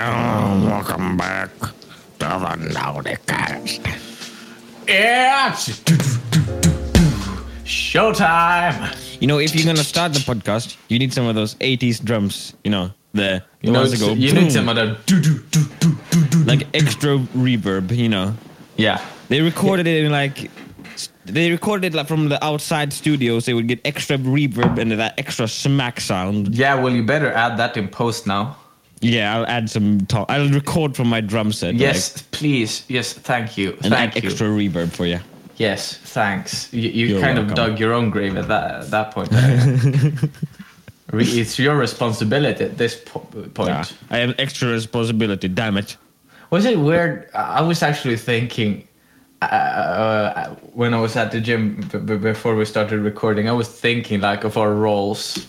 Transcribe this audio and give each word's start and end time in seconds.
welcome 0.00 1.16
back 1.16 1.48
to 1.58 1.72
the 2.18 2.70
Nordicast. 2.74 3.80
It's 4.86 5.80
showtime. 7.64 9.20
You 9.20 9.26
know, 9.26 9.38
if 9.38 9.54
you're 9.54 9.64
gonna 9.64 9.82
start 9.84 10.12
the 10.12 10.18
podcast, 10.20 10.76
you 10.88 10.98
need 10.98 11.12
some 11.14 11.26
of 11.26 11.34
those 11.34 11.54
'80s 11.56 12.04
drums. 12.04 12.52
You 12.62 12.70
know, 12.72 12.90
the, 13.14 13.42
the 13.62 13.66
You 13.68 13.72
know, 13.72 13.80
ones 13.80 13.92
that 13.92 13.96
it's- 13.96 14.08
go 14.16 14.20
you 14.20 14.32
boom, 14.34 14.44
need 14.44 14.52
some 14.52 14.68
of 14.68 14.76
the 14.76 14.98
do 15.06 15.18
do 15.20 15.38
do 15.50 15.64
do 15.80 15.96
do 16.10 16.24
do. 16.26 16.38
like 16.44 16.66
extra 16.74 17.16
reverb. 17.34 17.96
You 17.96 18.10
know, 18.10 18.34
Yeah. 18.76 19.00
they 19.28 19.40
recorded 19.40 19.86
it 19.86 20.04
in 20.04 20.12
like 20.12 20.50
s- 20.94 21.08
they 21.24 21.50
recorded 21.50 21.94
it 21.94 21.96
like 21.96 22.06
from 22.06 22.28
the 22.28 22.44
outside 22.44 22.92
studios. 22.92 23.46
They 23.46 23.54
would 23.54 23.66
get 23.66 23.80
extra 23.86 24.18
reverb 24.18 24.78
and 24.78 24.92
that 24.92 25.14
extra 25.18 25.48
smack 25.48 26.00
sound. 26.00 26.54
Yeah, 26.54 26.74
well, 26.74 26.92
you 26.92 27.02
better 27.02 27.32
add 27.32 27.56
that 27.56 27.78
in 27.78 27.88
post 27.88 28.26
now. 28.26 28.56
Yeah, 29.00 29.36
I'll 29.36 29.46
add 29.46 29.68
some. 29.68 30.00
Talk. 30.06 30.30
I'll 30.30 30.48
record 30.48 30.96
from 30.96 31.08
my 31.08 31.20
drum 31.20 31.52
set. 31.52 31.74
Yes, 31.74 32.22
please. 32.30 32.84
Yes, 32.88 33.12
thank 33.12 33.58
you. 33.58 33.72
and 33.82 33.92
thank 33.92 34.14
you. 34.14 34.22
extra 34.28 34.48
reverb 34.48 34.90
for 34.90 35.06
you. 35.06 35.20
Yes, 35.56 35.96
thanks. 35.96 36.72
You, 36.72 36.90
you 36.90 37.20
kind 37.20 37.38
of 37.38 37.54
dug 37.54 37.78
your 37.78 37.92
own 37.92 38.10
grave 38.10 38.36
at 38.36 38.48
that 38.48 38.82
at 38.84 38.90
that 38.90 39.10
point. 39.12 39.30
it's 41.12 41.58
your 41.58 41.76
responsibility 41.76 42.64
at 42.64 42.78
this 42.78 43.00
po- 43.04 43.20
point. 43.54 43.68
Yeah, 43.70 43.84
I 44.10 44.18
have 44.18 44.34
extra 44.38 44.68
responsibility. 44.68 45.48
Damn 45.48 45.76
it. 45.78 45.96
Was 46.50 46.64
it 46.64 46.78
weird? 46.78 47.30
I 47.34 47.62
was 47.62 47.82
actually 47.82 48.16
thinking 48.16 48.86
uh, 49.42 49.44
uh, 49.46 50.54
when 50.74 50.94
I 50.94 51.00
was 51.00 51.16
at 51.16 51.32
the 51.32 51.40
gym 51.40 51.80
b- 51.92 51.98
b- 51.98 52.16
before 52.16 52.54
we 52.54 52.64
started 52.64 53.00
recording. 53.00 53.48
I 53.48 53.52
was 53.52 53.68
thinking 53.68 54.20
like 54.20 54.44
of 54.44 54.56
our 54.56 54.72
roles 54.74 55.46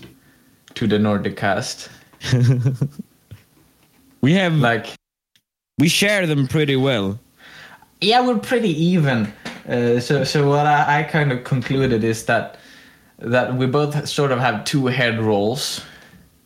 to 0.75 0.87
the 0.87 0.97
Nordicast. 0.97 1.89
We 4.21 4.33
have 4.33 4.53
Like, 4.55 4.87
we 5.79 5.87
share 5.89 6.25
them 6.27 6.47
pretty 6.47 6.75
well. 6.75 7.19
yeah, 8.01 8.25
we're 8.25 8.39
pretty 8.39 8.69
even. 8.69 9.31
Uh, 9.67 9.99
so, 9.99 10.23
so 10.23 10.47
what 10.49 10.65
I, 10.65 10.99
I 10.99 11.03
kind 11.03 11.31
of 11.31 11.43
concluded 11.43 12.03
is 12.03 12.25
that 12.25 12.57
that 13.19 13.55
we 13.55 13.65
both 13.65 14.07
sort 14.07 14.31
of 14.31 14.39
have 14.39 14.63
two 14.63 14.85
head 14.87 15.19
roles. 15.19 15.81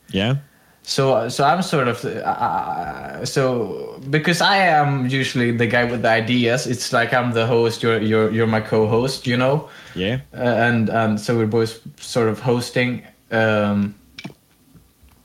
Yeah. 0.10 0.36
So, 0.84 1.30
so 1.30 1.44
I'm 1.44 1.62
sort 1.62 1.88
of 1.88 2.04
uh, 2.04 3.24
so 3.26 4.00
because 4.10 4.42
I 4.42 4.58
am 4.58 5.08
usually 5.08 5.52
the 5.52 5.68
guy 5.68 5.84
with 5.84 6.02
the 6.02 6.10
ideas. 6.10 6.66
It's 6.68 6.92
like 6.92 7.14
I'm 7.14 7.34
the 7.34 7.46
host. 7.46 7.84
You're 7.84 8.02
you're 8.02 8.32
you're 8.32 8.48
my 8.48 8.62
co-host. 8.62 9.28
You 9.28 9.38
know. 9.38 9.70
Yeah. 9.96 10.22
uh, 10.34 10.38
and 10.42 10.90
and 10.90 11.20
so 11.20 11.38
we're 11.38 11.46
both 11.46 11.80
sort 12.02 12.30
of 12.30 12.40
hosting. 12.40 13.04
Um, 13.32 13.94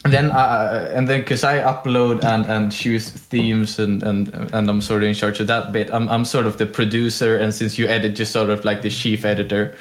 and 0.06 0.14
then 0.14 0.30
uh, 0.30 0.90
and 0.94 1.08
then 1.08 1.20
because 1.20 1.42
I 1.42 1.58
upload 1.58 2.24
and 2.24 2.46
and 2.46 2.70
choose 2.70 3.10
themes 3.10 3.78
and 3.78 4.02
and 4.02 4.28
and 4.54 4.70
I'm 4.70 4.80
sort 4.80 5.02
of 5.02 5.08
in 5.08 5.14
charge 5.14 5.40
of 5.40 5.48
that 5.48 5.72
bit. 5.72 5.92
I'm 5.92 6.08
I'm 6.08 6.24
sort 6.24 6.46
of 6.46 6.58
the 6.58 6.66
producer, 6.66 7.36
and 7.36 7.52
since 7.52 7.76
you 7.76 7.88
edit, 7.88 8.14
just 8.14 8.32
sort 8.32 8.50
of 8.50 8.64
like 8.64 8.82
the 8.82 8.90
chief 8.90 9.24
editor. 9.24 9.76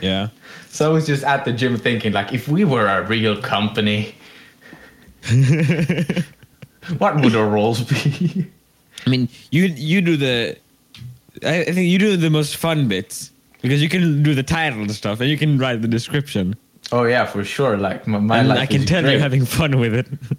Yeah. 0.00 0.28
So 0.70 0.90
I 0.90 0.92
was 0.92 1.06
just 1.06 1.22
at 1.24 1.44
the 1.44 1.52
gym 1.52 1.76
thinking, 1.76 2.12
like, 2.12 2.32
if 2.32 2.48
we 2.48 2.64
were 2.64 2.86
a 2.86 3.02
real 3.06 3.40
company, 3.40 4.14
what 6.98 7.20
would 7.20 7.34
our 7.36 7.48
roles 7.48 7.82
be? 7.82 8.46
I 9.06 9.10
mean, 9.10 9.28
you 9.50 9.64
you 9.64 10.00
do 10.00 10.16
the. 10.16 10.56
I, 11.42 11.60
I 11.60 11.72
think 11.72 11.88
you 11.88 11.98
do 11.98 12.16
the 12.16 12.30
most 12.30 12.56
fun 12.56 12.88
bits 12.88 13.30
because 13.60 13.82
you 13.82 13.90
can 13.90 14.22
do 14.22 14.34
the 14.34 14.42
title 14.42 14.80
and 14.80 14.90
stuff, 14.92 15.20
and 15.20 15.28
you 15.28 15.36
can 15.36 15.58
write 15.58 15.82
the 15.82 15.88
description. 15.88 16.56
Oh 16.92 17.04
yeah, 17.04 17.26
for 17.26 17.44
sure. 17.44 17.76
Like 17.76 18.06
my, 18.06 18.18
my 18.18 18.42
life 18.42 18.58
I 18.58 18.66
can 18.66 18.84
tell 18.84 19.02
great. 19.02 19.12
you're 19.12 19.20
having 19.20 19.44
fun 19.44 19.78
with 19.78 19.94
it. 19.94 20.06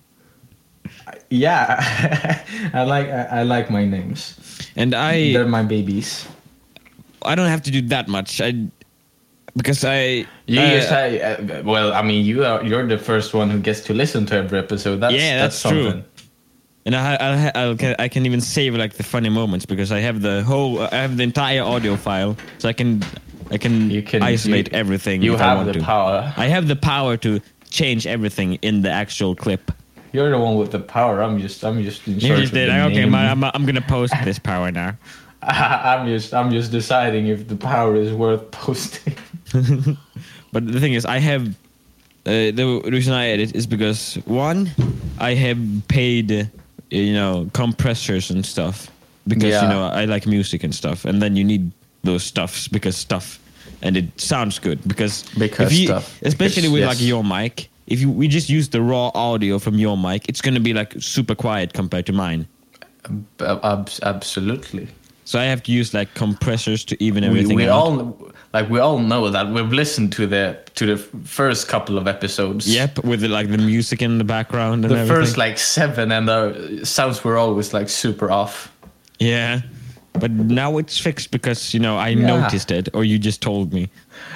Yeah, 1.30 2.44
I 2.74 2.84
like 2.84 3.08
I, 3.08 3.40
I 3.40 3.44
like 3.44 3.70
my 3.70 3.84
names. 3.86 4.40
And 4.76 4.96
I 4.96 5.34
They're 5.34 5.46
my 5.48 5.64
babies. 5.64 6.26
I 7.26 7.36
don't 7.36 7.48
have 7.48 7.64
to 7.64 7.72
do 7.72 7.82
that 7.90 8.08
much. 8.08 8.40
I 8.40 8.68
because 9.58 9.84
I 9.84 10.26
You 10.46 10.62
uh, 10.62 10.70
just 10.70 10.90
say, 10.90 11.22
uh, 11.22 11.64
well, 11.64 11.92
I 11.94 12.02
mean, 12.02 12.24
you 12.26 12.46
are 12.46 12.64
you're 12.64 12.86
the 12.88 12.98
first 12.98 13.34
one 13.34 13.50
who 13.50 13.60
gets 13.60 13.82
to 13.82 13.94
listen 13.94 14.26
to 14.28 14.36
every 14.36 14.60
episode. 14.60 15.02
That's, 15.02 15.14
Yeah, 15.14 15.42
that's 15.42 15.62
true. 15.62 16.04
and 16.86 16.96
I 16.96 17.16
I'll, 17.16 17.52
I'll, 17.72 17.96
I 18.00 18.08
can 18.08 18.26
even 18.26 18.40
save 18.40 18.76
like 18.76 18.94
the 18.94 19.04
funny 19.04 19.30
moments 19.30 19.66
because 19.66 19.92
I 19.92 20.00
have 20.00 20.22
the 20.22 20.44
whole 20.44 20.80
I 20.80 20.96
have 20.96 21.18
the 21.18 21.24
entire 21.24 21.64
audio 21.64 21.98
file, 21.98 22.38
so 22.58 22.70
I 22.70 22.74
can 22.74 23.04
I 23.52 23.58
can, 23.58 23.90
You 23.90 24.02
can 24.02 24.22
isolate 24.24 24.72
you, 24.72 24.78
everything. 24.78 25.22
You 25.22 25.36
I 25.36 25.38
have 25.40 25.66
the 25.66 25.74
to. 25.74 25.82
power. 25.82 26.34
I 26.38 26.46
have 26.48 26.68
the 26.68 26.76
power 26.76 27.18
to 27.18 27.40
change 27.70 28.06
everything 28.08 28.56
in 28.62 28.82
the 28.82 28.90
actual 28.92 29.36
clip. 29.36 29.72
You're 30.14 30.30
the 30.32 30.40
one 30.40 30.56
with 30.58 30.72
the 30.72 30.80
power. 30.80 31.22
I'm 31.22 31.40
just 31.40 31.64
I'm 31.64 31.84
just 31.84 32.08
in 32.08 32.16
You 32.16 32.28
charge 32.30 32.40
just 32.42 32.54
of 32.54 32.58
did. 32.58 32.70
Okay, 32.70 33.06
my, 33.06 33.30
I'm, 33.30 33.44
I'm 33.44 33.66
gonna 33.66 33.82
post 33.82 34.14
this 34.24 34.40
power 34.40 34.72
now. 34.72 34.96
I'm 35.44 36.08
just 36.08 36.34
I'm 36.34 36.50
just 36.50 36.72
deciding 36.72 37.28
if 37.28 37.48
the 37.48 37.56
power 37.56 37.96
is 37.96 38.12
worth 38.14 38.50
posting. 38.52 39.16
But 40.54 40.66
the 40.72 40.80
thing 40.80 40.94
is, 40.94 41.06
I 41.06 41.20
have 41.20 41.48
uh, 42.26 42.52
the 42.52 42.82
reason 42.92 43.14
I 43.14 43.28
edit 43.28 43.54
is 43.56 43.68
because 43.68 44.16
one, 44.26 44.72
I 45.20 45.34
have 45.36 45.60
paid, 45.90 46.50
you 46.90 47.14
know, 47.14 47.50
compressors 47.54 48.32
and 48.32 48.46
stuff 48.46 48.90
because 49.28 49.52
Yeah. 49.52 49.64
you 49.64 49.68
know 49.70 49.84
I 49.88 50.06
like 50.06 50.26
music 50.26 50.64
and 50.64 50.74
stuff, 50.74 51.04
and 51.06 51.22
then 51.22 51.36
you 51.36 51.44
need 51.44 51.70
those 52.08 52.24
stuffs 52.24 52.68
because 52.68 52.98
stuff, 52.98 53.40
and 53.84 53.96
it 53.96 54.06
sounds 54.20 54.58
good 54.60 54.80
because 54.88 55.24
Because 55.38 55.78
you, 55.80 55.88
stuff. 55.88 56.18
especially 56.24 56.64
Because- 56.64 56.72
with 56.74 56.82
yes. 56.82 56.90
like 56.96 57.02
your 57.08 57.24
mic. 57.24 57.70
If 57.88 58.02
you, 58.02 58.10
we 58.12 58.28
just 58.28 58.50
use 58.50 58.68
the 58.70 58.82
raw 58.82 59.12
audio 59.16 59.60
from 59.60 59.76
your 59.80 59.96
mic, 59.98 60.28
it's 60.28 60.42
gonna 60.42 60.60
be 60.60 60.74
like 60.74 60.94
super 61.00 61.36
quiet 61.36 61.72
compared 61.74 62.06
to 62.08 62.14
mine. 62.14 62.48
Ab- 63.40 63.90
absolutely. 64.04 64.88
So 65.26 65.40
I 65.40 65.44
have 65.46 65.62
to 65.64 65.72
use 65.72 65.94
like 65.94 66.14
compressors 66.14 66.84
to 66.86 67.02
even 67.04 67.24
We, 67.24 67.30
everything 67.30 67.56
we 67.58 67.64
out. 67.70 67.72
all 67.80 68.18
like 68.54 68.70
we 68.70 68.80
all 68.80 69.00
know 69.00 69.30
that 69.30 69.48
we've 69.50 69.72
listened 69.74 70.12
to 70.14 70.28
the 70.28 70.58
to 70.76 70.86
the 70.86 70.98
first 71.24 71.68
couple 71.70 71.98
of 71.98 72.08
episodes. 72.08 72.68
Yep, 72.68 73.04
with 73.06 73.22
the, 73.22 73.28
like 73.30 73.50
the 73.52 73.58
music 73.58 74.02
in 74.02 74.18
the 74.18 74.24
background 74.26 74.84
and 74.86 74.92
The 74.94 75.00
everything. 75.00 75.16
first 75.26 75.38
like 75.38 75.58
seven 75.58 76.12
and 76.12 76.28
the 76.28 76.82
sounds 76.84 77.24
were 77.24 77.38
always 77.38 77.74
like 77.74 77.88
super 77.90 78.30
off. 78.32 78.70
Yeah. 79.20 79.62
But 80.20 80.32
now 80.32 80.78
it's 80.78 80.98
fixed 81.00 81.32
because, 81.32 81.74
you 81.74 81.80
know, 81.80 81.98
I 81.98 82.10
Yeah. 82.10 82.28
noticed 82.28 82.72
it 82.72 82.90
or 82.94 83.04
you 83.04 83.18
just 83.20 83.42
told 83.42 83.74
me. 83.74 83.90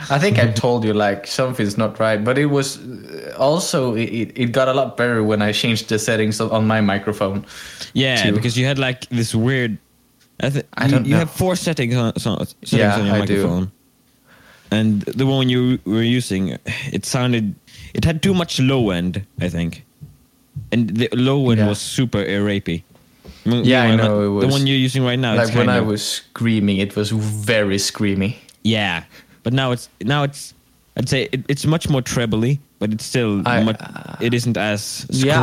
I 0.10 0.20
think 0.20 0.38
I 0.40 0.52
told 0.52 0.84
you 0.86 0.94
like 0.94 1.28
something's 1.28 1.78
not 1.78 2.00
right, 2.00 2.24
but 2.24 2.38
it 2.38 2.46
was 2.48 2.78
uh, 2.78 3.36
also 3.38 3.96
it, 3.96 4.32
it 4.36 4.52
got 4.52 4.68
a 4.68 4.74
lot 4.74 4.96
better 4.98 5.24
when 5.24 5.42
I 5.42 5.52
changed 5.52 5.90
the 5.90 5.98
settings 6.00 6.40
on- 6.42 6.68
my 6.68 6.82
microphone. 6.82 7.46
Yeah, 7.94 8.24
Too. 8.24 8.32
because 8.34 8.58
you 8.58 8.66
had 8.66 8.78
like 8.80 9.08
this 9.10 9.34
weird. 9.36 9.78
I, 10.44 10.50
th- 10.50 10.66
I 10.74 10.86
you, 10.86 10.92
don't 10.92 11.06
you 11.06 11.12
know. 11.12 11.20
have 11.20 11.32
four 11.32 11.56
settings 11.56 11.96
on, 11.96 12.14
settings 12.18 12.56
Yeah, 12.74 12.96
on 13.00 13.06
your 13.06 13.16
I 13.16 13.26
do. 13.26 13.36
microphone. 13.36 13.72
And 14.72 15.02
the 15.02 15.26
one 15.26 15.50
you 15.50 15.80
were 15.86 16.02
using, 16.02 16.58
it 16.92 17.06
sounded. 17.06 17.54
It 17.94 18.06
had 18.06 18.22
too 18.24 18.34
much 18.34 18.60
low 18.60 18.90
end, 18.92 19.22
I 19.42 19.50
think. 19.50 19.84
And 20.72 20.90
the 20.90 21.10
low 21.14 21.50
end 21.52 21.60
Yeah. 21.60 21.68
was 21.68 21.80
super 21.80 22.24
rapey. 22.24 22.84
Yeah, 23.46 23.84
I 23.84 23.96
know, 23.96 24.38
it 24.38 24.42
The 24.42 24.48
one 24.48 24.68
you're 24.68 24.78
using 24.78 25.04
right 25.04 25.18
now. 25.20 25.36
like 25.36 25.48
when 25.50 25.68
kind 25.68 25.72
I 25.72 25.82
was 25.82 26.02
screaming, 26.04 26.78
it 26.78 26.96
was 26.96 27.12
very 27.12 27.78
screamy. 27.78 28.36
Yeah, 28.64 29.04
but 29.44 29.54
now 29.54 29.72
it's 29.72 29.90
now 30.04 30.24
it's. 30.24 30.54
I'd 30.98 31.08
say 31.10 31.30
it, 31.32 31.42
it's 31.48 31.66
much 31.66 31.90
more 31.90 32.02
trebly, 32.02 32.60
but 32.80 32.92
it's 32.92 33.06
still 33.06 33.42
I- 33.48 33.64
much, 33.64 33.80
it 34.20 34.34
isn't 34.34 34.58
as 34.58 35.06
screamy, 35.10 35.26
Yeah, 35.26 35.42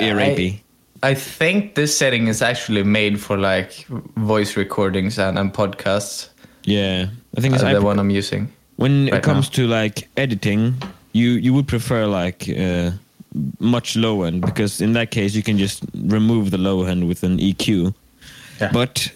I- 0.00 0.04
I- 0.04 0.08
I- 0.08 0.12
rapey. 0.14 0.60
I 1.04 1.14
think 1.14 1.74
this 1.74 1.96
setting 1.96 2.28
is 2.28 2.42
actually 2.42 2.82
made 2.84 3.20
for 3.20 3.36
like 3.36 3.86
voice 4.16 4.56
recordings 4.56 5.18
and, 5.18 5.38
and 5.38 5.52
podcasts. 5.52 6.28
Yeah, 6.64 7.06
I 7.36 7.40
think 7.40 7.54
it's 7.54 7.62
Uh, 7.64 7.72
the 7.74 7.82
one 7.82 7.98
I'm 7.98 8.10
using. 8.10 8.48
when 8.76 9.08
it 9.08 9.22
comes 9.22 9.50
now. 9.50 9.56
to 9.56 9.66
like 9.66 10.08
editing, 10.16 10.74
you 11.12 11.30
you 11.32 11.52
would 11.54 11.66
prefer 11.68 12.06
like 12.06 12.48
uh, 12.48 12.92
much 13.58 13.96
low 13.96 14.22
end 14.22 14.42
because 14.42 14.80
in 14.80 14.92
that 14.92 15.10
case 15.10 15.34
you 15.34 15.42
can 15.42 15.58
just 15.58 15.84
remove 15.94 16.50
the 16.50 16.58
low 16.58 16.84
end 16.84 17.08
with 17.08 17.22
an 17.22 17.38
EQ. 17.38 17.94
Yeah. 18.60 18.70
But 18.72 19.10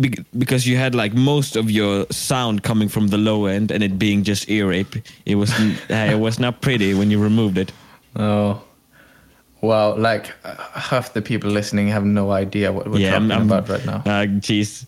be- 0.00 0.24
because 0.36 0.66
you 0.66 0.76
had 0.76 0.94
like 0.94 1.14
most 1.14 1.56
of 1.56 1.70
your 1.70 2.06
sound 2.10 2.62
coming 2.62 2.88
from 2.88 3.08
the 3.08 3.18
low 3.18 3.46
end 3.46 3.70
and 3.70 3.82
it 3.82 3.98
being 3.98 4.24
just 4.24 4.48
ear 4.50 4.68
rape, 4.68 4.96
it 5.26 5.36
was 5.36 5.52
it 5.88 6.18
was 6.18 6.38
not 6.38 6.60
pretty 6.60 6.94
when 6.94 7.10
you 7.10 7.22
removed 7.22 7.58
it. 7.58 7.72
Oh, 8.16 8.62
well, 9.60 9.96
like 9.96 10.34
uh, 10.44 10.56
half 10.74 11.14
the 11.14 11.22
people 11.22 11.50
listening 11.50 11.88
have 11.88 12.04
no 12.04 12.32
idea 12.32 12.72
what 12.72 12.88
we're 12.88 12.98
yeah, 12.98 13.12
talking 13.12 13.30
I'm, 13.30 13.42
I'm 13.42 13.46
about 13.46 13.68
right 13.68 13.86
now. 13.86 13.96
Uh, 13.98 14.26
jeez. 14.26 14.86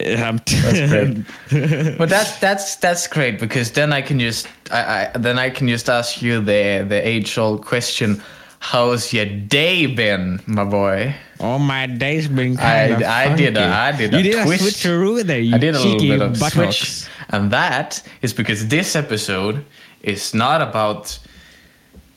I'm 0.00 0.38
t- 0.40 0.56
That's 0.60 0.90
great. 0.90 1.96
but 1.98 2.08
that's 2.08 2.38
that's 2.38 2.76
that's 2.76 3.06
great 3.06 3.38
because 3.38 3.70
then 3.72 3.92
I 3.92 4.02
can 4.02 4.18
just 4.18 4.48
I, 4.72 5.10
I 5.14 5.18
then 5.18 5.38
I 5.38 5.50
can 5.50 5.68
just 5.68 5.88
ask 5.88 6.20
you 6.20 6.40
the 6.40 6.84
the 6.88 7.00
age 7.06 7.38
old 7.38 7.64
question: 7.64 8.20
How's 8.58 9.12
your 9.12 9.26
day 9.26 9.86
been, 9.86 10.40
my 10.46 10.64
boy? 10.64 11.14
Oh, 11.38 11.58
my 11.58 11.86
day's 11.86 12.26
been 12.28 12.58
I- 12.58 12.88
kind 12.88 12.92
of 13.02 13.02
I 13.08 13.36
did 13.36 13.56
a, 13.56 13.60
I 13.62 13.92
funky. 13.92 14.02
I 14.02 14.08
did 14.08 14.12
you 14.12 14.18
a 14.18 14.22
did 14.22 14.44
twist. 14.46 14.84
a 14.84 14.88
switcheroo 14.88 15.22
there. 15.22 15.38
You 15.40 15.54
I 15.54 15.58
did 15.58 15.74
a 15.74 15.78
little 15.78 15.92
cheeky 15.94 16.08
bit 16.10 16.22
of 16.22 16.36
switch, 16.38 17.06
and 17.30 17.50
that 17.52 18.02
is 18.22 18.32
because 18.32 18.66
this 18.68 18.96
episode 18.96 19.64
is 20.02 20.34
not 20.34 20.60
about 20.60 21.18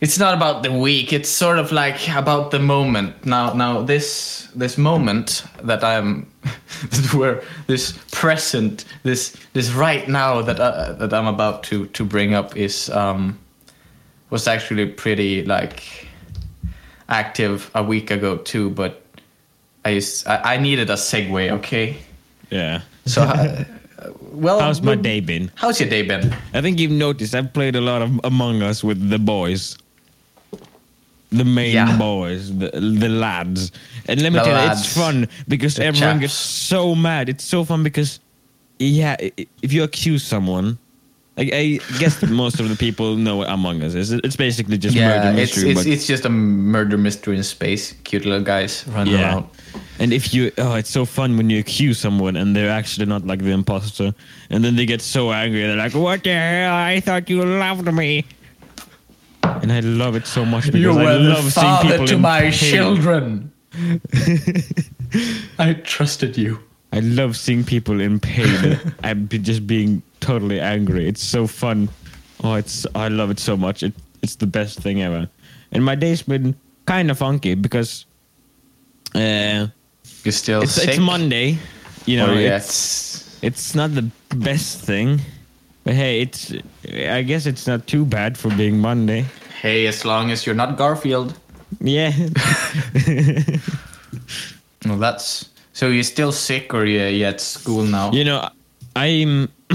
it's 0.01 0.19
not 0.19 0.33
about 0.33 0.63
the 0.63 0.71
week. 0.71 1.11
It's 1.13 1.29
sort 1.29 1.59
of 1.59 1.71
like 1.71 2.07
about 2.09 2.51
the 2.51 2.59
moment. 2.59 3.25
Now, 3.25 3.53
now 3.53 3.81
this 3.81 4.47
this 4.55 4.77
moment 4.77 5.43
that 5.63 5.83
I'm, 5.83 6.27
that 6.43 7.13
we're 7.13 7.41
this 7.67 7.97
present, 8.11 8.85
this 9.03 9.35
this 9.53 9.71
right 9.71 10.07
now 10.07 10.41
that 10.41 10.59
uh, 10.59 10.93
that 10.93 11.13
I'm 11.13 11.27
about 11.27 11.63
to 11.63 11.87
to 11.87 12.03
bring 12.05 12.33
up 12.33 12.55
is 12.55 12.89
um 12.89 13.37
was 14.29 14.47
actually 14.47 14.85
pretty 14.85 15.43
like 15.45 16.07
active 17.09 17.71
a 17.73 17.83
week 17.83 18.11
ago 18.11 18.37
too. 18.37 18.69
But 18.69 19.01
I 19.85 19.91
used, 19.91 20.27
I, 20.27 20.55
I 20.55 20.57
needed 20.57 20.89
a 20.89 20.93
segue. 20.95 21.51
Okay, 21.59 21.95
Yeah. 22.51 22.81
so 23.05 23.21
uh, 23.23 23.63
well, 24.31 24.59
How's 24.59 24.81
my 24.81 24.95
day 24.95 25.21
been? 25.21 25.49
How's 25.55 25.79
your 25.79 25.89
day 25.89 26.01
been? 26.01 26.35
I 26.53 26.61
think 26.61 26.77
you've 26.79 26.91
noticed 26.91 27.33
I've 27.33 27.53
played 27.53 27.75
a 27.75 27.81
lot 27.81 28.01
of 28.01 28.19
Among 28.23 28.61
Us 28.61 28.83
with 28.83 29.09
the 29.09 29.17
boys. 29.17 29.77
The 31.29 31.43
main 31.43 31.73
Yeah. 31.73 31.97
boys, 31.97 32.55
the, 32.57 32.69
the 32.71 33.09
lads. 33.09 33.71
And 34.07 34.21
let 34.21 34.31
me 34.31 34.39
The 34.39 34.45
tell 34.45 34.65
you, 34.65 34.71
it's 34.71 34.93
fun 34.95 35.27
because 35.47 35.75
The 35.75 35.85
everyone 35.85 36.19
gets 36.19 36.33
so 36.33 36.95
mad. 36.95 37.27
It's 37.27 37.43
so 37.43 37.65
fun 37.65 37.83
because, 37.83 38.19
yeah, 38.79 39.17
if 39.61 39.73
you 39.73 39.83
accuse 39.83 40.23
someone, 40.23 40.77
like 41.35 41.49
I 41.53 41.79
guess 41.99 42.23
most 42.29 42.59
of 42.61 42.69
the 42.69 42.75
people 42.77 43.15
know 43.17 43.35
what 43.35 43.49
Among 43.49 43.83
Us 43.83 43.93
is. 43.93 44.11
It's 44.11 44.37
basically 44.37 44.77
just 44.77 44.95
Yeah, 44.95 45.09
murder 45.09 45.29
it's 45.41 45.55
mystery. 45.55 45.71
it's, 45.71 45.79
but 45.83 45.87
it's 45.91 46.07
just 46.07 46.25
a 46.25 46.29
murder 46.29 46.97
mystery 46.97 47.35
in 47.35 47.43
space. 47.43 47.93
Cute 48.05 48.23
little 48.25 48.41
guys 48.43 48.85
running 48.87 49.13
yeah. 49.13 49.33
around. 49.33 49.45
And 49.99 50.13
if 50.13 50.33
you, 50.33 50.51
oh, 50.57 50.75
it's 50.75 50.89
so 50.89 51.05
fun 51.05 51.35
when 51.37 51.49
you 51.49 51.59
accuse 51.59 51.99
someone 51.99 52.37
and 52.37 52.55
they're 52.55 52.71
actually 52.71 53.05
not 53.05 53.27
like 53.27 53.39
the 53.43 53.51
imposter, 53.51 54.13
and 54.49 54.63
then 54.63 54.75
they 54.77 54.85
get 54.85 55.01
so 55.01 55.31
angry. 55.31 55.61
They're 55.61 55.75
like, 55.75 55.93
"What 55.93 56.23
the 56.23 56.33
hell? 56.33 56.73
I 56.73 56.99
thought 57.01 57.29
you 57.29 57.43
loved 57.43 57.91
me." 57.93 58.23
And 59.43 59.71
I 59.71 59.79
love 59.81 60.15
it 60.15 60.27
so 60.27 60.45
much 60.45 60.71
because 60.71 60.97
I 60.97 61.15
love 61.17 61.51
seeing 61.51 61.77
people 61.81 62.09
in 62.11 62.23
pain. 62.23 62.51
children. 62.51 63.51
I 65.59 65.73
trusted 65.83 66.37
you. 66.37 66.59
I 66.93 66.99
love 67.01 67.35
seeing 67.35 67.63
people 67.63 67.99
in 67.99 68.19
pain 68.19 68.79
and 69.03 69.27
be 69.29 69.37
just 69.39 69.67
being 69.67 70.01
totally 70.19 70.59
angry. 70.59 71.07
It's 71.07 71.23
so 71.23 71.47
fun. 71.47 71.89
Oh, 72.43 72.53
it's 72.55 72.85
I 72.95 73.07
love 73.09 73.29
it 73.29 73.39
so 73.39 73.57
much. 73.57 73.83
It, 73.83 73.93
it's 74.21 74.35
the 74.35 74.47
best 74.47 74.79
thing 74.79 75.01
ever. 75.01 75.27
And 75.71 75.83
my 75.83 75.95
day's 75.95 76.21
been 76.21 76.55
kind 76.85 77.11
of 77.11 77.17
funky 77.17 77.55
because 77.55 78.05
uh, 79.15 79.67
You're 80.23 80.31
still 80.31 80.61
it's 80.61 80.73
sick. 80.73 80.89
it's 80.89 80.99
Monday. 80.99 81.57
You 82.05 82.17
know, 82.17 82.27
Oh, 82.29 82.33
yeah, 82.33 82.57
it's 82.57 83.37
it's 83.43 83.75
not 83.75 83.93
the 83.93 84.09
best 84.35 84.81
thing, 84.81 85.19
but 85.87 85.95
hey, 85.95 86.19
it's 86.19 86.51
I 87.15 87.21
guess 87.23 87.45
it's 87.45 87.65
not 87.65 87.87
too 87.87 88.03
bad 88.05 88.37
for 88.37 88.49
being 88.55 88.77
Monday. 88.77 89.23
Hey, 89.61 89.87
as 89.87 90.03
long 90.03 90.31
as 90.31 90.45
you're 90.45 90.53
not 90.55 90.75
Garfield. 90.77 91.33
Yeah, 91.79 92.11
Well, 94.85 94.97
that's 94.97 95.49
so. 95.73 95.87
You're 95.89 96.03
still 96.03 96.31
sick, 96.31 96.73
or 96.73 96.85
you 96.85 97.01
you 97.03 97.25
at 97.25 97.39
school 97.41 97.83
now? 97.83 98.11
you 98.11 98.23
know, 98.23 98.49
I'm. 98.95 99.49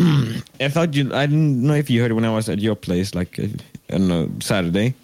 I 0.61 0.69
thought 0.69 0.95
you. 0.95 1.13
I 1.15 1.27
didn't 1.27 1.63
know 1.67 1.75
if 1.75 1.91
you 1.91 2.01
heard 2.03 2.13
when 2.13 2.25
I 2.25 2.31
was 2.35 2.49
at 2.49 2.59
your 2.61 2.75
place, 2.77 3.15
like 3.15 3.39
uh, 3.39 3.45
I 3.91 3.99
don't 3.99 4.09
know 4.09 4.29
Saturday. 4.41 4.95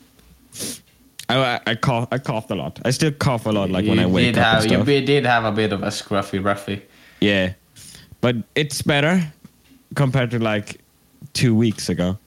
I 1.29 1.61
I, 1.67 1.75
cough. 1.75 2.09
I 2.13 2.19
coughed 2.19 2.51
a 2.51 2.55
lot. 2.55 2.81
I 2.85 2.91
still 2.93 3.13
cough 3.13 3.47
a 3.47 3.51
lot, 3.51 3.71
like 3.71 3.87
when 3.87 3.99
I 3.99 4.03
You 4.07 4.09
wake 4.09 4.27
did 4.35 4.39
up 4.39 4.45
have, 4.45 4.63
and 4.63 4.71
You 4.73 4.77
stuff. 4.79 4.87
be- 4.87 5.05
did 5.05 5.27
have 5.27 5.45
a 5.45 5.53
bit 5.53 5.73
of 5.73 5.83
a 5.83 5.89
scruffy, 5.91 6.41
ruffy. 6.41 6.81
Yeah, 7.21 7.53
but 8.21 8.37
it's 8.55 8.81
better 8.83 9.21
compared 9.95 10.31
to 10.31 10.39
like 10.39 10.81
two 11.33 11.55
weeks 11.55 11.89
ago. 11.89 12.19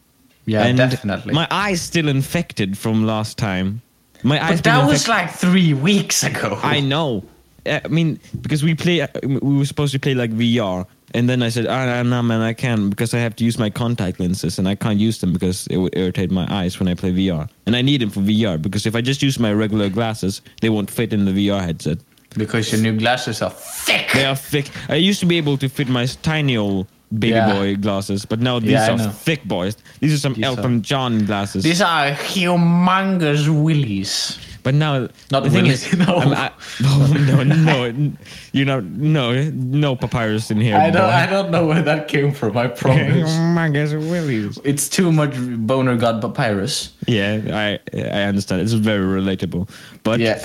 Yeah, 0.45 0.63
and 0.65 0.77
definitely. 0.77 1.33
My 1.33 1.47
eye's 1.51 1.81
still 1.81 2.07
infected 2.07 2.77
from 2.77 3.05
last 3.05 3.37
time. 3.37 3.81
My 4.23 4.43
eyes. 4.43 4.57
but 4.59 4.63
that 4.65 4.87
was 4.87 5.07
like 5.07 5.31
three 5.31 5.73
weeks 5.73 6.23
ago. 6.23 6.59
I 6.61 6.79
know. 6.79 7.23
I 7.65 7.81
mean, 7.89 8.19
because 8.41 8.63
we 8.63 8.73
play, 8.73 9.07
we 9.23 9.57
were 9.57 9.65
supposed 9.65 9.93
to 9.93 9.99
play 9.99 10.15
like 10.15 10.31
VR, 10.31 10.87
and 11.13 11.29
then 11.29 11.43
I 11.43 11.49
said, 11.49 11.67
"Ah, 11.67 12.01
no, 12.01 12.21
man, 12.23 12.41
I 12.41 12.53
can't 12.53 12.89
because 12.89 13.13
I 13.13 13.19
have 13.19 13.35
to 13.35 13.43
use 13.43 13.59
my 13.59 13.69
contact 13.69 14.19
lenses, 14.19 14.57
and 14.57 14.67
I 14.67 14.73
can't 14.73 14.97
use 14.99 15.19
them 15.21 15.31
because 15.31 15.67
it 15.67 15.77
would 15.77 15.95
irritate 15.95 16.31
my 16.31 16.47
eyes 16.49 16.79
when 16.79 16.87
I 16.87 16.95
play 16.95 17.11
VR, 17.11 17.47
and 17.67 17.75
I 17.75 17.83
need 17.83 18.01
them 18.01 18.09
for 18.09 18.21
VR 18.21 18.59
because 18.59 18.87
if 18.87 18.95
I 18.95 19.01
just 19.01 19.21
use 19.21 19.37
my 19.39 19.53
regular 19.53 19.89
glasses, 19.89 20.41
they 20.61 20.69
won't 20.69 20.89
fit 20.89 21.13
in 21.13 21.25
the 21.25 21.31
VR 21.31 21.61
headset. 21.61 21.99
because 22.37 22.71
your 22.71 22.81
new 22.81 22.97
glasses 22.97 23.41
are 23.41 23.51
thick. 23.51 24.09
They 24.13 24.25
are 24.25 24.35
thick. 24.35 24.69
I 24.89 24.95
used 24.95 25.19
to 25.19 25.25
be 25.27 25.37
able 25.37 25.57
to 25.57 25.67
fit 25.69 25.87
my 25.89 26.05
tiny 26.23 26.57
old 26.57 26.87
baby 27.11 27.33
Yeah. 27.35 27.53
boy 27.53 27.75
glasses, 27.75 28.25
but 28.25 28.39
now 28.39 28.59
these 28.59 28.71
Yeah, 28.71 28.91
are 28.91 29.11
thick 29.11 29.43
boys. 29.45 29.75
These 29.99 30.13
are 30.13 30.17
some 30.17 30.33
These 30.33 30.43
are- 30.45 30.47
Elton 30.57 30.81
John 30.81 31.25
glasses. 31.25 31.63
These 31.63 31.81
are 31.81 32.11
humongous 32.11 33.47
willies. 33.47 34.37
But 34.63 34.75
now 34.75 35.07
Not 35.31 35.43
the 35.43 35.49
thing 35.49 35.65
is, 35.65 35.91
no. 35.97 36.17
I, 36.19 36.51
no, 36.81 37.07
no, 37.07 37.43
no, 37.43 38.11
you 38.53 38.63
know, 38.63 38.79
no, 38.79 39.49
no 39.49 39.95
papyrus 39.95 40.51
in 40.51 40.61
here. 40.61 40.77
I 40.77 40.91
don't. 40.91 41.01
boy. 41.01 41.07
I 41.07 41.25
don't 41.25 41.49
know 41.49 41.65
where 41.65 41.81
that 41.81 42.07
came 42.07 42.31
from. 42.31 42.55
I 42.55 42.67
promise. 42.67 43.27
Humongous 43.39 43.93
willies. 43.97 44.59
it's 44.63 44.87
too 44.87 45.11
much 45.11 45.33
boner 45.65 45.95
god 45.97 46.21
papyrus. 46.21 46.91
Yeah, 47.07 47.41
I 47.51 47.79
I 47.97 48.21
understand. 48.29 48.61
It's 48.61 48.73
very 48.73 49.03
relatable. 49.03 49.67
But 50.03 50.19
Yeah. 50.19 50.37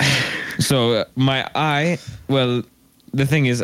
so 0.57 1.05
my 1.15 1.47
eye, 1.53 1.99
well, 2.27 2.63
the 3.13 3.25
thing 3.27 3.45
is, 3.45 3.63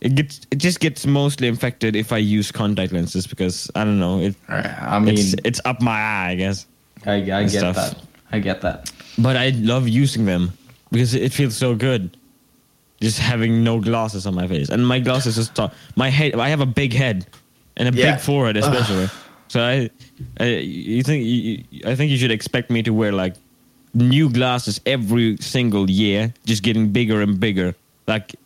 it 0.00 0.14
gets 0.14 0.40
it 0.50 0.56
just 0.56 0.80
gets 0.80 1.06
mostly 1.06 1.48
infected 1.48 1.94
if 1.96 2.12
I 2.12 2.18
use 2.18 2.50
contact 2.52 2.92
lenses 2.92 3.26
because 3.26 3.70
I 3.74 3.84
don't 3.84 3.98
know 3.98 4.20
it. 4.20 4.34
Uh, 4.48 4.62
I 4.80 4.98
mean, 4.98 5.14
it's 5.18 5.34
it's 5.44 5.60
up 5.64 5.80
my 5.82 5.92
eye, 5.98 6.30
I 6.30 6.34
guess. 6.36 6.66
I, 7.06 7.12
I 7.14 7.20
get 7.44 7.50
stuff. 7.50 7.76
that. 7.76 7.96
I 8.32 8.38
get 8.38 8.60
that. 8.62 8.90
But 9.18 9.36
I 9.36 9.50
love 9.50 9.88
using 9.88 10.24
them 10.24 10.52
because 10.90 11.14
it 11.14 11.32
feels 11.32 11.56
so 11.56 11.74
good. 11.74 12.16
Just 13.00 13.18
having 13.18 13.64
no 13.64 13.80
glasses 13.80 14.26
on 14.26 14.34
my 14.34 14.46
face, 14.46 14.68
and 14.68 14.86
my 14.86 15.00
glasses 15.00 15.36
just 15.36 15.54
top. 15.54 15.72
My 15.96 16.10
head, 16.10 16.34
I 16.34 16.48
have 16.50 16.60
a 16.60 16.66
big 16.66 16.92
head 16.92 17.26
and 17.78 17.88
a 17.88 17.96
Yeah. 17.98 18.12
big 18.12 18.20
forehead, 18.20 18.58
especially. 18.58 19.08
so 19.48 19.62
I, 19.62 19.90
I, 20.38 20.44
you 20.46 21.02
think, 21.02 21.24
you, 21.24 21.64
I 21.86 21.94
think 21.96 22.10
you 22.10 22.18
should 22.18 22.30
expect 22.30 22.70
me 22.70 22.82
to 22.82 22.90
wear 22.90 23.10
like 23.10 23.34
new 23.94 24.28
glasses 24.28 24.82
every 24.84 25.38
single 25.40 25.88
year, 25.90 26.34
just 26.44 26.62
getting 26.62 26.92
bigger 26.92 27.22
and 27.22 27.40
bigger, 27.40 27.74
like 28.06 28.36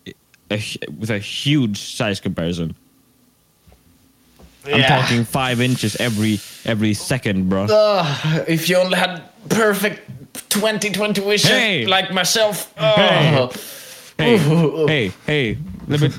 a, 0.51 0.57
with 0.99 1.11
a 1.11 1.19
huge 1.19 1.79
size 1.97 2.21
comparison. 2.21 2.75
I'm 4.67 4.83
talking 4.83 5.25
five 5.25 5.61
inches 5.61 5.97
every 5.97 6.41
every 6.65 6.95
second, 6.95 7.49
bro. 7.51 7.67
Ugh, 7.71 8.45
if 8.49 8.69
you 8.71 8.77
only 8.79 8.97
had 8.97 9.23
perfect 9.51 10.09
2020 10.51 11.21
vision 11.21 11.51
Hey! 11.51 11.87
like 11.87 12.11
myself. 12.13 12.73
Hey! 12.79 13.37
Oh. 13.39 13.51
Hey, 14.17 14.39
hey, 14.89 15.13
hey, 15.27 15.59
let 15.89 16.01
me. 16.01 16.11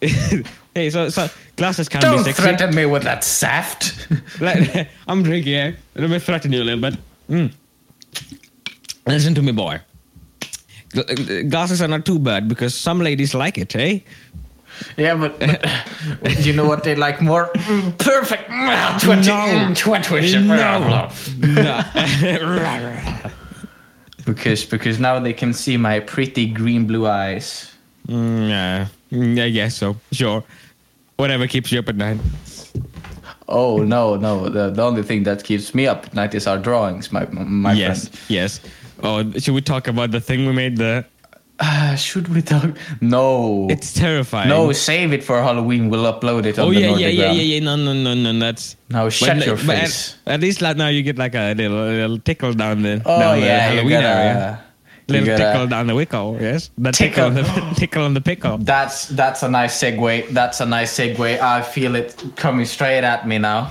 hey, 0.74 0.88
so, 0.90 1.08
so 1.10 1.28
glasses 1.56 1.88
can 1.88 2.00
Don't 2.00 2.18
be 2.18 2.24
sexy. 2.32 2.42
threaten 2.42 2.74
me 2.74 2.86
with 2.86 3.02
that 3.02 3.24
saft. 3.24 4.08
I'm 5.08 5.22
drinking. 5.22 5.54
eh? 5.54 5.72
Let 5.94 6.08
me 6.08 6.18
threaten 6.18 6.52
you 6.52 6.62
a 6.62 6.64
little 6.64 6.80
bit. 6.80 6.98
Mm. 7.28 7.52
Listen 9.06 9.34
to 9.34 9.42
me, 9.42 9.52
boy. 9.52 9.80
Gl- 10.92 11.48
Glasses 11.50 11.80
are 11.82 11.88
not 11.88 12.04
too 12.04 12.18
bad 12.18 12.48
because 12.48 12.74
some 12.74 13.00
ladies 13.00 13.34
like 13.34 13.58
it, 13.58 13.74
eh? 13.76 14.00
yeah, 14.96 15.14
but, 15.14 15.38
but 16.22 16.44
you 16.46 16.52
know 16.52 16.64
what 16.66 16.82
they 16.84 16.94
like 16.94 17.20
more? 17.20 17.46
Perfect. 17.98 18.48
20, 19.00 19.26
No. 19.26 19.72
20. 19.74 20.38
No. 20.46 21.10
no. 21.40 23.18
Because 24.24 24.64
because 24.64 25.00
now 25.00 25.18
they 25.18 25.32
can 25.32 25.52
see 25.52 25.76
my 25.76 25.98
pretty 26.00 26.46
green 26.46 26.86
blue 26.86 27.06
eyes. 27.08 27.72
Mm, 28.06 28.48
yeah, 28.48 28.86
Mm, 29.10 29.42
I 29.42 29.50
guess 29.50 29.74
so. 29.76 29.96
Sure. 30.12 30.44
Whatever 31.16 31.46
keeps 31.48 31.72
you 31.72 31.80
up 31.80 31.88
at 31.88 31.96
night. 31.96 32.18
Oh 33.48 33.78
no, 33.82 34.16
no. 34.16 34.48
The, 34.48 34.70
the 34.70 34.82
only 34.82 35.02
thing 35.02 35.24
that 35.24 35.42
keeps 35.44 35.74
me 35.74 35.86
up 35.88 36.06
at 36.06 36.14
night 36.14 36.34
is 36.34 36.46
our 36.46 36.56
drawings, 36.58 37.10
my 37.12 37.26
my 37.32 37.72
yes, 37.72 38.08
friend. 38.08 38.20
yes. 38.28 38.60
Oh, 39.02 39.30
should 39.38 39.54
we 39.54 39.60
talk 39.60 39.88
about 39.88 40.10
the 40.12 40.20
thing 40.20 40.46
we 40.46 40.52
made? 40.52 40.76
The 40.76 41.04
Uh, 41.58 41.94
should 41.94 42.26
we 42.34 42.42
talk? 42.42 42.70
No. 43.00 43.66
it's 43.70 43.92
terrifying. 43.92 44.48
no, 44.48 44.72
save 44.72 45.12
it 45.12 45.22
for 45.22 45.40
Halloween. 45.42 45.90
We'll 45.90 46.10
upload 46.12 46.46
it 46.46 46.58
on 46.58 46.66
Oh 46.66 46.72
the 46.74 46.80
yeah, 46.80 46.96
yeah, 46.96 47.08
yeah, 47.08 47.30
yeah, 47.32 47.42
yeah. 47.54 47.60
No, 47.60 47.76
no, 47.76 47.92
no, 47.92 48.14
no. 48.14 48.32
That's 48.38 48.76
Now 48.88 49.08
shut 49.08 49.38
but, 49.38 49.46
your 49.46 49.56
but 49.56 49.76
at- 49.76 49.80
face. 49.82 50.16
At, 50.26 50.40
least 50.40 50.60
like 50.62 50.76
now 50.76 50.88
you 50.88 51.02
get 51.02 51.18
like 51.18 51.34
a 51.34 51.54
little, 51.54 51.76
little 51.86 52.18
tickle 52.18 52.52
down 52.54 52.82
the 52.82 53.02
Oh 53.04 53.18
down 53.20 53.38
yeah, 53.40 53.70
you 53.70 53.76
Halloween 53.76 53.92
area. 54.02 54.60
you 55.06 55.12
Little 55.14 55.26
gotta- 55.26 55.44
tickle 55.52 55.66
down 55.68 55.86
the 55.86 55.94
wickle. 55.94 56.40
Yes, 56.40 56.70
the 56.78 56.90
tickle, 56.90 57.30
Tickle. 57.34 57.62
on 57.62 57.68
the 57.74 57.74
tickle 57.80 58.04
on 58.04 58.14
the 58.14 58.20
pickle. 58.20 58.58
That's 58.58 59.06
that's 59.08 59.42
a 59.42 59.48
nice 59.48 59.74
segue. 59.80 60.30
That's 60.30 60.60
a 60.60 60.66
nice 60.66 60.90
segue. 60.98 61.38
I 61.40 61.62
feel 61.62 61.94
it 61.94 62.16
coming 62.36 62.66
straight 62.66 63.04
at 63.04 63.26
me 63.26 63.38
now. 63.38 63.70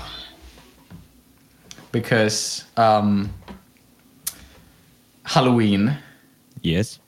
Because 1.91 2.63
um 2.77 3.33
Halloween. 5.31 5.97
Yes. 6.61 7.00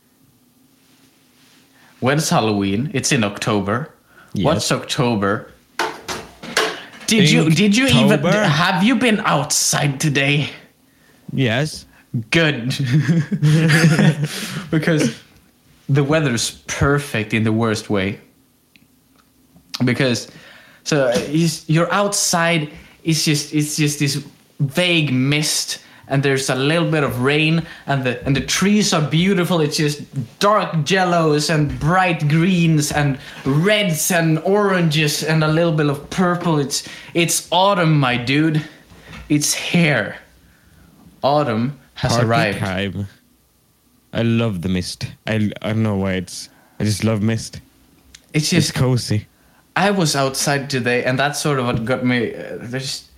When's 1.99 2.29
Halloween? 2.29 2.89
It's 2.93 3.11
in 3.11 3.21
October. 3.21 3.93
Yes. 4.33 4.45
What's 4.45 4.71
October? 4.71 5.51
Did 7.07 7.29
you 7.29 7.49
did 7.49 7.75
you 7.75 7.87
even 7.87 8.21
have 8.21 8.81
you 8.81 8.95
been 8.95 9.19
outside 9.25 9.99
today? 9.99 10.49
Yes. 11.33 11.85
Good. 12.31 12.69
because 14.71 15.19
the 15.89 16.03
weather's 16.03 16.51
perfect 16.67 17.33
in 17.33 17.43
the 17.43 17.51
worst 17.51 17.89
way. 17.89 18.21
Because 19.83 20.31
so 20.85 21.11
you're 21.67 21.91
outside, 21.91 22.71
it's 23.03 23.25
just 23.25 23.53
it's 23.53 23.75
just 23.75 23.99
this 23.99 24.25
vague 24.59 25.11
mist 25.11 25.79
and 26.07 26.21
there's 26.23 26.49
a 26.49 26.55
little 26.55 26.89
bit 26.91 27.03
of 27.03 27.21
rain 27.21 27.65
and 27.87 28.03
the 28.03 28.23
and 28.25 28.35
the 28.35 28.41
trees 28.41 28.93
are 28.93 29.01
beautiful 29.09 29.61
it's 29.61 29.77
just 29.77 30.01
dark 30.39 30.89
yellows 30.89 31.49
and 31.49 31.79
bright 31.79 32.27
greens 32.27 32.91
and 32.91 33.17
reds 33.45 34.11
and 34.11 34.39
oranges 34.39 35.23
and 35.23 35.43
a 35.43 35.47
little 35.47 35.71
bit 35.73 35.87
of 35.87 36.09
purple 36.09 36.59
it's 36.59 36.87
it's 37.13 37.47
autumn 37.51 37.99
my 37.99 38.17
dude 38.17 38.61
it's 39.29 39.53
here 39.53 40.15
autumn 41.23 41.79
has 41.95 42.11
Party 42.11 42.25
arrived 42.27 42.59
time. 42.59 43.07
I 44.11 44.21
love 44.23 44.61
the 44.61 44.69
mist. 44.69 45.07
I 45.25 45.51
I 45.61 45.69
don't 45.73 45.83
know 45.83 45.95
why 45.95 46.13
it's. 46.13 46.49
I 46.79 46.83
just 46.83 47.03
love 47.03 47.21
mist. 47.21 47.61
it's 48.33 48.43
It's 48.43 48.49
just 48.49 48.73
cozy. 48.75 49.27
i 49.75 49.89
was 49.89 50.15
outside 50.15 50.69
today 50.69 51.03
and 51.03 51.17
that's 51.17 51.39
sort 51.39 51.59
of 51.59 51.65
what 51.65 51.83
got 51.85 52.05
me 52.05 52.33
uh, 52.35 52.57
there's 52.61 53.09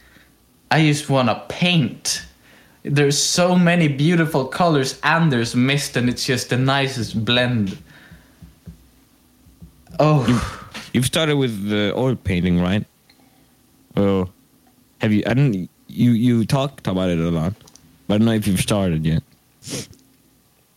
i 0.72 0.82
just 0.82 1.10
want 1.10 1.28
to 1.28 1.36
paint 1.50 2.26
there's 2.86 3.18
so 3.18 3.56
many 3.56 3.88
beautiful 3.88 4.46
colors 4.46 5.00
and 5.04 5.32
there's 5.32 5.56
mist 5.56 5.98
and 5.98 6.10
it's 6.10 6.26
just 6.26 6.50
the 6.50 6.58
nicest 6.58 7.26
blend 7.26 7.78
oh 10.00 10.62
You've 10.96 11.06
started 11.06 11.36
with 11.36 11.68
the 11.68 11.94
oil 11.94 12.16
painting, 12.16 12.62
right? 12.62 12.86
Oh, 13.98 14.30
have 15.02 15.12
you? 15.12 15.24
I 15.28 15.34
don't. 15.34 15.70
You 15.90 16.12
you 16.12 16.46
talked 16.46 16.88
about 16.88 17.10
it 17.10 17.20
a 17.20 17.32
lot, 17.32 17.54
but 18.08 18.16
I 18.16 18.18
don't 18.18 18.28
know 18.28 18.32
if 18.32 18.48
you've 18.48 18.62
started 18.62 19.06
yet. 19.06 19.22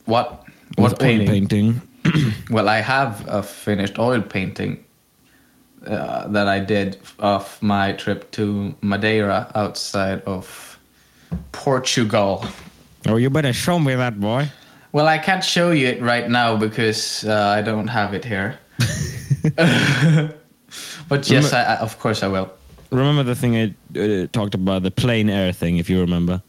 what 0.07 0.45
With 0.77 0.93
what 0.95 0.99
painting? 0.99 1.29
Oil 1.29 1.33
painting. 1.33 1.83
well 2.51 2.69
i 2.69 2.81
have 2.81 3.25
a 3.29 3.43
finished 3.43 3.99
oil 3.99 4.23
painting 4.23 4.83
uh, 5.87 6.27
that 6.29 6.49
i 6.49 6.59
did 6.59 6.97
of 7.19 7.61
my 7.61 7.93
trip 7.93 8.31
to 8.31 8.75
madeira 8.81 9.51
outside 9.55 10.23
of 10.23 10.68
portugal 11.53 12.45
Oh, 13.07 13.17
you 13.17 13.31
better 13.31 13.53
show 13.53 13.79
me 13.79 13.95
that 13.95 14.21
boy. 14.21 14.49
Well, 14.93 15.07
I 15.07 15.19
can't 15.19 15.45
show 15.45 15.71
you 15.71 15.87
it 15.87 16.03
right 16.03 16.29
now 16.29 16.57
because 16.57 17.25
uh, 17.25 17.55
I 17.57 17.63
don't 17.63 17.87
have 17.89 18.13
it 18.13 18.25
here. 18.25 18.59
but 21.09 21.29
yes, 21.31 21.53
I, 21.53 21.63
I, 21.63 21.77
of 21.77 21.99
course 21.99 22.23
I 22.23 22.29
will. 22.29 22.51
Remember 22.91 23.23
the 23.23 23.35
thing 23.35 23.57
I 23.57 23.75
uh, 23.99 24.27
talked 24.33 24.55
about 24.55 24.83
the 24.83 24.91
plein 24.91 25.31
air 25.31 25.53
thing, 25.53 25.77
if 25.79 25.89
you 25.89 26.01
remember. 26.01 26.43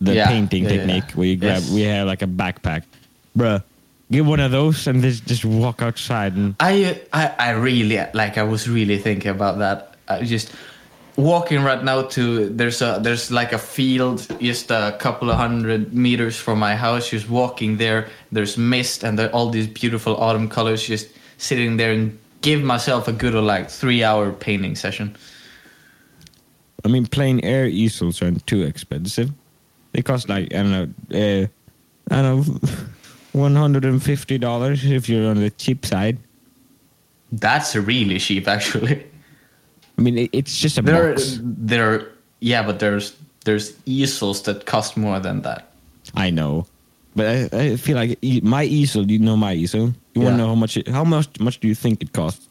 The 0.00 0.14
Yeah, 0.14 0.28
painting 0.28 0.64
yeah, 0.64 0.70
technique 0.70 1.04
yeah. 1.10 1.14
where 1.16 1.26
you 1.28 1.36
grab, 1.36 1.62
Yes. 1.62 1.70
we 1.70 1.82
have 1.82 2.06
like 2.06 2.22
a 2.22 2.26
backpack, 2.26 2.82
bruh. 3.38 3.62
Get 4.10 4.24
one 4.24 4.40
of 4.40 4.50
those 4.50 4.86
and 4.86 5.00
just 5.00 5.24
just 5.26 5.44
walk 5.44 5.80
outside 5.80 6.34
and 6.34 6.54
I, 6.60 7.00
I, 7.12 7.32
I 7.38 7.50
really 7.50 7.96
like. 8.12 8.36
I 8.36 8.42
was 8.42 8.68
really 8.68 8.98
thinking 8.98 9.30
about 9.30 9.58
that. 9.58 9.94
I 10.08 10.22
just 10.24 10.52
walking 11.16 11.62
right 11.62 11.82
now 11.82 12.02
to 12.02 12.48
there's 12.48 12.82
a 12.82 12.98
there's 13.00 13.30
like 13.30 13.52
a 13.52 13.58
field 13.58 14.26
just 14.40 14.70
a 14.70 14.96
couple 14.98 15.30
of 15.30 15.36
hundred 15.36 15.94
meters 15.94 16.36
from 16.36 16.58
my 16.58 16.74
house. 16.74 17.10
Just 17.10 17.28
walking 17.28 17.76
there, 17.76 18.08
there's 18.32 18.58
mist 18.58 19.04
and 19.04 19.18
there, 19.18 19.30
all 19.30 19.50
these 19.50 19.66
beautiful 19.66 20.16
autumn 20.16 20.48
colors. 20.48 20.86
Just 20.86 21.08
sitting 21.38 21.76
there 21.76 21.92
and 21.92 22.18
give 22.40 22.62
myself 22.62 23.08
a 23.08 23.12
good 23.12 23.34
like 23.34 23.70
three 23.70 24.02
hour 24.02 24.32
painting 24.32 24.74
session. 24.74 25.16
I 26.84 26.88
mean, 26.88 27.06
plein 27.06 27.40
air 27.40 27.66
easels 27.66 28.20
aren't 28.20 28.46
too 28.46 28.62
expensive. 28.62 29.30
They 29.92 30.02
cost 30.02 30.28
like 30.28 30.52
I 30.54 30.62
don't 30.62 30.70
know, 30.70 30.88
uh, 31.12 31.46
I 32.10 32.22
don't 32.22 32.46
know, 32.46 32.68
one 33.32 33.56
hundred 33.56 33.84
and 33.84 34.02
fifty 34.02 34.38
dollars 34.38 34.84
if 34.84 35.08
you're 35.08 35.30
on 35.30 35.40
the 35.40 35.50
cheap 35.50 35.86
side. 35.86 36.18
That's 37.32 37.74
really 37.74 38.18
cheap, 38.18 38.46
actually. 38.46 39.06
I 39.98 40.02
mean, 40.02 40.18
it, 40.18 40.30
it's 40.32 40.58
just 40.58 40.78
a 40.78 40.82
There, 40.82 41.12
box. 41.14 41.38
there, 41.42 42.08
yeah, 42.40 42.62
but 42.66 42.78
there's 42.78 43.14
there's 43.44 43.74
easels 43.86 44.42
that 44.42 44.66
cost 44.66 44.96
more 44.96 45.20
than 45.20 45.42
that. 45.42 45.70
I 46.14 46.30
know, 46.30 46.66
but 47.16 47.26
I, 47.26 47.58
I 47.72 47.76
feel 47.76 47.96
like 47.96 48.18
my 48.42 48.64
easel. 48.64 49.10
You 49.10 49.18
know 49.18 49.36
my 49.36 49.54
easel. 49.54 49.94
You 50.14 50.22
want 50.22 50.34
to 50.34 50.38
know 50.38 50.48
how 50.48 50.54
much? 50.54 50.76
It, 50.76 50.88
how 50.88 51.04
much? 51.04 51.28
Much 51.40 51.60
do 51.60 51.68
you 51.68 51.74
think 51.74 52.02
it 52.02 52.12
costs? 52.12 52.48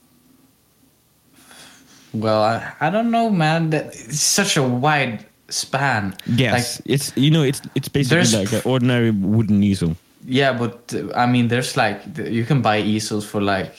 Well, 2.14 2.44
I, 2.44 2.74
I 2.80 2.90
don't 2.90 3.10
know, 3.12 3.30
man. 3.30 3.70
That 3.72 3.88
it's 3.88 4.22
such 4.22 4.58
a 4.58 4.64
wide 4.64 5.26
span. 5.50 6.16
Yes, 6.28 6.80
Like, 6.80 6.90
it's 6.94 7.12
you 7.16 7.32
know 7.32 7.44
it's 7.44 7.62
it's 7.76 7.90
basically 7.90 8.40
like 8.46 8.54
an 8.54 8.62
ordinary 8.66 9.12
wooden 9.12 9.64
easel. 9.64 9.96
yeah, 10.26 10.54
but 10.54 10.94
uh, 10.94 11.12
I 11.16 11.26
mean, 11.26 11.48
there's 11.48 11.76
like 11.76 12.02
you 12.18 12.46
can 12.46 12.62
buy 12.62 12.80
easels 12.80 13.26
for 13.26 13.42
like 13.42 13.74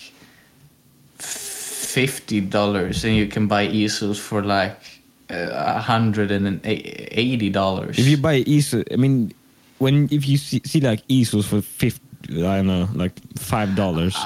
fifty 1.94 2.40
dollars, 2.40 3.04
and 3.04 3.14
you 3.14 3.26
can 3.26 3.46
buy 3.46 3.64
easels 3.66 4.18
for 4.18 4.42
like 4.42 4.78
uh, 5.30 5.78
a 5.78 5.80
hundred 5.80 6.30
and 6.30 6.60
eighty 6.64 7.50
dollars. 7.50 7.98
If 7.98 8.06
you 8.06 8.18
buy 8.18 8.36
easel, 8.46 8.82
I 8.90 8.96
mean, 8.96 9.32
when 9.78 10.08
if 10.10 10.26
you 10.26 10.36
see, 10.36 10.60
see 10.64 10.80
like 10.80 11.02
easels 11.08 11.46
for 11.46 11.62
fifty, 11.62 12.02
I 12.44 12.56
don't 12.58 12.66
know, 12.66 12.88
like 12.94 13.12
five 13.38 13.74
dollars. 13.76 14.16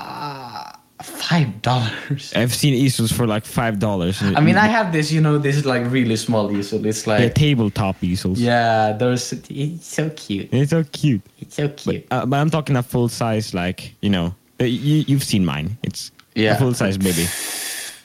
five 1.28 1.62
dollars. 1.62 2.32
I've 2.34 2.54
seen 2.54 2.74
easels 2.74 3.12
for 3.12 3.26
like 3.26 3.44
five 3.44 3.78
dollars. 3.78 4.22
I 4.22 4.40
mean, 4.40 4.56
I 4.56 4.66
have 4.66 4.92
this, 4.92 5.12
you 5.12 5.20
know, 5.20 5.38
this 5.38 5.56
is 5.56 5.64
like 5.64 5.84
really 5.92 6.16
small 6.16 6.50
easel. 6.50 6.84
It's 6.86 7.06
like 7.06 7.34
tabletop 7.34 8.02
easels. 8.02 8.40
yeah, 8.40 8.92
those. 8.92 9.32
It's 9.50 9.86
so 9.86 10.10
cute. 10.10 10.48
It's 10.52 10.70
so 10.70 10.84
cute. 10.84 11.22
It's 11.38 11.54
so 11.54 11.68
cute. 11.68 12.06
Uh, 12.10 12.26
but 12.26 12.36
I'm 12.40 12.50
talking 12.50 12.76
a 12.76 12.82
full 12.82 13.08
size, 13.08 13.52
like 13.52 13.94
you 14.00 14.10
know, 14.10 14.34
uh, 14.60 14.64
you, 14.64 15.04
you've 15.06 15.24
seen 15.24 15.44
mine. 15.44 15.76
It's 15.82 16.10
Yeah. 16.38 16.54
a 16.54 16.58
full 16.58 16.72
size 16.74 16.96
baby. 16.98 17.26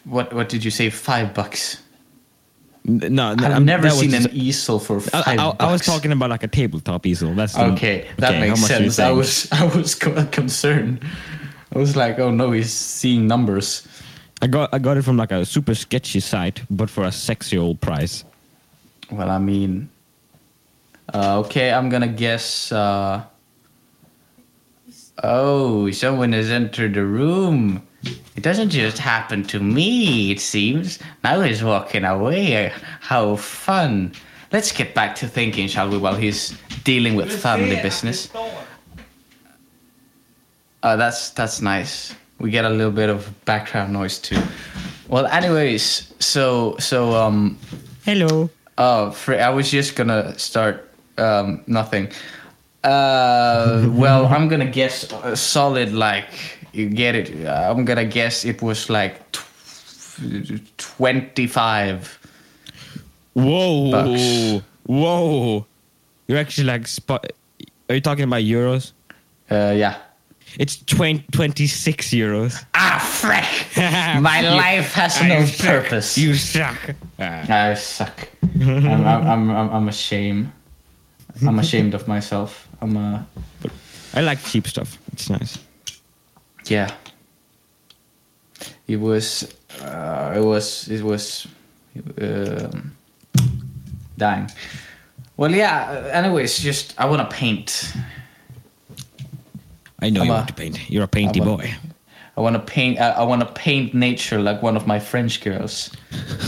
What 0.05 0.33
what 0.33 0.49
did 0.49 0.63
you 0.65 0.71
say? 0.71 0.89
Five 0.89 1.33
bucks. 1.33 1.77
No, 2.85 3.07
no 3.07 3.27
I've 3.31 3.43
I'm- 3.53 3.65
never 3.65 3.89
seen 3.89 4.13
an 4.13 4.27
easel 4.33 4.77
for 4.79 4.99
five 4.99 5.23
I, 5.25 5.35
bucks. 5.37 5.57
I 5.63 5.71
was 5.71 5.81
talking 5.85 6.11
about 6.11 6.29
like 6.29 6.43
a 6.43 6.47
tabletop 6.49 7.05
easel. 7.05 7.33
That's 7.33 7.53
the- 7.53 7.65
Okay, 7.73 8.09
that 8.17 8.31
okay, 8.31 8.39
makes 8.41 8.59
how 8.59 8.61
much 8.67 8.77
do 8.77 8.83
you 8.83 8.91
sense. 8.91 8.99
I 8.99 9.11
was 9.11 9.47
I 9.51 9.63
was 9.77 9.95
concerned. 10.31 10.99
I 11.73 11.79
was 11.79 11.95
like, 11.95 12.19
oh 12.19 12.31
no, 12.31 12.51
he's 12.51 12.73
seeing 12.73 13.27
numbers. 13.27 13.87
I 14.41 14.47
got 14.47 14.73
I 14.73 14.79
got 14.79 14.97
it 14.97 15.03
from 15.03 15.15
like 15.15 15.31
a 15.31 15.45
super 15.45 15.75
sketchy 15.75 16.19
site, 16.19 16.61
but 16.69 16.89
for 16.89 17.05
a 17.05 17.11
sexy 17.11 17.57
old 17.57 17.79
price. 17.79 18.25
Well, 19.09 19.29
I 19.29 19.37
mean, 19.39 19.89
uh, 21.13 21.39
okay, 21.45 21.71
I'm 21.71 21.87
gonna 21.89 22.07
guess. 22.11 22.71
Uh, 22.71 23.23
oh, 25.23 25.89
someone 25.91 26.33
has 26.33 26.49
entered 26.49 26.95
the 26.95 27.05
room. 27.05 27.81
It 28.03 28.43
doesn't 28.43 28.69
just 28.69 28.97
happen 28.97 29.43
to 29.45 29.59
me, 29.59 30.31
it 30.31 30.39
seems. 30.39 30.99
Now 31.23 31.41
he's 31.41 31.63
walking 31.63 32.03
away. 32.03 32.71
How 32.99 33.35
fun. 33.35 34.13
Let's 34.51 34.71
get 34.71 34.93
back 34.93 35.15
to 35.17 35.27
thinking, 35.27 35.67
shall 35.67 35.89
we, 35.89 35.97
while 35.97 36.15
he's 36.15 36.57
dealing 36.83 37.15
with 37.15 37.31
family 37.31 37.75
business. 37.81 38.29
Uh, 40.83 40.95
that's 40.97 41.29
that's 41.31 41.61
nice. 41.61 42.13
We 42.39 42.51
get 42.51 42.65
a 42.65 42.69
little 42.69 42.91
bit 42.91 43.09
of 43.09 43.31
background 43.45 43.93
noise 43.93 44.19
too. 44.19 44.41
Well, 45.07 45.25
anyways, 45.27 46.13
so 46.19 46.75
so 46.79 47.15
um 47.15 47.57
Hello. 48.05 48.49
Oh, 48.77 49.11
fr- 49.11 49.35
I 49.35 49.49
was 49.49 49.71
just 49.71 49.95
gonna 49.95 50.37
start 50.37 50.91
um, 51.17 51.63
nothing. 51.67 52.11
Uh, 52.83 53.87
well, 53.91 54.25
I'm 54.25 54.49
gonna 54.49 54.69
guess 54.69 55.09
a 55.23 55.37
solid 55.37 55.93
like 55.93 56.52
you 56.73 56.89
get 56.89 57.15
it. 57.15 57.47
I'm 57.47 57.85
gonna 57.85 58.05
guess 58.05 58.45
it 58.45 58.61
was 58.61 58.89
like 58.89 59.31
tw- 59.31 59.45
twenty-five. 60.77 62.19
Whoa. 63.33 63.91
Bucks. 63.91 64.65
Whoa. 64.85 65.65
You're 66.27 66.37
actually 66.37 66.65
like 66.67 66.87
spot. 66.87 67.31
Are 67.89 67.95
you 67.95 68.01
talking 68.01 68.23
about 68.25 68.41
euros? 68.41 68.91
Uh, 69.49 69.73
yeah. 69.75 69.97
It's 70.59 70.77
20, 70.85 71.25
26 71.31 72.11
euros. 72.11 72.63
Ah, 72.75 72.99
frick! 72.99 73.75
My 74.21 74.41
life 74.41 74.93
has 74.93 75.19
no 75.23 75.45
suck. 75.45 75.65
purpose. 75.65 76.15
You 76.17 76.35
suck. 76.35 76.77
Ah. 77.17 77.69
I 77.71 77.73
suck. 77.73 78.29
I'm, 78.61 78.85
I'm, 78.87 79.05
I'm, 79.07 79.49
I'm, 79.49 79.69
I'm 79.71 79.87
ashamed. 79.89 80.51
I'm 81.41 81.57
ashamed 81.57 81.95
of 81.95 82.07
myself. 82.07 82.67
I'm 82.81 82.95
uh, 82.95 83.23
I 84.13 84.21
like 84.21 84.43
cheap 84.43 84.67
stuff. 84.67 84.99
It's 85.11 85.27
nice. 85.29 85.57
Yeah. 86.65 86.89
It 88.87 88.97
was, 88.97 89.53
uh, 89.81 90.33
it 90.35 90.41
was, 90.41 90.87
it 90.89 91.01
was, 91.03 91.47
um, 92.21 92.95
dying. 94.17 94.49
Well, 95.37 95.51
yeah. 95.51 95.89
uh, 95.89 96.07
Anyways, 96.09 96.59
just 96.59 96.93
I 96.99 97.05
want 97.05 97.27
to 97.29 97.35
paint. 97.35 97.93
I 99.99 100.09
know 100.09 100.21
I'm 100.21 100.27
you 100.27 100.31
a- 100.33 100.35
want 100.35 100.47
to 100.49 100.53
paint. 100.53 100.89
You're 100.89 101.03
a 101.05 101.07
painty 101.07 101.39
I'm 101.41 101.47
a- 101.47 101.57
boy. 101.57 101.73
I 102.35 102.41
want 102.41 102.55
to 102.55 102.59
paint. 102.61 102.99
I, 102.99 103.11
I 103.11 103.23
want 103.23 103.41
to 103.41 103.47
paint 103.53 103.93
nature 103.93 104.39
like 104.41 104.61
one 104.63 104.75
of 104.75 104.85
my 104.87 104.99
French 104.99 105.41
girls. 105.41 105.91
no, 106.19 106.39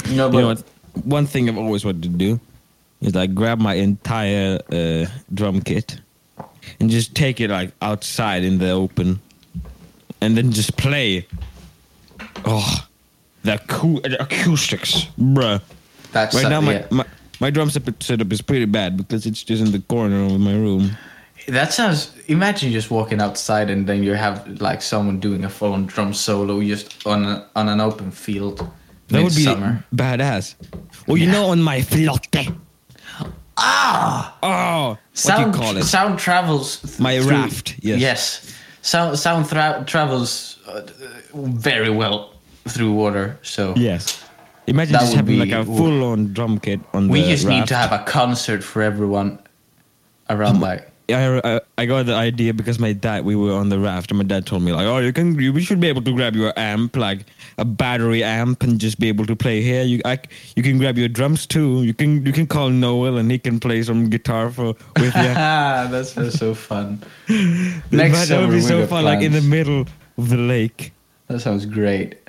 but 0.00 0.10
You 0.10 0.16
know 0.16 0.46
what? 0.48 0.62
one 1.04 1.26
thing 1.26 1.48
I've 1.48 1.56
always 1.58 1.84
wanted 1.84 2.02
to 2.04 2.08
do 2.08 2.40
is 3.00 3.14
like 3.14 3.34
grab 3.34 3.58
my 3.60 3.74
entire 3.74 4.58
uh, 4.72 5.06
drum 5.32 5.60
kit 5.62 6.00
and 6.80 6.90
just 6.90 7.14
take 7.14 7.40
it 7.40 7.50
like 7.50 7.72
outside 7.82 8.42
in 8.44 8.58
the 8.58 8.70
open, 8.70 9.20
and 10.20 10.36
then 10.36 10.52
just 10.52 10.76
play. 10.76 11.26
Oh, 12.44 12.86
the 13.42 13.60
cool 13.68 14.00
the 14.00 14.22
acoustics, 14.22 15.06
bruh. 15.18 15.60
That's 16.12 16.34
Right 16.34 16.48
now, 16.48 16.60
my, 16.60 16.72
yeah. 16.74 16.86
my 16.90 17.04
my 17.40 17.50
drum 17.50 17.70
setup 17.70 18.32
is 18.32 18.40
pretty 18.42 18.66
bad 18.66 18.96
because 18.96 19.26
it's 19.26 19.42
just 19.42 19.62
in 19.62 19.72
the 19.72 19.80
corner 19.80 20.24
of 20.24 20.38
my 20.40 20.52
room. 20.54 20.96
That 21.48 21.72
sounds. 21.72 22.12
Imagine 22.28 22.72
just 22.72 22.90
walking 22.90 23.20
outside 23.20 23.68
and 23.68 23.86
then 23.86 24.02
you 24.02 24.14
have 24.14 24.46
like 24.60 24.80
someone 24.80 25.20
doing 25.20 25.44
a 25.44 25.50
full 25.50 25.76
drum 25.84 26.14
solo 26.14 26.62
just 26.62 27.06
on 27.06 27.24
a, 27.24 27.46
on 27.54 27.68
an 27.68 27.80
open 27.80 28.10
field. 28.10 28.66
That 29.08 29.22
would 29.22 29.34
be 29.34 29.44
badass. 29.94 30.54
Well, 31.06 31.18
you 31.18 31.26
Yeah. 31.26 31.32
know, 31.32 31.46
on 31.50 31.60
my 31.62 31.80
flotte. 31.80 32.56
Ah. 33.66 34.36
Oh, 34.42 34.88
what 34.90 34.98
Sound 35.14 35.52
do 35.52 35.58
you 35.58 35.64
call 35.64 35.76
it? 35.76 35.84
sound 35.84 36.18
travels. 36.18 36.78
th- 36.80 37.00
My 37.00 37.18
through- 37.20 37.30
raft, 37.30 37.76
yes. 37.80 38.00
Yes. 38.00 38.54
Sound 38.82 39.18
sound 39.18 39.48
thra- 39.48 39.82
travels 39.86 40.58
uh, 40.68 40.82
very 41.34 41.90
well 41.90 42.32
through 42.68 42.92
water. 42.92 43.38
So 43.42 43.72
Yes. 43.76 44.20
Imagine 44.66 44.92
That 44.92 45.00
just 45.00 45.12
would 45.12 45.16
having 45.16 45.38
be- 45.38 45.44
like 45.44 45.52
a 45.52 45.64
full-on 45.64 46.32
drum 46.32 46.58
kit 46.58 46.80
on 46.94 47.08
we 47.08 47.20
the 47.20 47.26
We 47.26 47.30
just 47.32 47.46
need 47.46 47.66
to 47.68 47.76
have 47.76 47.92
a 47.92 48.02
concert 48.04 48.64
for 48.64 48.80
everyone 48.82 49.38
around 50.30 50.60
like. 50.60 50.90
I, 51.10 51.40
I 51.44 51.60
I 51.76 51.86
got 51.86 52.06
the 52.06 52.14
idea 52.14 52.54
because 52.54 52.78
my 52.78 52.92
dad 52.94 53.24
we 53.24 53.36
were 53.36 53.52
on 53.52 53.68
the 53.68 53.78
raft 53.78 54.10
and 54.10 54.18
my 54.18 54.24
dad 54.24 54.46
told 54.46 54.62
me 54.62 54.72
like 54.72 54.86
oh 54.86 54.98
you 54.98 55.12
can 55.12 55.38
you, 55.38 55.52
we 55.52 55.62
should 55.62 55.78
be 55.80 55.88
able 55.88 56.00
to 56.02 56.12
grab 56.14 56.34
your 56.34 56.52
amp 56.56 56.96
like 56.96 57.26
a 57.58 57.64
battery 57.64 58.24
amp 58.24 58.62
and 58.62 58.80
just 58.80 58.98
be 58.98 59.08
able 59.08 59.26
to 59.26 59.36
play 59.36 59.60
here 59.60 59.82
you 59.82 60.00
I, 60.06 60.18
you 60.56 60.62
can 60.62 60.78
grab 60.78 60.96
your 60.96 61.08
drums 61.08 61.46
too 61.46 61.82
you 61.82 61.92
can 61.92 62.24
you 62.24 62.32
can 62.32 62.46
call 62.46 62.70
Noel 62.70 63.18
and 63.18 63.30
he 63.30 63.38
can 63.38 63.60
play 63.60 63.82
some 63.82 64.08
guitar 64.08 64.50
for 64.50 64.74
with 64.96 65.14
you 65.14 65.34
That's 65.92 66.12
so- 66.12 66.30
so 66.30 66.54
fun. 66.54 67.02
Next 67.28 67.90
that 67.92 68.26
summer 68.28 68.46
would 68.48 68.54
be 68.54 68.60
so 68.62 68.86
fun 68.86 69.04
like 69.04 69.22
in 69.22 69.32
the 69.32 69.42
middle 69.42 69.86
of 70.16 70.28
the 70.30 70.38
lake 70.38 70.92
That 71.28 71.40
sounds 71.40 71.66
great. 71.66 72.16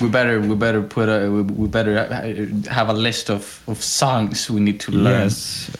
we 0.00 0.08
better 0.08 0.40
we 0.40 0.54
better 0.54 0.82
put 0.82 1.08
a 1.08 1.30
we, 1.30 1.66
better 1.68 1.94
have 2.70 2.88
a 2.88 2.92
list 2.92 3.30
of, 3.30 3.62
of 3.66 3.82
songs 3.82 4.50
we 4.50 4.60
need 4.60 4.80
to 4.80 4.92
learn. 4.92 5.22
yes 5.24 5.70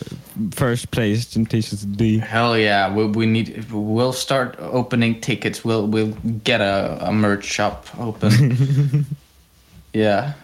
first 0.53 0.91
place 0.91 1.27
Temptations 1.27 1.85
D 1.85 2.19
Hell 2.19 2.57
yeah, 2.59 2.93
we, 2.93 3.07
we 3.07 3.27
need 3.27 3.71
we'll 3.71 4.13
start 4.13 4.57
opening 4.59 5.21
tickets. 5.21 5.65
We'll 5.65 5.87
we'll 5.87 6.13
get 6.45 6.61
a, 6.61 6.99
a 7.01 7.13
merch 7.13 7.45
shop 7.45 7.87
open. 7.99 9.07
yeah. 9.93 10.35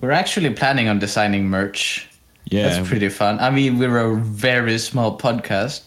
We're 0.00 0.10
actually 0.12 0.50
planning 0.54 0.88
on 0.88 0.98
designing 0.98 1.48
merch. 1.48 2.08
yeah 2.44 2.68
That's 2.68 2.88
pretty 2.88 3.08
fun. 3.08 3.38
I 3.40 3.50
mean, 3.50 3.78
we're 3.78 3.96
a 3.98 4.14
very 4.16 4.78
small 4.78 5.16
podcast, 5.18 5.82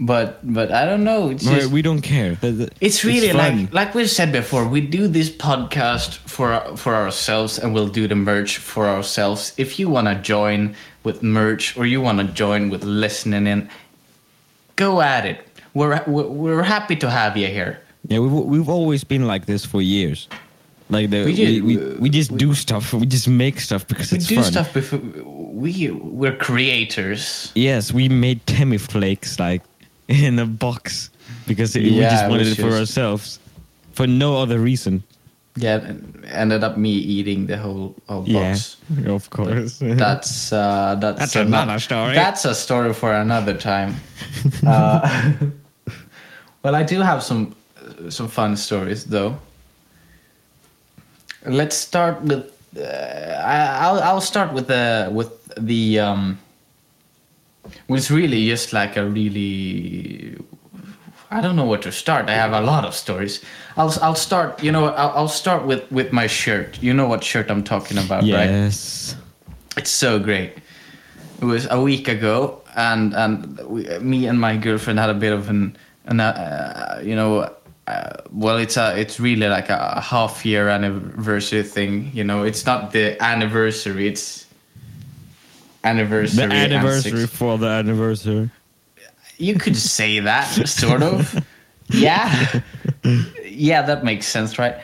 but 0.00 0.40
but 0.42 0.72
I 0.72 0.86
don't 0.86 1.04
know. 1.04 1.28
It's 1.30 1.44
we- 1.46 1.54
just, 1.54 1.70
we 1.70 1.82
don't 1.82 2.00
care 2.00 2.38
it's 2.80 3.04
really 3.04 3.28
fun. 3.30 3.66
like 3.66 3.74
like 3.74 3.94
we've 3.94 4.10
said 4.10 4.32
before. 4.32 4.66
We 4.66 4.80
do 4.80 5.08
this 5.08 5.28
podcast 5.30 6.16
for 6.26 6.76
for 6.76 6.94
ourselves, 6.94 7.58
and 7.58 7.74
we'll 7.74 7.88
do 7.92 8.08
the 8.08 8.14
merch 8.16 8.56
for 8.58 8.86
ourselves. 8.86 9.52
If 9.58 9.78
you 9.78 9.90
want 9.90 10.08
to 10.08 10.14
join 10.16 10.74
with 11.08 11.22
merch, 11.22 11.76
or 11.78 11.84
you 11.86 12.00
want 12.02 12.18
to 12.20 12.26
join 12.44 12.68
with 12.72 12.84
listening 12.84 13.46
in, 13.52 13.68
go 14.76 15.00
at 15.00 15.24
it. 15.24 15.38
We're 15.74 16.02
we're 16.06 16.28
we're 16.28 16.62
happy 16.76 16.96
to 17.04 17.08
have 17.20 17.32
you 17.40 17.48
here. 17.58 17.72
Yeah, 18.10 18.18
we've 18.20 18.32
we've 18.52 18.68
always 18.68 19.02
been 19.04 19.24
like 19.32 19.46
this 19.46 19.64
for 19.64 19.80
years. 19.82 20.28
Like 20.90 21.10
the, 21.10 21.18
We 21.24 21.32
we, 21.32 21.34
did, 21.36 21.64
we, 21.64 21.74
uh, 21.76 21.94
we, 22.04 22.08
just 22.08 22.30
do 22.38 22.54
stuff. 22.54 22.94
We 22.94 23.06
just 23.06 23.28
make 23.28 23.60
stuff 23.60 23.86
because 23.86 24.10
We 24.10 24.18
it's 24.18 24.26
do 24.26 24.36
fun. 24.36 24.52
stuff 24.52 24.72
before 24.72 25.00
we 25.62 25.90
we're 25.90 26.36
creators. 26.36 27.52
Yes, 27.54 27.92
we 27.92 28.08
made 28.08 28.38
Temmie 28.46 28.80
flakes 28.80 29.38
like 29.38 29.62
in 30.08 30.38
a 30.38 30.46
box 30.46 31.10
because 31.46 31.76
it, 31.76 31.82
we 31.82 32.00
just 32.00 32.28
wanted 32.30 32.46
it 32.46 32.54
for 32.56 32.70
just- 32.70 32.80
ourselves, 32.80 33.38
for 33.92 34.06
no 34.06 34.30
other 34.42 34.58
reason. 34.58 35.02
Yeah, 35.60 35.92
ended 36.30 36.62
up 36.62 36.76
me 36.76 36.90
eating 36.90 37.46
the 37.46 37.56
whole, 37.56 37.94
whole 38.08 38.22
box. 38.22 38.76
Yeah, 38.90 38.96
box. 38.96 39.24
of 39.24 39.30
course. 39.30 39.78
That's 39.80 40.52
uh, 40.52 40.94
that's 41.00 41.18
That's 41.18 41.36
ano- 41.36 41.62
another 41.62 41.80
story. 41.80 42.14
That's 42.14 42.44
a 42.44 42.54
story 42.54 42.92
for 42.94 43.12
another 43.12 43.54
time. 43.56 43.96
uh, 44.66 45.32
well, 46.62 46.74
I 46.74 46.82
do 46.84 47.00
have 47.00 47.22
some 47.22 47.54
some 48.08 48.28
fun 48.28 48.56
stories 48.56 49.04
though. 49.04 49.36
Let's 51.46 51.76
start 51.76 52.22
with. 52.22 52.44
Uh, 52.76 52.82
I, 52.82 53.78
I'll 53.86 54.00
I'll 54.02 54.20
start 54.20 54.52
with 54.52 54.66
the 54.68 55.08
with 55.12 55.32
the 55.56 55.98
um. 56.00 56.38
Was 57.88 58.10
really 58.10 58.46
just 58.48 58.72
like 58.72 58.96
a 58.96 59.04
really. 59.04 60.36
I 61.30 61.40
don't 61.40 61.56
know 61.56 61.66
where 61.66 61.78
to 61.80 61.92
start. 61.92 62.28
I 62.30 62.34
have 62.34 62.52
a 62.52 62.60
lot 62.60 62.84
of 62.84 62.94
stories. 62.94 63.44
I'll 63.76 63.94
I'll 64.00 64.14
start. 64.14 64.62
You 64.62 64.72
know, 64.72 64.86
I'll, 64.86 65.10
I'll 65.10 65.28
start 65.28 65.66
with 65.66 65.90
with 65.92 66.12
my 66.12 66.26
shirt. 66.26 66.82
You 66.82 66.94
know 66.94 67.06
what 67.06 67.22
shirt 67.22 67.50
I'm 67.50 67.62
talking 67.62 67.98
about, 67.98 68.22
right? 68.22 68.48
yes. 68.48 69.16
It's 69.76 69.90
so 69.90 70.18
great. 70.18 70.56
It 71.40 71.44
was 71.44 71.68
a 71.70 71.80
week 71.80 72.08
ago, 72.08 72.62
and 72.76 73.14
and 73.14 73.60
we, 73.66 73.86
me 73.98 74.26
and 74.26 74.40
my 74.40 74.56
girlfriend 74.56 74.98
had 74.98 75.10
a 75.10 75.14
bit 75.14 75.32
of 75.32 75.50
an, 75.50 75.76
an 76.06 76.20
uh, 76.20 77.00
you 77.04 77.14
know, 77.14 77.52
uh, 77.86 78.10
well, 78.32 78.56
it's 78.56 78.76
a 78.76 78.98
it's 78.98 79.20
really 79.20 79.48
like 79.48 79.68
a 79.68 80.00
half 80.00 80.46
year 80.46 80.68
anniversary 80.68 81.62
thing. 81.62 82.10
You 82.14 82.24
know, 82.24 82.42
it's 82.42 82.64
not 82.64 82.92
the 82.92 83.22
anniversary; 83.22 84.08
it's 84.08 84.46
anniversary. 85.84 86.46
The 86.46 86.54
anniversary 86.54 87.26
for 87.26 87.58
the 87.58 87.68
anniversary. 87.68 88.50
You 89.38 89.54
could 89.54 89.76
say 89.76 90.20
that, 90.20 90.68
sort 90.68 91.02
of. 91.02 91.44
Yeah, 91.90 92.60
yeah, 93.44 93.82
that 93.82 94.04
makes 94.04 94.26
sense, 94.26 94.58
right? 94.58 94.76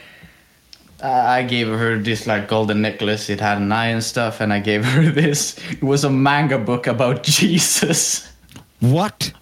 Uh, 1.02 1.08
I 1.08 1.42
gave 1.42 1.68
her 1.68 1.98
this 1.98 2.26
like 2.26 2.48
golden 2.48 2.80
necklace. 2.80 3.28
It 3.28 3.40
had 3.40 3.58
an 3.58 3.70
eye 3.72 3.88
and 3.88 4.02
stuff, 4.02 4.40
and 4.40 4.52
I 4.52 4.60
gave 4.60 4.84
her 4.94 5.10
this. 5.10 5.58
It 5.70 5.82
was 5.82 6.04
a 6.04 6.10
manga 6.10 6.58
book 6.58 6.86
about 6.86 7.22
Jesus. 7.24 8.32
What? 8.80 9.32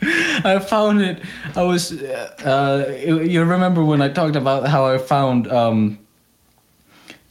I 0.00 0.58
found 0.58 1.00
it. 1.00 1.22
I 1.56 1.62
was. 1.62 1.92
Uh, 1.92 2.86
uh, 2.88 2.92
you 3.02 3.42
remember 3.42 3.84
when 3.84 4.02
I 4.02 4.08
talked 4.08 4.36
about 4.36 4.68
how 4.68 4.86
I 4.86 4.98
found 4.98 5.50
um, 5.50 5.98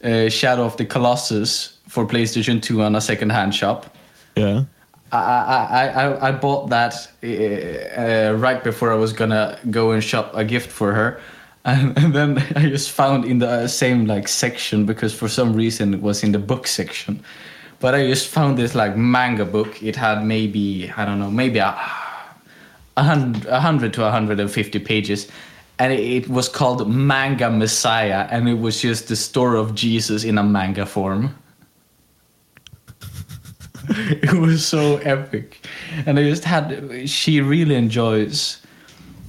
uh, 0.02 0.28
Shadow 0.28 0.64
of 0.64 0.76
the 0.76 0.84
Colossus 0.84 1.78
for 1.88 2.06
PlayStation 2.06 2.60
Two 2.62 2.82
on 2.82 2.94
a 2.94 3.00
second-hand 3.00 3.54
shop. 3.54 3.94
Yeah. 4.36 4.64
I, 5.12 5.18
I, 5.18 5.86
I, 5.86 6.28
I 6.28 6.32
bought 6.32 6.70
that 6.70 6.94
uh, 7.22 7.26
uh, 7.26 8.32
right 8.38 8.64
before 8.64 8.90
I 8.90 8.94
was 8.94 9.12
gonna 9.12 9.58
go 9.70 9.92
and 9.92 10.02
shop 10.02 10.30
a 10.34 10.44
gift 10.44 10.70
for 10.70 10.92
her, 10.94 11.20
and, 11.64 11.96
and 12.02 12.14
then 12.14 12.38
I 12.56 12.68
just 12.68 12.90
found 12.90 13.24
in 13.24 13.38
the 13.38 13.68
same 13.68 14.06
like 14.06 14.26
section 14.26 14.86
because 14.86 15.14
for 15.14 15.28
some 15.28 15.52
reason 15.52 15.94
it 15.94 16.00
was 16.00 16.22
in 16.22 16.32
the 16.32 16.38
book 16.38 16.66
section, 16.66 17.22
but 17.78 17.94
I 17.94 18.06
just 18.06 18.28
found 18.28 18.56
this 18.56 18.74
like 18.74 18.96
manga 18.96 19.44
book. 19.44 19.82
It 19.82 19.96
had 19.96 20.24
maybe 20.24 20.90
I 20.96 21.04
don't 21.04 21.18
know 21.18 21.30
maybe 21.30 21.58
a, 21.58 21.76
a 22.96 23.02
hundred, 23.02 23.46
a 23.46 23.60
hundred 23.60 23.92
to 23.94 24.10
hundred 24.10 24.40
and 24.40 24.50
fifty 24.50 24.78
pages, 24.78 25.28
and 25.78 25.92
it 25.92 26.28
was 26.28 26.48
called 26.48 26.88
Manga 26.88 27.50
Messiah, 27.50 28.26
and 28.30 28.48
it 28.48 28.58
was 28.58 28.80
just 28.80 29.08
the 29.08 29.16
story 29.16 29.58
of 29.58 29.74
Jesus 29.74 30.24
in 30.24 30.38
a 30.38 30.42
manga 30.42 30.86
form. 30.86 31.36
it 34.22 34.32
was 34.34 34.64
so 34.64 34.96
epic 34.98 35.66
and 36.06 36.18
i 36.18 36.22
just 36.22 36.44
had 36.44 37.08
she 37.08 37.40
really 37.40 37.74
enjoys 37.74 38.60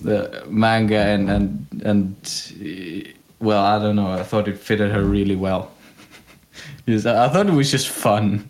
the 0.03 0.43
manga 0.47 0.97
and 0.99 1.29
and 1.29 1.65
and 1.85 2.15
uh, 2.61 3.09
well 3.39 3.63
i 3.63 3.79
don't 3.79 3.95
know 3.95 4.11
i 4.11 4.23
thought 4.23 4.47
it 4.47 4.57
fitted 4.57 4.91
her 4.91 5.03
really 5.03 5.35
well 5.35 5.71
Yes, 6.85 7.05
i 7.05 7.29
thought 7.29 7.47
it 7.47 7.53
was 7.53 7.71
just 7.71 7.87
fun 7.89 8.49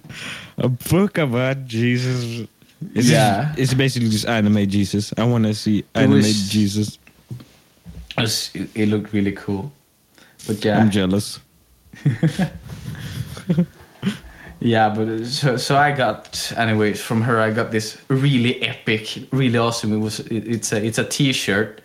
A 0.58 0.68
book 0.70 1.18
about 1.18 1.66
Jesus. 1.66 2.48
It's 2.94 3.10
Yeah. 3.10 3.46
Just, 3.56 3.60
it's 3.60 3.74
basically 3.74 4.10
just 4.10 4.28
anime 4.28 4.68
Jesus. 4.70 5.12
I 5.18 5.24
want 5.26 5.46
to 5.46 5.54
see 5.56 5.84
anime 5.96 6.18
was- 6.18 6.50
Jesus. 6.50 7.00
it, 8.18 8.22
was, 8.22 8.52
it, 8.54 8.70
it 8.76 8.86
looked 8.90 9.14
really 9.14 9.32
cool 9.32 9.72
but 10.46 10.64
yeah 10.66 10.78
I'm 10.80 10.92
jealous. 10.92 11.40
Yeah, 14.64 14.88
but 14.96 15.26
so 15.26 15.58
so 15.58 15.76
I 15.76 15.92
got 15.92 16.54
anyways 16.56 17.02
from 17.02 17.22
her. 17.24 17.42
I 17.42 17.52
got 17.52 17.72
this 17.72 17.98
really 18.08 18.64
epic, 18.64 19.28
really 19.32 19.58
awesome. 19.58 19.92
It 19.92 19.98
was 19.98 20.22
it, 20.22 20.48
it's 20.48 20.72
a 20.72 20.82
it's 20.82 20.98
a 20.98 21.04
T-shirt 21.04 21.82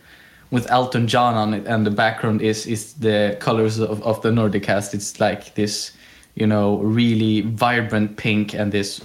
with 0.52 0.70
Elton 0.70 1.08
John 1.08 1.34
on 1.34 1.54
it, 1.54 1.66
and 1.66 1.84
the 1.84 1.90
background 1.90 2.40
is 2.40 2.66
is 2.66 2.92
the 2.94 3.36
colors 3.40 3.80
of 3.80 4.00
of 4.04 4.22
the 4.22 4.30
Nordicast. 4.30 4.94
It's 4.94 5.18
like 5.18 5.56
this, 5.56 5.90
you 6.36 6.46
know, 6.46 6.76
really 6.76 7.40
vibrant 7.40 8.16
pink 8.16 8.54
and 8.54 8.70
this 8.70 9.00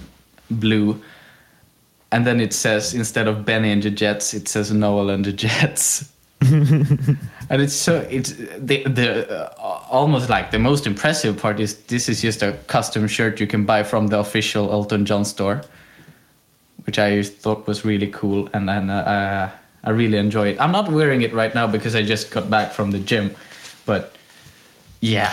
blue. 0.52 1.02
And 2.12 2.24
then 2.24 2.40
it 2.40 2.52
says 2.52 2.94
instead 2.94 3.26
of 3.26 3.44
Benny 3.44 3.72
and 3.72 3.82
the 3.82 3.90
Jets, 3.90 4.34
it 4.34 4.46
says 4.46 4.70
Noel 4.70 5.10
and 5.10 5.24
the 5.24 5.32
Jets. 5.32 6.12
and 6.40 7.18
it's 7.50 7.74
so 7.74 8.06
it's 8.08 8.34
the 8.34 8.84
the 8.84 9.52
almost 9.94 10.28
like 10.28 10.50
the 10.50 10.58
most 10.58 10.86
impressive 10.86 11.38
part 11.38 11.60
is 11.60 11.76
this 11.86 12.08
is 12.08 12.20
just 12.20 12.42
a 12.42 12.52
custom 12.66 13.06
shirt 13.06 13.40
you 13.40 13.46
can 13.46 13.64
buy 13.64 13.82
from 13.82 14.08
the 14.08 14.18
official 14.18 14.70
Elton 14.72 15.06
John 15.06 15.24
store, 15.24 15.62
which 16.84 16.98
I 16.98 17.22
thought 17.22 17.66
was 17.66 17.84
really 17.84 18.08
cool, 18.08 18.48
and 18.52 18.68
then 18.68 18.90
uh, 18.90 19.50
I 19.84 19.90
really 19.90 20.18
enjoy 20.18 20.48
it. 20.48 20.60
I'm 20.60 20.72
not 20.72 20.90
wearing 20.90 21.22
it 21.22 21.32
right 21.32 21.54
now 21.54 21.66
because 21.66 21.94
I 21.94 22.02
just 22.02 22.30
got 22.30 22.50
back 22.50 22.72
from 22.72 22.90
the 22.90 22.98
gym, 22.98 23.34
but 23.86 24.12
yeah, 25.00 25.32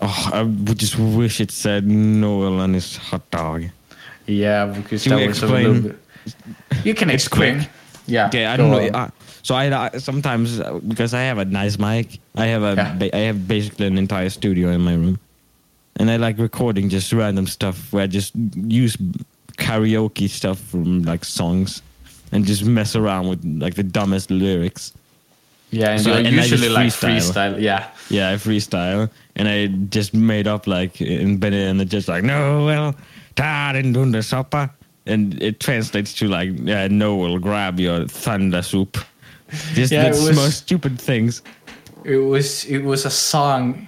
Oh, 0.00 0.30
I 0.32 0.42
would 0.42 0.78
just 0.78 0.98
wish 0.98 1.40
it 1.40 1.50
said 1.50 1.86
Noel 1.86 2.60
and 2.62 2.74
his 2.74 2.96
hot 2.96 3.30
dog. 3.30 3.64
yeah, 4.26 4.64
because 4.66 5.04
Can 5.04 5.16
that 5.16 5.28
was 5.28 5.42
a 5.42 5.46
little 5.46 5.80
bit. 5.82 5.96
You 6.84 6.94
can 6.94 7.10
explain. 7.10 7.68
Yeah. 8.06 8.26
Okay, 8.28 8.46
I 8.46 8.56
don't 8.56 8.70
know. 8.70 8.98
on. 8.98 9.12
So 9.42 9.54
I, 9.56 9.86
I 9.86 9.98
sometimes 9.98 10.60
uh, 10.60 10.78
because 10.86 11.14
I 11.14 11.22
have 11.22 11.38
a 11.38 11.44
nice 11.44 11.78
mic, 11.78 12.18
I 12.36 12.46
have 12.46 12.62
a 12.62 12.74
Yeah. 12.76 13.08
I 13.12 13.18
have 13.26 13.48
basically 13.48 13.86
an 13.88 13.98
entire 13.98 14.30
studio 14.30 14.70
in 14.70 14.80
my 14.82 14.94
room, 14.94 15.18
and 15.96 16.10
I 16.10 16.16
like 16.16 16.38
recording 16.38 16.88
just 16.88 17.12
random 17.12 17.46
stuff 17.46 17.92
where 17.92 18.04
I 18.04 18.06
just 18.06 18.32
use 18.36 18.96
karaoke 19.58 20.28
stuff 20.28 20.58
from 20.60 21.02
like 21.02 21.24
songs, 21.24 21.82
and 22.30 22.44
just 22.46 22.64
mess 22.64 22.94
around 22.96 23.28
with 23.28 23.44
like 23.44 23.74
the 23.74 23.82
dumbest 23.82 24.30
lyrics. 24.30 24.92
yeah, 25.70 25.92
and 25.92 26.00
so- 26.02 26.12
and 26.14 26.26
I 26.28 26.30
just 26.30 26.50
usually 26.52 26.68
like 26.68 26.86
freestyle. 26.92 27.18
freestyle. 27.32 27.60
Yeah. 27.60 27.88
Yeah, 28.10 28.30
I 28.30 28.34
freestyle, 28.36 29.10
and 29.36 29.48
I 29.48 29.66
just 29.90 30.14
made 30.14 30.46
up 30.46 30.66
like 30.66 31.00
in 31.00 31.38
Benny 31.38 31.62
and 31.64 31.88
just 31.90 32.06
like 32.08 32.22
Noel, 32.24 32.94
ta 33.34 33.72
den 33.72 33.92
dunder 33.92 34.20
soppa, 34.22 34.70
and 35.06 35.40
it 35.42 35.58
translates 35.60 36.12
to 36.14 36.28
like 36.28 36.50
yeah, 36.62 36.86
Noel, 36.88 37.38
grab 37.38 37.80
your 37.80 38.06
thunder 38.06 38.62
soup. 38.62 38.98
Just 39.74 39.92
Yeah, 39.92 40.10
the 40.10 40.26
was- 40.26 40.36
most 40.36 40.58
stupid 40.58 40.98
things. 41.00 41.42
It 42.04 42.16
was 42.16 42.64
it 42.64 42.82
was 42.84 43.04
a 43.06 43.10
song 43.10 43.86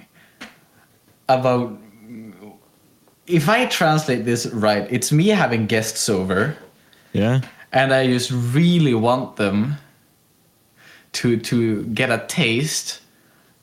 about 1.27 1.77
if 3.27 3.49
I 3.49 3.65
translate 3.65 4.23
this 4.25 4.45
right, 4.47 4.87
it's 4.91 5.11
me 5.11 5.27
having 5.27 5.65
guests 5.67 6.07
over 6.09 6.55
Yeah, 7.13 7.41
and 7.71 7.91
I 7.93 8.07
just 8.07 8.31
really 8.31 8.93
want 8.93 9.35
them 9.35 9.75
to 11.13 11.37
to 11.37 11.83
get 11.93 12.09
a 12.09 12.23
taste 12.27 13.01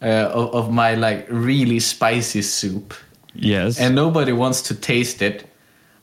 uh, 0.03 0.31
of, 0.35 0.55
of 0.55 0.71
my 0.73 0.95
like 0.95 1.27
really 1.31 1.81
spicy 1.81 2.43
soup. 2.43 2.95
yes, 3.35 3.79
And 3.79 3.95
nobody 3.95 4.33
wants 4.33 4.61
to 4.63 4.75
taste 4.75 5.23
it, 5.23 5.47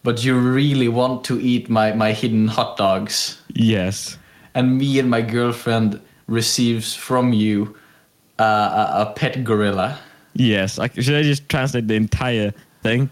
but 0.03 0.23
you 0.23 0.39
really 0.39 0.87
want 0.87 1.23
to 1.25 1.39
eat 1.39 1.69
my, 1.69 1.91
my 1.93 2.13
hidden 2.13 2.47
hot 2.47 2.77
dogs. 2.77 3.37
yes, 3.53 4.17
and 4.59 4.77
me 4.77 4.99
and 4.99 5.09
my 5.09 5.21
girlfriend 5.21 5.99
receives 6.27 6.93
from 6.95 7.33
you 7.33 7.75
uh, 8.39 8.43
a, 8.43 9.01
a 9.01 9.13
pet 9.15 9.43
gorilla. 9.43 9.97
yes. 10.35 10.77
I, 10.79 10.87
should 10.89 11.15
I 11.15 11.23
just 11.23 11.47
translate 11.49 11.87
the 11.87 11.95
entire 11.95 12.51
thing? 12.83 13.09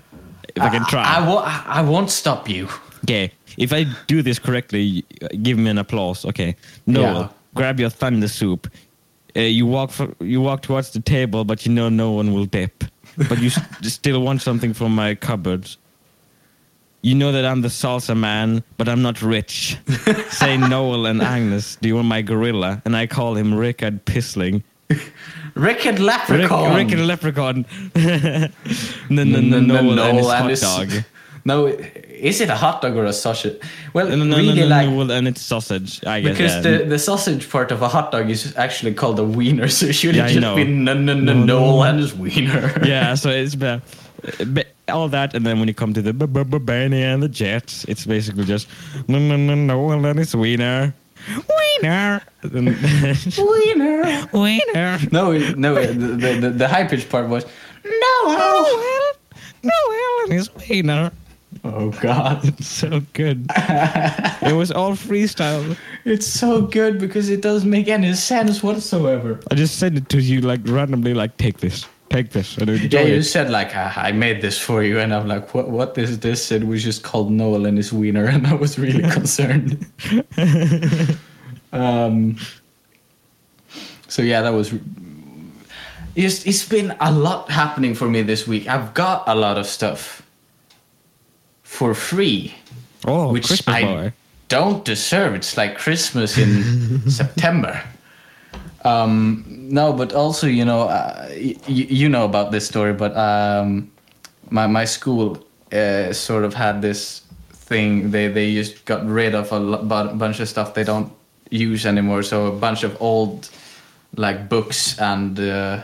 If 0.55 0.61
I 0.63 0.69
can 0.69 0.85
try. 0.85 1.03
I, 1.03 1.17
I, 1.19 1.27
won't, 1.27 1.45
I 1.77 1.81
won't 1.81 2.09
stop 2.09 2.49
you. 2.49 2.67
Okay, 3.03 3.31
if 3.57 3.71
I 3.73 3.85
do 4.07 4.21
this 4.21 4.39
correctly, 4.39 5.05
uh, 5.21 5.27
give 5.43 5.57
me 5.57 5.69
an 5.69 5.77
applause. 5.77 6.25
Okay, 6.25 6.55
Noel, 6.85 7.03
Yeah. 7.21 7.29
grab 7.53 7.79
your 7.79 7.89
thunder 7.91 8.27
soup. 8.27 8.67
Uh, 9.35 9.41
you 9.41 9.67
walk 9.67 9.91
for, 9.91 10.07
you 10.19 10.41
walk 10.41 10.61
towards 10.63 10.89
the 10.91 10.99
table, 10.99 11.43
but 11.45 11.65
you 11.65 11.71
know 11.71 11.89
no 11.89 12.11
one 12.11 12.33
will 12.33 12.45
dip. 12.45 12.83
But 13.29 13.39
you 13.39 13.47
s- 13.47 13.59
still 13.93 14.21
want 14.21 14.41
something 14.41 14.73
from 14.73 14.95
my 14.95 15.15
cupboards. 15.15 15.77
You 17.01 17.15
know 17.15 17.31
that 17.31 17.45
I'm 17.45 17.61
the 17.61 17.67
salsa 17.69 18.17
man, 18.17 18.63
but 18.77 18.89
I'm 18.89 19.01
not 19.01 19.21
rich. 19.21 19.77
Say 20.29 20.57
Noel 20.57 21.05
and 21.05 21.21
Agnes, 21.21 21.77
do 21.79 21.87
you 21.87 21.95
want 21.95 22.07
my 22.07 22.21
gorilla? 22.21 22.81
And 22.85 22.95
I 22.97 23.07
call 23.07 23.35
him 23.35 23.53
Rickard 23.53 24.03
Pissling. 24.05 24.63
Rickard 25.53 25.99
Rick, 25.99 25.99
Leprechaun. 25.99 26.75
Rickard 26.75 26.99
Leprechaun. 26.99 27.65
no, 27.95 29.23
no, 29.23 29.39
no, 29.41 29.59
Noel 29.59 29.99
and 29.99 30.17
his 30.17 30.27
hot 30.27 30.49
his- 30.49 30.61
dog. 30.61 30.91
No, 31.45 31.67
is 31.67 32.41
it 32.41 32.49
a 32.49 32.55
hot 32.55 32.81
dog 32.81 32.97
or 32.97 33.05
a 33.05 33.13
sausage? 33.13 33.57
Well, 33.93 34.09
No, 34.09 34.17
no, 34.17 34.25
no, 34.25 34.35
really 34.37 34.61
no, 34.61 34.67
like 34.67 34.89
Noel 34.89 35.11
and 35.11 35.27
it's 35.29 35.41
sausage. 35.41 36.05
I 36.05 36.19
guess. 36.19 36.31
because 36.37 36.55
yeah. 36.55 36.61
the, 36.79 36.85
the 36.85 36.99
sausage 36.99 37.49
part 37.49 37.71
of 37.71 37.81
a 37.81 37.87
hot 37.87 38.11
dog 38.11 38.29
is 38.29 38.53
actually 38.57 38.93
called 38.95 39.17
a 39.19 39.23
wiener, 39.23 39.69
so 39.69 39.85
it 39.85 39.93
should 39.95 40.15
Yeah, 40.15 40.23
have 40.23 40.31
I 40.31 40.33
just 40.33 40.41
know. 40.41 40.55
been 40.55 40.83
no, 40.83 40.93
no, 40.93 41.13
no, 41.13 41.21
No, 41.21 41.33
no, 41.33 41.45
Noel 41.45 41.77
no. 41.77 41.83
and 41.83 41.99
his 41.99 42.13
wiener. 42.13 42.81
yeah, 42.85 43.13
so 43.15 43.29
it's 43.29 43.55
ba- 43.63 43.81
ba- 44.45 44.65
all 44.89 45.09
that, 45.09 45.33
and 45.33 45.45
then 45.45 45.59
when 45.59 45.67
you 45.67 45.73
come 45.73 45.93
to 45.93 46.01
the 46.01 46.13
Benny 46.13 47.03
and 47.03 47.21
the 47.21 47.29
Jets, 47.29 47.83
it's 47.85 48.05
basically 48.05 48.45
just 48.45 48.67
no, 49.07 49.19
no, 49.19 49.35
no, 49.35 49.55
no, 49.55 49.91
and 49.91 50.03
then 50.05 50.17
it's 50.19 50.33
wiener, 50.35 50.93
wiener, 51.81 52.21
Then- 52.43 52.65
wiener. 53.37 54.27
wiener. 54.33 54.99
No, 55.11 55.31
it- 55.31 55.57
no, 55.57 55.75
it- 55.75 55.93
the, 55.99 56.37
the, 56.41 56.49
the 56.49 56.67
high 56.67 56.85
pitched 56.87 57.09
part 57.09 57.27
was 57.27 57.45
Noel. 57.83 58.37
Noel, 58.37 59.13
Noel 59.63 60.23
and 60.25 60.33
his 60.33 60.49
wiener. 60.55 61.11
Oh 61.63 61.89
God. 62.01 62.43
It's 62.47 62.67
so 62.67 63.01
good. 63.13 63.45
it 63.57 64.53
was 64.55 64.71
all 64.71 64.91
freestyle. 64.91 65.75
It's 66.05 66.27
so 66.27 66.61
good 66.61 66.99
because 66.99 67.29
it 67.29 67.41
doesn't 67.41 67.69
make 67.69 67.87
any 67.87 68.13
sense 68.13 68.61
whatsoever. 68.61 69.39
I 69.49 69.55
just 69.55 69.77
sent 69.79 69.97
it 69.97 70.09
to 70.09 70.21
you 70.21 70.41
like 70.41 70.61
randomly, 70.65 71.13
like 71.13 71.37
take 71.37 71.57
this, 71.59 71.85
take 72.09 72.31
this, 72.31 72.57
and 72.57 72.69
enjoy 72.69 72.99
Yeah, 72.99 73.05
you 73.07 73.15
it. 73.15 73.23
said 73.23 73.49
like 73.49 73.71
"Ah, 73.75 73.93
I 74.01 74.11
made 74.11 74.41
this 74.41 74.57
for 74.57 74.83
you, 74.83 74.99
and 74.99 75.13
I'm 75.13 75.27
like, 75.27 75.53
what? 75.53 75.69
What 75.69 75.97
is 75.97 76.19
this? 76.19 76.51
It 76.51 76.65
was 76.65 76.83
just 76.83 77.03
called 77.03 77.31
Noel 77.31 77.65
and 77.65 77.77
his 77.77 77.91
wiener, 77.93 78.25
and 78.33 78.47
I 78.47 78.53
was 78.53 78.77
really 78.79 79.03
concerned. 79.11 79.85
um. 81.73 82.37
So 84.07 84.21
yeah, 84.21 84.41
that 84.41 84.53
was. 84.53 84.73
It's, 86.15 86.47
it's 86.47 86.67
been 86.67 86.95
a 86.99 87.11
lot 87.11 87.51
happening 87.51 87.93
for 87.93 88.09
me 88.09 88.23
this 88.23 88.47
week. 88.47 88.67
I've 88.67 88.93
got 88.95 89.23
a 89.27 89.35
lot 89.35 89.57
of 89.59 89.67
stuff 89.67 90.23
for 91.61 91.93
free, 91.93 92.55
Oh, 93.05 93.31
which 93.31 93.45
Christmas 93.47 93.75
I 93.75 93.81
boy. 93.83 94.13
don't 94.47 94.83
deserve. 94.83 95.35
It's 95.35 95.55
like 95.57 95.77
Christmas 95.77 96.37
in 96.39 97.07
September. 97.11 97.83
Um, 98.87 99.43
no, 99.47 99.91
but 99.93 100.13
also 100.13 100.47
you 100.47 100.65
know, 100.65 100.83
uh, 100.83 101.27
y- 101.29 101.55
you 101.67 102.09
know 102.09 102.25
about 102.25 102.51
this 102.51 102.65
story, 102.67 102.93
but 102.93 103.15
um, 103.17 103.91
my 104.49 104.67
my 104.67 104.85
school 104.85 105.45
uh, 105.73 106.13
sort 106.13 106.43
of 106.45 106.53
had 106.53 106.81
this 106.81 107.21
thing. 107.51 108.11
They 108.11 108.27
they 108.29 108.53
just 108.55 108.85
got 108.85 109.05
rid 109.05 109.35
of 109.35 109.51
a 109.51 109.59
bunch 110.15 110.39
of 110.39 110.47
stuff 110.47 110.73
they 110.73 110.83
don't 110.83 111.11
use 111.51 111.85
anymore. 111.85 112.23
So 112.23 112.47
a 112.47 112.51
bunch 112.51 112.83
of 112.83 112.95
old 113.01 113.49
like 114.15 114.47
books 114.49 114.97
and 114.99 115.37
uh, 115.39 115.83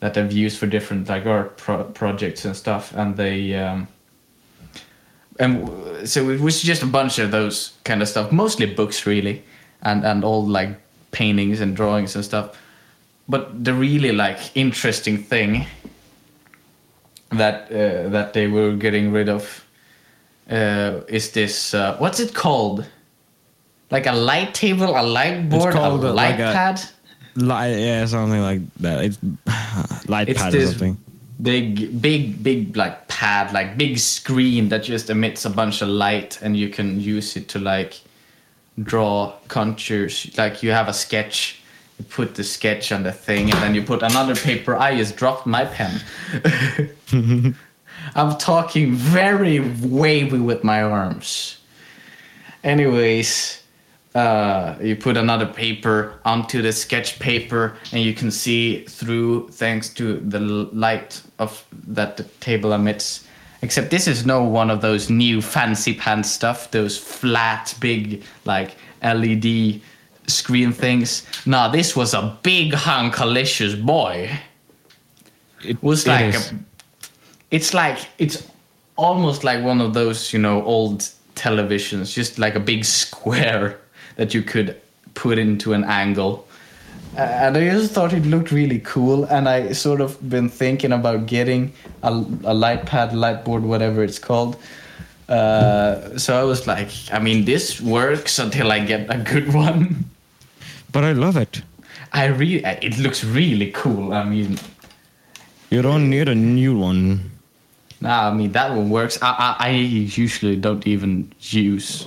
that 0.00 0.14
they've 0.14 0.32
used 0.32 0.58
for 0.58 0.66
different 0.66 1.08
like 1.08 1.26
art 1.26 1.56
pro- 1.56 1.84
projects 1.84 2.44
and 2.44 2.56
stuff, 2.56 2.92
and 2.96 3.16
they. 3.16 3.54
Um, 3.54 3.86
and 5.38 6.06
so 6.08 6.28
it 6.30 6.40
was 6.40 6.60
just 6.62 6.82
a 6.82 6.86
bunch 6.86 7.18
of 7.18 7.30
those 7.30 7.72
kind 7.84 8.02
of 8.02 8.08
stuff, 8.08 8.32
mostly 8.32 8.66
books 8.66 9.06
really, 9.06 9.42
and 9.82 10.04
and 10.04 10.24
old 10.24 10.48
like 10.48 10.76
paintings 11.12 11.60
and 11.60 11.76
drawings 11.76 12.16
and 12.16 12.24
stuff. 12.24 12.58
But 13.28 13.64
the 13.64 13.72
really 13.72 14.10
like 14.12 14.38
interesting 14.56 15.22
thing 15.22 15.66
that 17.30 17.70
uh, 17.70 18.08
that 18.10 18.32
they 18.32 18.48
were 18.48 18.72
getting 18.72 19.12
rid 19.12 19.28
of 19.28 19.64
uh, 20.50 21.00
is 21.08 21.30
this 21.32 21.72
uh, 21.74 21.96
what's 21.98 22.20
it 22.20 22.34
called? 22.34 22.84
Like 23.90 24.06
a 24.06 24.12
light 24.12 24.54
table, 24.54 24.88
a 24.98 25.02
light 25.02 25.48
board, 25.48 25.74
a 25.74 25.80
uh, 25.80 25.96
light 25.98 26.14
like 26.14 26.34
a- 26.40 26.52
pad. 26.52 26.80
Light, 27.34 27.76
yeah, 27.78 28.04
something 28.06 28.42
like 28.42 28.60
that. 28.80 29.04
It's 29.04 29.18
light 30.08 30.28
It's 30.28 30.40
pad 30.40 30.54
or 30.54 30.66
something. 30.66 30.98
big, 31.40 32.00
big, 32.02 32.42
big 32.42 32.76
like 32.76 33.08
pad, 33.08 33.52
like 33.54 33.78
big 33.78 33.98
screen 33.98 34.68
that 34.68 34.82
just 34.82 35.08
emits 35.08 35.44
a 35.46 35.50
bunch 35.50 35.80
of 35.82 35.88
light, 35.88 36.38
and 36.42 36.56
you 36.56 36.68
can 36.68 37.00
use 37.00 37.36
it 37.36 37.48
to 37.48 37.58
like 37.58 38.00
draw 38.80 39.34
contours. 39.48 40.30
Like 40.36 40.62
you 40.62 40.70
have 40.70 40.88
a 40.88 40.92
sketch, 40.92 41.62
you 41.98 42.04
put 42.04 42.34
the 42.34 42.44
sketch 42.44 42.92
on 42.92 43.02
the 43.02 43.12
thing, 43.12 43.50
and 43.50 43.62
then 43.62 43.74
you 43.74 43.82
put 43.82 44.02
another 44.02 44.34
paper. 44.34 44.76
I 44.76 44.96
just 44.96 45.16
dropped 45.16 45.46
my 45.46 45.64
pen. 45.64 46.00
I'm 48.14 48.36
talking 48.38 48.94
very 48.94 49.60
wavy 49.60 50.38
with 50.38 50.64
my 50.64 50.82
arms. 50.82 51.58
Anyways, 52.64 53.62
uh, 54.14 54.76
you 54.80 54.96
put 54.96 55.16
another 55.16 55.46
paper 55.46 56.20
onto 56.24 56.62
the 56.62 56.72
sketch 56.72 57.18
paper, 57.18 57.76
and 57.92 58.02
you 58.02 58.14
can 58.14 58.30
see 58.30 58.84
through 58.84 59.48
thanks 59.48 59.88
to 59.90 60.20
the 60.20 60.40
light 60.40 61.22
of 61.38 61.64
that 61.88 62.16
the 62.16 62.24
table 62.40 62.72
emits. 62.72 63.26
Except 63.62 63.90
this 63.90 64.08
is 64.08 64.26
no 64.26 64.42
one 64.42 64.70
of 64.70 64.80
those 64.80 65.08
new 65.08 65.40
fancy 65.40 65.94
pants 65.94 66.30
stuff, 66.30 66.70
those 66.72 66.98
flat, 66.98 67.74
big 67.80 68.22
like 68.44 68.76
LED 69.02 69.80
screen 70.26 70.72
things. 70.72 71.24
Nah, 71.46 71.68
this 71.68 71.94
was 71.94 72.12
a 72.12 72.36
big 72.42 72.72
hunkalicious 72.72 73.80
boy. 73.80 74.30
It 75.64 75.80
was 75.80 76.08
like 76.08 76.34
a, 76.34 76.40
it's 77.52 77.72
like 77.72 77.98
it's 78.18 78.48
almost 78.96 79.44
like 79.44 79.62
one 79.62 79.80
of 79.80 79.94
those 79.94 80.32
you 80.32 80.38
know 80.38 80.62
old 80.64 81.08
televisions 81.34 82.12
just 82.12 82.38
like 82.38 82.54
a 82.54 82.60
big 82.60 82.84
square 82.84 83.78
that 84.16 84.34
you 84.34 84.42
could 84.42 84.80
put 85.14 85.38
into 85.38 85.72
an 85.72 85.84
angle 85.84 86.46
and 87.16 87.56
I 87.56 87.70
just 87.70 87.92
thought 87.92 88.12
it 88.12 88.24
looked 88.24 88.50
really 88.50 88.78
cool. 88.80 89.24
And 89.24 89.48
I 89.48 89.72
sort 89.72 90.00
of 90.00 90.16
been 90.28 90.48
thinking 90.48 90.92
about 90.92 91.26
getting 91.26 91.72
a, 92.02 92.08
a 92.44 92.54
light 92.54 92.86
pad, 92.86 93.14
light 93.14 93.44
board, 93.44 93.62
whatever 93.64 94.02
it's 94.02 94.18
called. 94.18 94.56
Uh, 95.28 96.18
so 96.18 96.38
I 96.38 96.44
was 96.44 96.66
like, 96.66 96.90
I 97.12 97.18
mean, 97.18 97.44
this 97.44 97.80
works 97.80 98.38
until 98.38 98.70
I 98.72 98.80
get 98.80 99.06
a 99.14 99.18
good 99.18 99.52
one. 99.66 100.04
But 100.90 101.04
I 101.04 101.12
love 101.12 101.36
it. 101.36 101.62
I 102.12 102.26
really, 102.26 102.64
it 102.64 102.98
looks 102.98 103.24
really 103.24 103.70
cool. 103.72 104.12
I 104.12 104.24
mean, 104.24 104.58
You 105.70 105.80
don't 105.82 106.10
need 106.10 106.28
a 106.28 106.34
new 106.34 106.76
one. 106.76 107.30
nah, 108.00 108.28
I 108.28 108.34
mean 108.34 108.52
that 108.52 108.70
one 108.76 108.90
works. 108.90 109.18
I, 109.22 109.56
I, 109.58 109.68
I 109.68 109.70
usually 109.70 110.56
don't 110.56 110.86
even 110.86 111.32
use. 111.40 112.06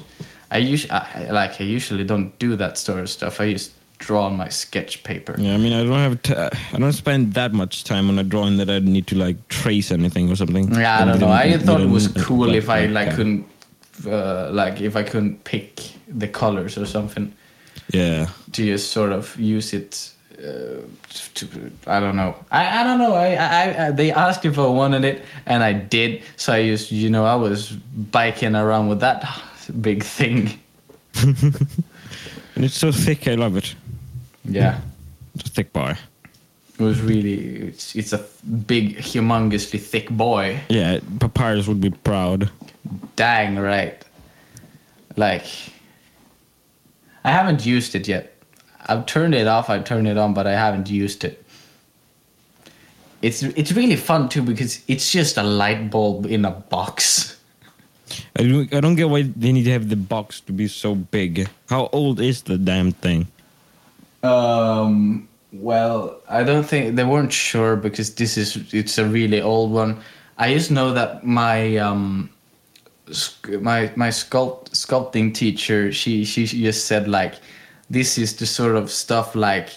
I 0.52 0.60
usually 0.60 0.94
like 1.32 1.60
I 1.60 1.63
usually 1.63 2.04
don't 2.04 2.38
do 2.38 2.56
that 2.58 2.78
sort 2.78 3.00
of 3.00 3.10
stuff. 3.10 3.41
I 3.41 3.54
just 3.54 3.72
draw 4.06 4.26
on 4.26 4.38
my 4.38 4.50
sketch 4.50 5.04
paper. 5.04 5.36
Yeah, 5.38 5.56
I 5.56 5.58
mean, 5.58 5.74
I 5.74 5.84
don't 5.84 5.94
have. 5.94 6.22
T- 6.22 6.36
I 6.36 6.78
don't 6.78 6.94
spend 6.94 7.34
that 7.34 7.54
much 7.54 7.84
time 7.84 8.08
on 8.10 8.20
a 8.20 8.24
drawing 8.24 8.58
that 8.58 8.70
I 8.70 8.80
need 8.80 9.08
to 9.08 9.15
like 9.15 9.48
trace 9.48 9.91
anything 9.91 10.32
or 10.32 10.36
something. 10.36 10.72
Yeah, 10.74 11.02
I 11.02 11.06
don't 11.06 11.20
know. 11.20 11.30
I 11.30 11.58
thought 11.58 11.82
it 11.82 11.89
was 11.89 12.08
cool 12.10 12.54
if 12.54 12.70
I 12.70 12.86
like 12.86 13.08
yeah. 13.08 13.15
couldn't, 13.15 13.46
uh, 14.08 14.50
like 14.52 14.80
if 14.82 14.96
I 14.96 15.04
couldn't 15.04 15.44
pick 15.44 15.82
the 16.08 16.28
colors 16.28 16.78
or 16.78 16.86
something 16.86 17.34
Yeah, 17.91 18.28
to 18.52 18.65
just 18.65 18.91
sort 18.91 19.12
of 19.12 19.38
use 19.39 19.74
it. 19.74 20.12
Uh, 20.38 20.84
to, 21.34 21.72
I 21.88 22.00
don't 22.02 22.18
know. 22.18 22.36
I, 22.52 22.82
I 22.82 22.84
don't 22.84 23.00
know. 23.00 23.13
I, 23.13 23.36
I, 23.36 23.88
I 23.88 23.91
they 23.91 24.12
asked 24.12 24.46
if 24.46 24.60
I 24.60 24.68
wanted 24.68 25.04
it, 25.06 25.24
and 25.46 25.63
I 25.63 25.74
did. 25.74 26.22
So 26.36 26.54
I 26.54 26.58
used, 26.58 26.91
you 26.91 27.10
know, 27.10 27.26
I 27.26 27.36
was 27.36 27.72
biking 28.12 28.56
around 28.56 28.89
with 28.89 29.00
that 29.00 29.26
big 29.82 30.04
thing. 30.04 30.60
and 32.56 32.65
it's 32.65 32.78
so 32.78 32.91
thick. 32.91 33.28
I 33.28 33.36
love 33.36 33.56
it. 33.58 33.76
Yeah, 34.48 34.80
It's 35.36 35.50
a 35.50 35.52
thick 35.52 35.74
boy. 35.74 35.98
it 36.80 36.84
was 36.84 37.02
really. 37.02 37.68
It's, 37.70 37.96
it's 37.96 38.14
a 38.14 38.24
big, 38.68 38.98
humongously 38.98 39.80
thick 39.80 40.10
boy. 40.10 40.60
Yeah, 40.70 41.00
Papyrus 41.20 41.68
would 41.68 41.82
be 41.82 41.90
proud. 41.90 42.50
Dang 43.16 43.58
right. 43.58 44.04
Like, 45.18 45.46
I 47.24 47.32
haven't 47.32 47.66
used 47.66 47.96
it 47.96 48.08
yet. 48.08 48.34
I've 48.88 49.06
turned 49.08 49.34
it 49.34 49.48
off. 49.48 49.70
I've 49.70 49.84
turned 49.84 50.08
it 50.08 50.18
on, 50.18 50.34
but 50.34 50.46
I 50.46 50.52
haven't 50.54 50.90
used 50.90 51.24
it. 51.24 51.44
It's 53.22 53.42
it's 53.42 53.72
really 53.72 53.96
fun 53.96 54.30
too 54.30 54.44
because 54.44 54.84
it's 54.88 55.12
just 55.12 55.38
a 55.38 55.44
light 55.44 55.90
bulb 55.90 56.28
in 56.28 56.46
a 56.46 56.52
box. 56.52 57.38
I 58.36 58.44
don't, 58.44 58.72
I 58.72 58.80
don't 58.82 58.96
get 58.96 59.10
why 59.10 59.24
they 59.24 59.52
need 59.52 59.64
to 59.64 59.72
have 59.72 59.90
the 59.90 59.96
box 59.96 60.40
to 60.42 60.52
be 60.54 60.68
so 60.68 60.94
big. 60.94 61.50
How 61.70 61.90
old 61.92 62.20
is 62.20 62.44
the 62.44 62.58
damn 62.60 62.92
thing? 62.92 63.28
Um. 64.26 65.28
Well, 65.54 66.20
I 66.28 66.44
don't 66.44 66.66
think 66.66 66.98
they 66.98 67.06
weren't 67.06 67.32
sure 67.32 67.78
because 67.78 68.16
this 68.16 68.38
is 68.38 68.74
it's 68.74 68.98
a 68.98 69.06
really 69.06 69.42
old 69.42 69.72
one. 69.72 70.02
I 70.38 70.54
just 70.54 70.70
know 70.70 70.92
that 70.94 71.26
my 71.26 71.78
um 71.78 72.30
my 73.62 73.92
my 73.96 74.10
sculpt 74.10 74.72
sculpting 74.72 75.34
teacher 75.34 75.92
she 75.92 76.26
she 76.26 76.46
just 76.46 76.88
said 76.88 77.08
like 77.08 77.36
this 77.90 78.18
is 78.18 78.36
the 78.36 78.46
sort 78.46 78.76
of 78.76 78.90
stuff 78.90 79.36
like 79.36 79.70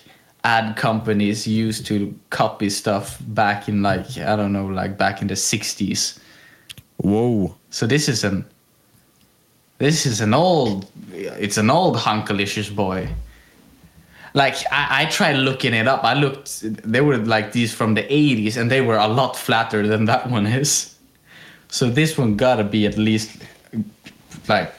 ad 0.44 0.76
companies 0.76 1.46
used 1.46 1.86
to 1.86 2.14
copy 2.30 2.70
stuff 2.70 3.18
back 3.28 3.68
in 3.68 3.82
like 3.82 4.16
I 4.18 4.34
don't 4.36 4.52
know 4.52 4.66
like 4.66 4.96
back 4.96 5.20
in 5.20 5.28
the 5.28 5.34
60s. 5.34 6.18
Whoa. 6.96 7.54
So 7.70 7.86
this 7.86 8.08
is 8.08 8.24
an 8.24 8.44
this 9.78 10.06
is 10.06 10.20
an 10.20 10.34
old 10.34 10.90
it's 11.12 11.58
an 11.58 11.70
old 11.70 11.96
hunkalicious 11.96 12.74
boy. 12.74 13.08
Like 14.34 14.54
I, 14.70 15.02
I 15.02 15.04
tried 15.06 15.36
looking 15.36 15.74
it 15.74 15.88
up. 15.88 16.04
I 16.04 16.14
looked 16.14 16.62
they 16.62 17.00
were 17.00 17.16
like 17.18 17.52
these 17.52 17.72
from 17.74 17.94
the 17.94 18.02
80s 18.02 18.56
and 18.56 18.70
they 18.70 18.80
were 18.80 18.96
a 18.96 19.08
lot 19.08 19.36
flatter 19.36 19.86
than 19.86 20.04
that 20.06 20.30
one 20.30 20.46
is. 20.46 20.94
So 21.68 21.90
this 21.90 22.16
one 22.16 22.36
gotta 22.36 22.64
be 22.64 22.86
at 22.86 22.96
least 22.96 23.42
like 24.48 24.72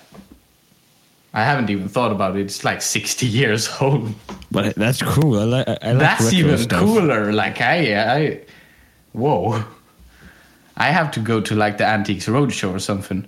I 1.34 1.44
haven't 1.44 1.70
even 1.70 1.88
thought 1.88 2.12
about 2.12 2.36
it. 2.38 2.42
It's 2.42 2.64
like 2.64 2.82
60 2.82 3.26
years 3.42 3.70
old. 3.80 4.14
But 4.52 4.76
that's 4.76 5.02
cool. 5.02 5.40
I 5.40 5.44
like. 5.44 5.68
I 5.68 5.92
like 5.92 6.00
That's 6.00 6.34
even 6.34 6.58
stuff. 6.58 6.80
cooler. 6.82 7.32
Like 7.32 7.62
I, 7.62 8.16
I, 8.18 8.42
whoa. 9.14 9.64
I 10.76 10.92
have 10.92 11.12
to 11.12 11.20
go 11.20 11.42
to 11.42 11.56
like 11.56 11.78
the 11.78 11.86
Antiques 11.86 12.26
Roadshow 12.26 12.74
or 12.74 12.80
something. 12.80 13.28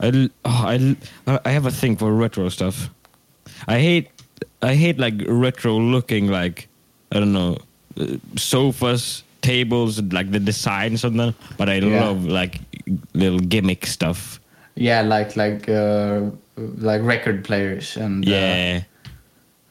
I, 0.00 0.30
oh, 0.44 0.96
I, 1.26 1.40
I 1.44 1.50
have 1.50 1.66
a 1.66 1.70
thing 1.70 1.96
for 1.96 2.12
retro 2.12 2.48
stuff. 2.48 2.90
I 3.68 3.78
hate 3.78 4.10
I 4.64 4.74
hate 4.74 4.98
like 4.98 5.14
retro 5.28 5.76
looking 5.78 6.28
like 6.28 6.68
I 7.12 7.20
don't 7.20 7.32
know 7.32 7.58
uh, 8.00 8.16
sofas, 8.36 9.22
tables, 9.42 10.00
like 10.12 10.30
the 10.32 10.40
designs 10.40 11.04
on 11.04 11.16
them. 11.16 11.34
But 11.58 11.68
I 11.68 11.78
Yeah. 11.78 12.04
love 12.04 12.24
like 12.26 12.60
little 13.14 13.38
gimmick 13.38 13.86
stuff. 13.86 14.40
Yeah, 14.76 15.02
like 15.02 15.36
like 15.36 15.68
uh, 15.68 16.30
like 16.56 17.02
record 17.02 17.44
players 17.44 17.96
and 17.96 18.26
uh, 18.26 18.30
Yeah, 18.30 18.82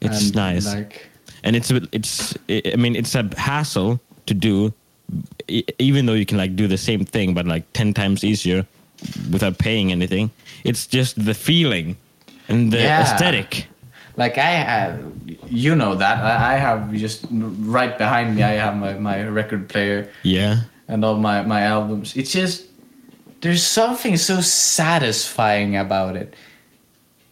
it's 0.01 0.21
and, 0.29 0.35
nice, 0.35 0.65
Like 0.65 1.09
and 1.43 1.55
it's 1.55 1.71
a 1.71 1.81
it's 1.91 2.37
I 2.47 2.75
mean 2.77 2.95
it's 2.95 3.15
a 3.15 3.23
hassle 3.37 3.99
to 4.27 4.33
do, 4.33 4.71
even 5.79 6.05
though 6.05 6.13
you 6.15 6.25
can 6.25 6.37
like 6.37 6.55
do 6.55 6.67
the 6.67 6.77
same 6.77 7.03
thing 7.03 7.33
but 7.33 7.45
like 7.45 7.63
ten 7.73 7.93
times 7.93 8.23
easier 8.23 8.65
without 9.31 9.57
paying 9.57 9.91
anything. 9.91 10.31
It's 10.63 10.87
just 10.87 11.19
the 11.25 11.33
feeling 11.33 11.97
and 12.47 12.71
the 12.71 12.77
Yeah. 12.77 13.01
aesthetic. 13.03 13.67
Like 14.15 14.37
I 14.37 14.51
have, 14.51 15.03
you 15.47 15.75
know 15.75 15.95
that 15.95 16.23
I 16.23 16.55
have 16.57 16.93
just 16.93 17.25
right 17.31 17.97
behind 17.97 18.35
me. 18.35 18.43
I 18.43 18.51
have 18.51 18.75
my 18.77 18.93
my 18.93 19.23
record 19.27 19.69
player 19.69 20.09
Yeah. 20.23 20.61
and 20.87 21.03
all 21.03 21.17
my 21.17 21.41
my 21.43 21.61
albums. 21.61 22.15
It's 22.15 22.31
just 22.31 22.65
there's 23.41 23.63
something 23.63 24.17
so 24.17 24.41
satisfying 24.41 25.75
about 25.75 26.15
it. 26.15 26.35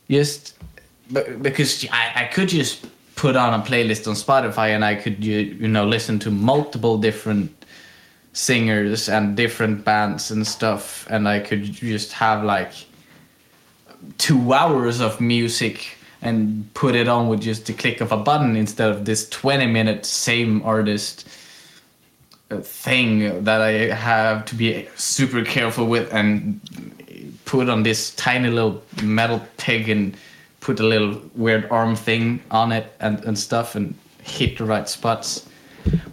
Just 0.10 0.56
because 1.42 1.86
I, 1.92 2.24
I 2.24 2.26
could 2.26 2.50
just 2.50 2.86
put 3.16 3.36
on 3.36 3.54
a 3.54 3.64
playlist 3.64 4.08
on 4.08 4.16
Spotify 4.16 4.70
and 4.76 4.84
I 4.84 4.96
could 4.96 5.24
you, 5.24 5.40
you 5.40 5.68
know 5.68 5.86
listen 5.86 6.20
to 6.20 6.32
multiple 6.32 6.98
different 6.98 7.52
singers 8.34 9.10
and 9.10 9.36
different 9.36 9.84
bands 9.84 10.32
and 10.32 10.48
stuff 10.48 11.06
and 11.10 11.28
I 11.28 11.40
could 11.40 11.64
just 11.64 12.14
have 12.14 12.44
like 12.46 12.72
2 14.18 14.54
hours 14.54 15.02
of 15.02 15.20
music 15.20 15.98
and 16.22 16.72
put 16.74 16.96
it 16.96 17.08
on 17.08 17.28
with 17.28 17.42
just 17.42 17.66
the 17.66 17.74
click 17.74 18.02
of 18.02 18.12
a 18.12 18.18
button 18.18 18.56
instead 18.56 18.90
of 18.90 19.06
this 19.06 19.28
20 19.30 19.66
minute 19.68 20.06
same 20.06 20.62
artist 20.64 21.28
uh, 22.52 22.58
thing 22.58 23.44
that 23.44 23.62
I 23.62 23.94
have 23.94 24.46
to 24.46 24.56
be 24.56 24.88
super 24.96 25.44
careful 25.44 25.88
with 25.88 26.14
and 26.14 26.60
put 27.46 27.70
on 27.70 27.84
this 27.84 28.14
tiny 28.16 28.50
little 28.50 28.84
metal 29.04 29.42
peg 29.58 29.90
and 29.90 30.16
put 30.60 30.80
a 30.80 30.84
little 30.84 31.22
weird 31.36 31.68
arm 31.72 31.96
thing 31.96 32.42
on 32.52 32.72
it 32.72 32.94
and, 33.00 33.24
and 33.26 33.38
stuff 33.38 33.76
and 33.76 33.96
hit 34.22 34.58
the 34.58 34.66
right 34.66 34.88
spots. 34.88 35.48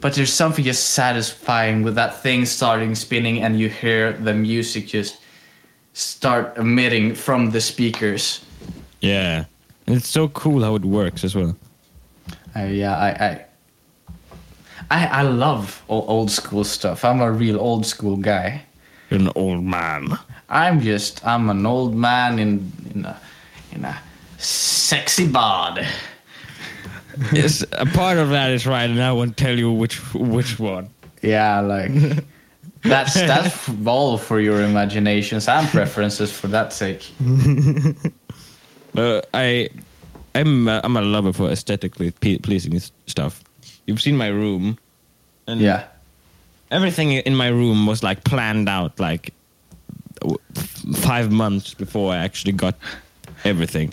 But 0.01 0.14
there's 0.14 0.33
something 0.33 0.64
just 0.64 0.90
satisfying 0.90 1.83
with 1.83 1.94
that 1.97 2.23
thing 2.23 2.47
starting 2.47 2.94
spinning 2.94 3.42
and 3.42 3.61
you 3.61 3.68
hear 3.68 4.12
the 4.14 4.33
music 4.33 4.87
just 4.87 5.18
start 5.92 6.57
emitting 6.57 7.14
from 7.14 7.51
the 7.51 7.61
speakers. 7.61 8.44
Yeah. 9.01 9.44
And 9.88 9.96
it's 9.96 10.09
so 10.09 10.29
cool 10.29 10.62
how 10.62 10.74
it 10.74 10.85
works 10.85 11.24
as 11.24 11.35
well. 11.35 11.57
Uh, 12.55 12.64
yeah, 12.64 12.94
I, 12.94 13.09
I, 13.09 13.46
I, 14.90 15.07
I 15.07 15.22
love 15.22 15.83
old 15.88 16.31
school 16.31 16.62
stuff. 16.64 17.07
I'm 17.07 17.22
a 17.22 17.33
real 17.33 17.59
old 17.59 17.87
school 17.87 18.18
guy. 18.18 18.64
You're 19.09 19.20
an 19.20 19.33
old 19.35 19.64
man. 19.64 20.18
I'm 20.51 20.81
just 20.83 21.27
I'm 21.27 21.48
an 21.48 21.64
old 21.64 21.94
man 21.94 22.38
in 22.38 22.70
in 22.94 23.07
a 23.07 23.18
in 23.72 23.87
a 23.87 23.98
sexy 24.37 25.27
bod. 25.27 25.87
yes, 27.33 27.64
a 27.72 27.87
part 27.87 28.18
of 28.18 28.29
that 28.29 28.51
is 28.51 28.66
right, 28.66 28.90
and 28.90 29.03
I 29.03 29.12
won't 29.12 29.38
tell 29.38 29.59
you 29.59 29.72
which 29.72 29.96
which 30.12 30.59
one. 30.59 30.90
Yeah, 31.22 31.61
like 31.61 31.92
that's 32.83 33.14
that's 33.14 33.70
all 33.87 34.18
for 34.18 34.38
your 34.38 34.61
imaginations 34.61 35.48
and 35.48 35.66
preferences 35.68 36.31
for 36.31 36.48
that 36.48 36.74
sake. 36.74 37.11
Uh, 38.99 39.21
I, 39.33 39.69
I'm 40.35 40.67
uh, 40.69 40.81
I'm 40.83 40.97
a 40.97 41.01
lover 41.03 41.33
for 41.33 41.51
aesthetically 41.51 42.11
pleasing 42.11 42.79
stuff. 43.07 43.43
You've 43.87 44.01
seen 44.01 44.17
my 44.17 44.27
room, 44.29 44.77
and 45.47 45.61
Yeah. 45.61 45.85
everything 46.71 47.13
in 47.13 47.35
my 47.37 47.49
room 47.49 47.87
was 47.87 48.03
like 48.03 48.25
planned 48.25 48.69
out 48.69 48.99
like 48.99 49.33
five 50.97 51.31
months 51.31 51.75
before 51.75 52.13
I 52.13 52.17
actually 52.19 52.53
got 52.53 52.75
everything, 53.45 53.93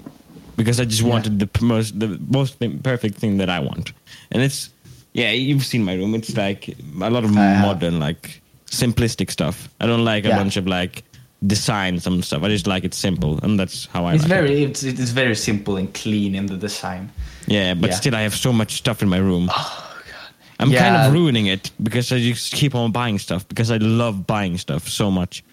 because 0.58 0.80
I 0.80 0.86
just 0.86 1.02
Yeah. 1.02 1.10
wanted 1.10 1.40
the 1.40 1.50
most 1.62 2.00
the 2.00 2.20
most 2.30 2.58
perfect 2.84 3.20
thing 3.20 3.38
that 3.38 3.50
I 3.50 3.60
want, 3.60 3.94
and 4.32 4.42
it's 4.44 4.70
yeah 5.14 5.32
you've 5.32 5.66
seen 5.66 5.84
my 5.86 5.94
room. 5.94 6.16
It's 6.16 6.36
like 6.36 6.68
a 6.70 7.10
lot 7.10 7.24
of 7.24 7.32
I 7.38 7.44
have. 7.46 7.62
modern 7.62 8.00
like 8.00 8.42
simplistic 8.72 9.30
stuff. 9.32 9.70
I 9.80 9.86
don't 9.86 10.04
like 10.04 10.26
a 10.26 10.30
Yeah. 10.30 10.38
bunch 10.38 10.58
of 10.58 10.68
like 10.68 11.04
designs 11.42 12.08
and 12.08 12.24
stuff. 12.24 12.44
I 12.44 12.50
just 12.50 12.68
like 12.68 12.84
it 12.86 12.94
simple, 12.94 13.40
and 13.44 13.60
that's 13.60 13.86
how 13.88 14.06
I 14.06 14.14
It's 14.16 14.24
like 14.24 14.32
it. 14.32 14.36
very 14.36 14.64
it's 14.64 14.84
it's 14.84 15.12
very 15.12 15.36
simple 15.36 15.78
and 15.78 15.94
clean 15.94 16.36
in 16.36 16.46
the 16.48 16.58
design. 16.58 17.12
Yeah, 17.48 17.74
but 17.76 17.90
Yeah. 17.90 17.96
still, 17.96 18.16
I 18.16 18.22
have 18.22 18.36
so 18.36 18.52
much 18.54 18.72
stuff 18.74 19.02
in 19.02 19.10
my 19.10 19.18
room. 19.20 19.50
Oh, 19.52 19.94
God. 20.12 20.34
I'm 20.60 20.72
kind 20.72 20.96
of 20.96 21.14
ruining 21.14 21.48
it 21.48 21.72
because 21.84 22.12
I 22.12 22.20
just 22.20 22.54
keep 22.54 22.74
on 22.76 22.92
buying 22.92 23.20
stuff 23.20 23.48
because 23.48 23.70
I 23.72 23.78
love 23.78 24.26
buying 24.26 24.58
stuff 24.58 24.88
so 24.90 25.12
much, 25.12 25.44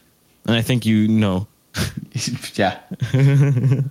and 0.47 0.57
I 0.57 0.63
think 0.63 0.87
you 0.87 1.09
know. 1.09 1.47
yeah. 2.55 2.79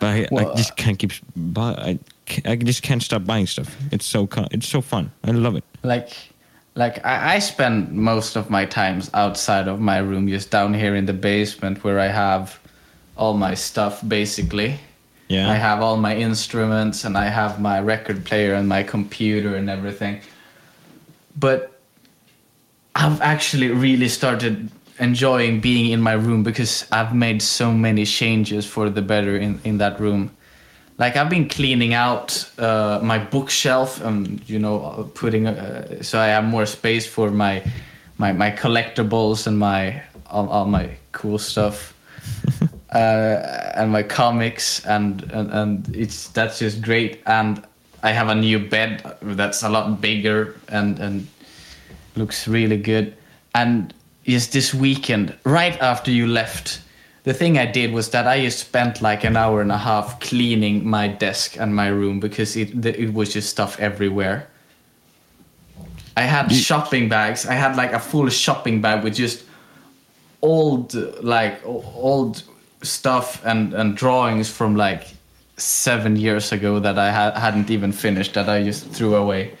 But 0.00 0.06
I, 0.08 0.28
I 0.34 0.54
just 0.56 0.76
can't 0.76 0.98
keep 0.98 1.12
buy. 1.36 1.74
I, 1.74 1.98
I 2.46 2.56
just 2.56 2.82
can't 2.82 3.02
stop 3.02 3.26
buying 3.26 3.46
stuff. 3.46 3.76
It's 3.92 4.06
so 4.06 4.26
it's 4.50 4.66
so 4.66 4.80
fun. 4.80 5.10
I 5.24 5.32
love 5.32 5.56
it. 5.56 5.64
like 5.82 6.08
like 6.74 7.04
I, 7.04 7.34
I 7.34 7.38
spend 7.38 7.92
most 7.92 8.36
of 8.36 8.50
my 8.50 8.64
times 8.64 9.10
outside 9.14 9.68
of 9.68 9.80
my 9.80 9.98
room 9.98 10.28
just 10.28 10.50
down 10.50 10.74
here 10.74 10.94
in 10.94 11.06
the 11.06 11.12
basement 11.12 11.82
where 11.84 11.98
i 11.98 12.06
have 12.06 12.58
all 13.16 13.34
my 13.34 13.54
stuff 13.54 14.00
basically. 14.06 14.78
Yeah. 15.28 15.50
i 15.50 15.54
have 15.54 15.82
all 15.82 15.96
my 15.96 16.16
instruments 16.16 17.04
and 17.04 17.16
i 17.16 17.26
have 17.26 17.60
my 17.60 17.80
record 17.80 18.24
player 18.24 18.54
and 18.54 18.68
my 18.68 18.82
computer 18.82 19.54
and 19.56 19.70
everything. 19.70 20.20
But 21.36 21.80
i've 22.94 23.20
actually 23.20 23.68
really 23.68 24.08
started 24.08 24.70
enjoying 24.98 25.60
being 25.60 25.90
in 25.92 26.00
my 26.00 26.12
room 26.12 26.42
because 26.42 26.86
i've 26.92 27.14
made 27.14 27.40
so 27.40 27.72
many 27.72 28.04
changes 28.04 28.66
for 28.66 28.90
the 28.90 29.00
better 29.00 29.36
in, 29.36 29.58
in 29.64 29.78
that 29.78 29.98
room 29.98 30.30
like 31.00 31.16
I've 31.16 31.30
been 31.30 31.48
cleaning 31.48 31.94
out 31.94 32.48
uh, 32.58 33.00
my 33.02 33.18
bookshelf 33.18 34.02
and 34.02 34.46
you 34.48 34.58
know 34.58 35.10
putting 35.14 35.46
uh, 35.46 36.02
so 36.02 36.20
I 36.20 36.26
have 36.26 36.44
more 36.44 36.66
space 36.66 37.06
for 37.06 37.30
my 37.30 37.64
my 38.18 38.32
my 38.32 38.50
collectibles 38.50 39.46
and 39.46 39.58
my 39.58 40.02
all, 40.26 40.48
all 40.50 40.66
my 40.66 40.90
cool 41.12 41.38
stuff 41.38 41.94
uh, 42.94 43.72
and 43.74 43.90
my 43.90 44.02
comics 44.02 44.84
and, 44.84 45.22
and 45.32 45.50
and 45.50 45.96
it's 45.96 46.28
that's 46.28 46.58
just 46.58 46.82
great. 46.82 47.22
And 47.26 47.64
I 48.02 48.12
have 48.12 48.28
a 48.28 48.34
new 48.34 48.58
bed 48.58 49.02
that's 49.22 49.62
a 49.62 49.70
lot 49.70 50.00
bigger 50.02 50.54
and 50.68 50.98
and 50.98 51.26
looks 52.14 52.46
really 52.46 52.76
good. 52.76 53.16
And 53.54 53.94
just 54.26 54.52
this 54.52 54.74
weekend 54.74 55.34
right 55.44 55.80
after 55.80 56.10
you 56.10 56.26
left 56.26 56.82
the 57.24 57.34
thing 57.34 57.58
I 57.58 57.66
did 57.66 57.92
was 57.92 58.10
that 58.10 58.26
I 58.26 58.40
just 58.40 58.58
spent 58.60 59.02
like 59.02 59.24
an 59.24 59.36
hour 59.36 59.60
and 59.60 59.70
a 59.72 59.78
half 59.78 60.20
cleaning 60.20 60.88
my 60.88 61.08
desk 61.08 61.56
and 61.60 61.74
my 61.74 61.88
room 61.88 62.20
because 62.20 62.56
it 62.56 62.84
it 62.86 63.12
was 63.12 63.32
just 63.32 63.50
stuff 63.50 63.78
everywhere. 63.78 64.46
I 66.16 66.22
had 66.22 66.50
shopping 66.52 67.08
bags. 67.08 67.46
I 67.46 67.54
had 67.54 67.76
like 67.76 67.92
a 67.92 67.98
full 68.00 68.28
shopping 68.30 68.80
bag 68.80 69.04
with 69.04 69.14
just 69.14 69.44
old 70.42 70.94
like 71.22 71.60
old 71.66 72.42
stuff 72.82 73.44
and 73.44 73.74
and 73.74 73.96
drawings 73.96 74.48
from 74.48 74.74
like 74.76 75.04
seven 75.56 76.16
years 76.16 76.52
ago 76.52 76.80
that 76.80 76.98
I 76.98 77.10
ha- 77.12 77.38
hadn't 77.38 77.70
even 77.70 77.92
finished 77.92 78.32
that 78.34 78.48
I 78.48 78.62
just 78.64 78.86
threw 78.90 79.14
away. 79.14 79.52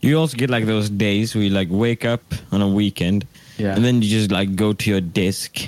You 0.00 0.18
also 0.18 0.36
get 0.36 0.50
like 0.50 0.66
those 0.66 0.90
days 0.90 1.34
where 1.34 1.44
you 1.44 1.50
like 1.50 1.68
wake 1.70 2.04
up 2.04 2.20
on 2.52 2.60
a 2.60 2.68
weekend, 2.68 3.26
Yeah. 3.58 3.74
and 3.74 3.84
then 3.84 4.02
you 4.02 4.08
just 4.08 4.30
like 4.30 4.54
go 4.54 4.72
to 4.74 4.90
your 4.90 5.00
desk, 5.00 5.66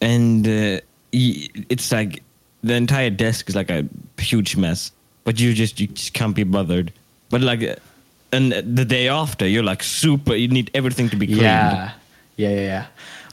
and 0.00 0.46
uh, 0.46 0.80
it's 1.12 1.92
like 1.92 2.22
the 2.62 2.74
entire 2.74 3.10
desk 3.10 3.48
is 3.48 3.56
like 3.56 3.70
a 3.70 3.86
huge 4.18 4.56
mess, 4.56 4.92
but 5.24 5.40
you 5.40 5.54
just 5.54 5.80
you 5.80 5.88
just 5.88 6.12
can't 6.12 6.34
be 6.34 6.44
bothered. 6.44 6.92
But 7.30 7.40
like, 7.40 7.62
uh, 7.62 7.76
and 8.32 8.52
the 8.52 8.84
day 8.84 9.08
after, 9.08 9.46
you're 9.46 9.62
like 9.62 9.82
super. 9.82 10.34
You 10.34 10.48
need 10.48 10.70
everything 10.74 11.08
to 11.10 11.16
be. 11.16 11.26
Yeah, 11.26 11.92
yeah, 12.36 12.50
yeah, 12.50 12.60
yeah. 12.60 12.86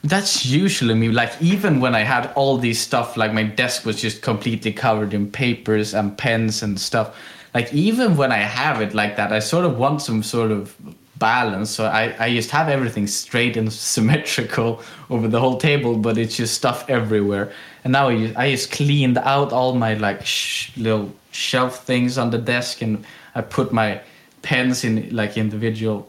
That's 0.03 0.45
usually 0.45 0.93
me. 0.95 1.09
Like 1.09 1.31
even 1.41 1.79
when 1.79 1.95
I 1.95 2.01
had 2.01 2.31
all 2.35 2.57
these 2.57 2.79
stuff, 2.79 3.15
like 3.15 3.33
my 3.33 3.43
desk 3.43 3.85
was 3.85 4.01
just 4.01 4.21
completely 4.21 4.73
covered 4.73 5.13
in 5.13 5.31
papers 5.31 5.93
and 5.93 6.17
pens 6.17 6.61
and 6.61 6.79
stuff. 6.79 7.15
Like 7.53 7.73
even 7.73 8.17
when 8.17 8.31
I 8.31 8.39
have 8.39 8.81
it 8.81 8.93
like 8.93 9.15
that, 9.15 9.31
I 9.31 9.39
sort 9.39 9.65
of 9.65 9.77
want 9.77 10.01
some 10.01 10.23
sort 10.23 10.51
of 10.51 10.75
balance. 11.23 11.69
So 11.69 11.85
I, 11.85 12.03
I 12.25 12.27
just 12.35 12.51
have 12.51 12.67
everything 12.67 13.07
straight 13.07 13.55
and 13.57 13.71
symmetrical 13.95 14.81
over 15.09 15.27
the 15.29 15.39
whole 15.39 15.57
table, 15.57 15.97
but 15.97 16.17
it's 16.17 16.35
just 16.35 16.53
stuff 16.53 16.79
everywhere. 16.89 17.45
And 17.83 17.93
now 17.93 18.09
I 18.09 18.17
just, 18.17 18.37
I 18.37 18.51
just 18.51 18.71
cleaned 18.71 19.17
out 19.17 19.53
all 19.53 19.73
my 19.85 19.93
like 20.07 20.25
sh- 20.25 20.71
little 20.77 21.07
shelf 21.31 21.85
things 21.85 22.17
on 22.17 22.29
the 22.31 22.37
desk, 22.37 22.81
and 22.81 23.05
I 23.35 23.41
put 23.41 23.71
my 23.71 24.01
pens 24.41 24.83
in 24.83 24.93
like 25.15 25.37
individual 25.37 25.99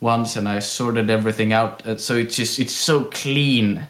ones, 0.00 0.36
and 0.36 0.48
I 0.48 0.60
sorted 0.60 1.10
everything 1.10 1.52
out. 1.52 1.86
Uh, 1.86 1.96
So 1.96 2.12
it's 2.22 2.36
just 2.36 2.58
it's 2.58 2.76
so 2.90 3.04
clean, 3.22 3.86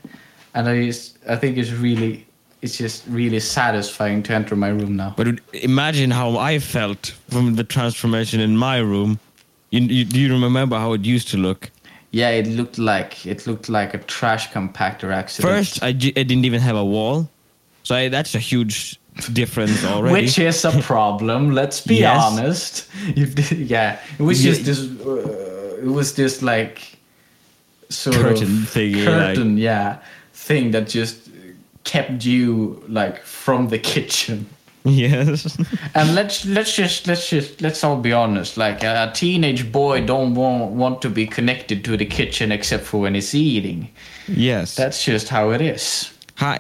and 0.55 0.69
I 0.69 0.87
just 0.87 1.19
I 1.29 1.37
think 1.41 1.57
it's 1.59 1.73
really 1.73 2.27
it's 2.63 2.79
just 2.79 3.05
really 3.09 3.41
satisfying 3.41 4.23
to 4.23 4.33
enter 4.35 4.57
my 4.57 4.69
room 4.69 4.97
now. 4.97 5.15
But 5.17 5.27
imagine 5.53 6.11
how 6.11 6.31
I 6.53 6.59
felt 6.61 7.15
from 7.31 7.55
the 7.57 7.65
transformation 7.65 8.41
in 8.41 8.57
my 8.57 8.79
room. 8.79 9.19
You, 9.71 9.81
you, 9.81 10.05
do 10.05 10.19
you 10.21 10.33
remember 10.33 10.77
how 10.79 10.93
it 10.93 11.05
used 11.05 11.29
to 11.29 11.37
look? 11.37 11.71
Yeah, 12.13 12.31
it 12.31 12.47
looked 12.49 12.79
like 12.79 13.25
it 13.25 13.47
looked 13.47 13.69
like 13.69 13.95
a 13.95 13.99
trash 13.99 14.51
compactor 14.51 15.13
accident. 15.13 15.55
First, 15.55 15.83
I, 15.83 15.93
didn't 15.93 16.45
even 16.45 16.61
have 16.61 16.75
a 16.77 16.85
wall, 16.85 17.29
so 17.85 17.95
I, 17.95 18.09
that's 18.09 18.35
a 18.35 18.41
huge 18.41 18.99
difference 19.33 19.85
already. 19.85 20.25
which 20.25 20.39
is 20.39 20.65
a 20.65 20.73
problem. 20.83 21.53
Let's 21.53 21.81
be 21.81 21.97
Yes. 21.97 22.21
honest. 22.21 22.89
Yeah, 23.53 23.99
it 24.19 24.23
was 24.23 24.43
just 24.43 24.65
this. 24.65 24.81
Uh, 24.81 25.79
it 25.83 25.87
was 25.87 26.15
this 26.15 26.43
like 26.43 26.99
sort 27.89 28.17
Curtain 28.17 28.43
of 28.65 28.75
thingy, 28.75 29.05
curtain, 29.05 29.57
yeah, 29.57 29.99
thing 30.33 30.73
that 30.73 30.89
just 30.89 31.31
kept 31.85 32.25
you 32.25 32.83
like 32.89 33.23
from 33.23 33.69
the 33.69 33.79
kitchen. 33.93 34.47
Yes, 34.85 35.59
And 35.95 36.15
let's 36.15 36.45
let's 36.47 36.75
just 36.75 37.07
let's 37.07 37.29
just 37.29 37.61
let's 37.61 37.85
all 37.85 37.97
be 37.97 38.13
honest. 38.13 38.57
Like 38.57 38.83
a, 38.83 39.09
a 39.11 39.13
teenage 39.15 39.71
boy 39.71 40.05
don't 40.05 40.35
want 40.35 40.73
want 40.73 41.03
to 41.03 41.11
be 41.11 41.27
connected 41.27 41.85
to 41.85 41.97
the 41.97 42.07
kitchen 42.07 42.51
except 42.53 42.85
for 42.85 43.01
when 43.01 43.15
he's 43.15 43.35
eating. 43.35 43.91
yes. 44.27 44.77
That's 44.77 45.05
just 45.05 45.29
how 45.29 45.51
it 45.51 45.61
is. 45.61 46.13
Hi. 46.37 46.59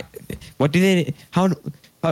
What 0.58 0.72
did 0.72 0.82
they? 0.82 1.14
How? 1.30 1.48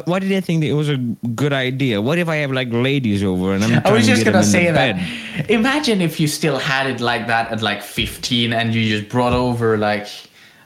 Why 0.05 0.19
did 0.19 0.29
they 0.31 0.41
think 0.43 0.61
that 0.61 0.67
it 0.69 0.75
was 0.75 0.91
a 0.91 0.99
good 0.99 1.53
idea? 1.55 2.03
What 2.03 2.19
if 2.19 2.29
I 2.29 2.37
have 2.37 2.53
like 2.53 2.69
ladies 2.71 3.23
over 3.25 3.55
and 3.55 3.65
I'm? 3.65 3.87
I 3.87 3.91
was 3.93 4.07
just 4.07 4.25
gonna 4.25 4.43
say 4.43 4.71
that. 4.71 4.97
bed? 4.97 5.51
Imagine 5.51 6.03
if 6.03 6.21
you 6.21 6.29
still 6.29 6.59
had 6.59 6.87
it 6.87 7.01
like 7.01 7.27
that 7.27 7.51
at 7.51 7.63
like 7.63 7.83
15, 7.83 8.53
and 8.53 8.75
you 8.75 8.99
just 8.99 9.11
brought 9.11 9.33
over 9.33 9.79
like, 9.79 10.07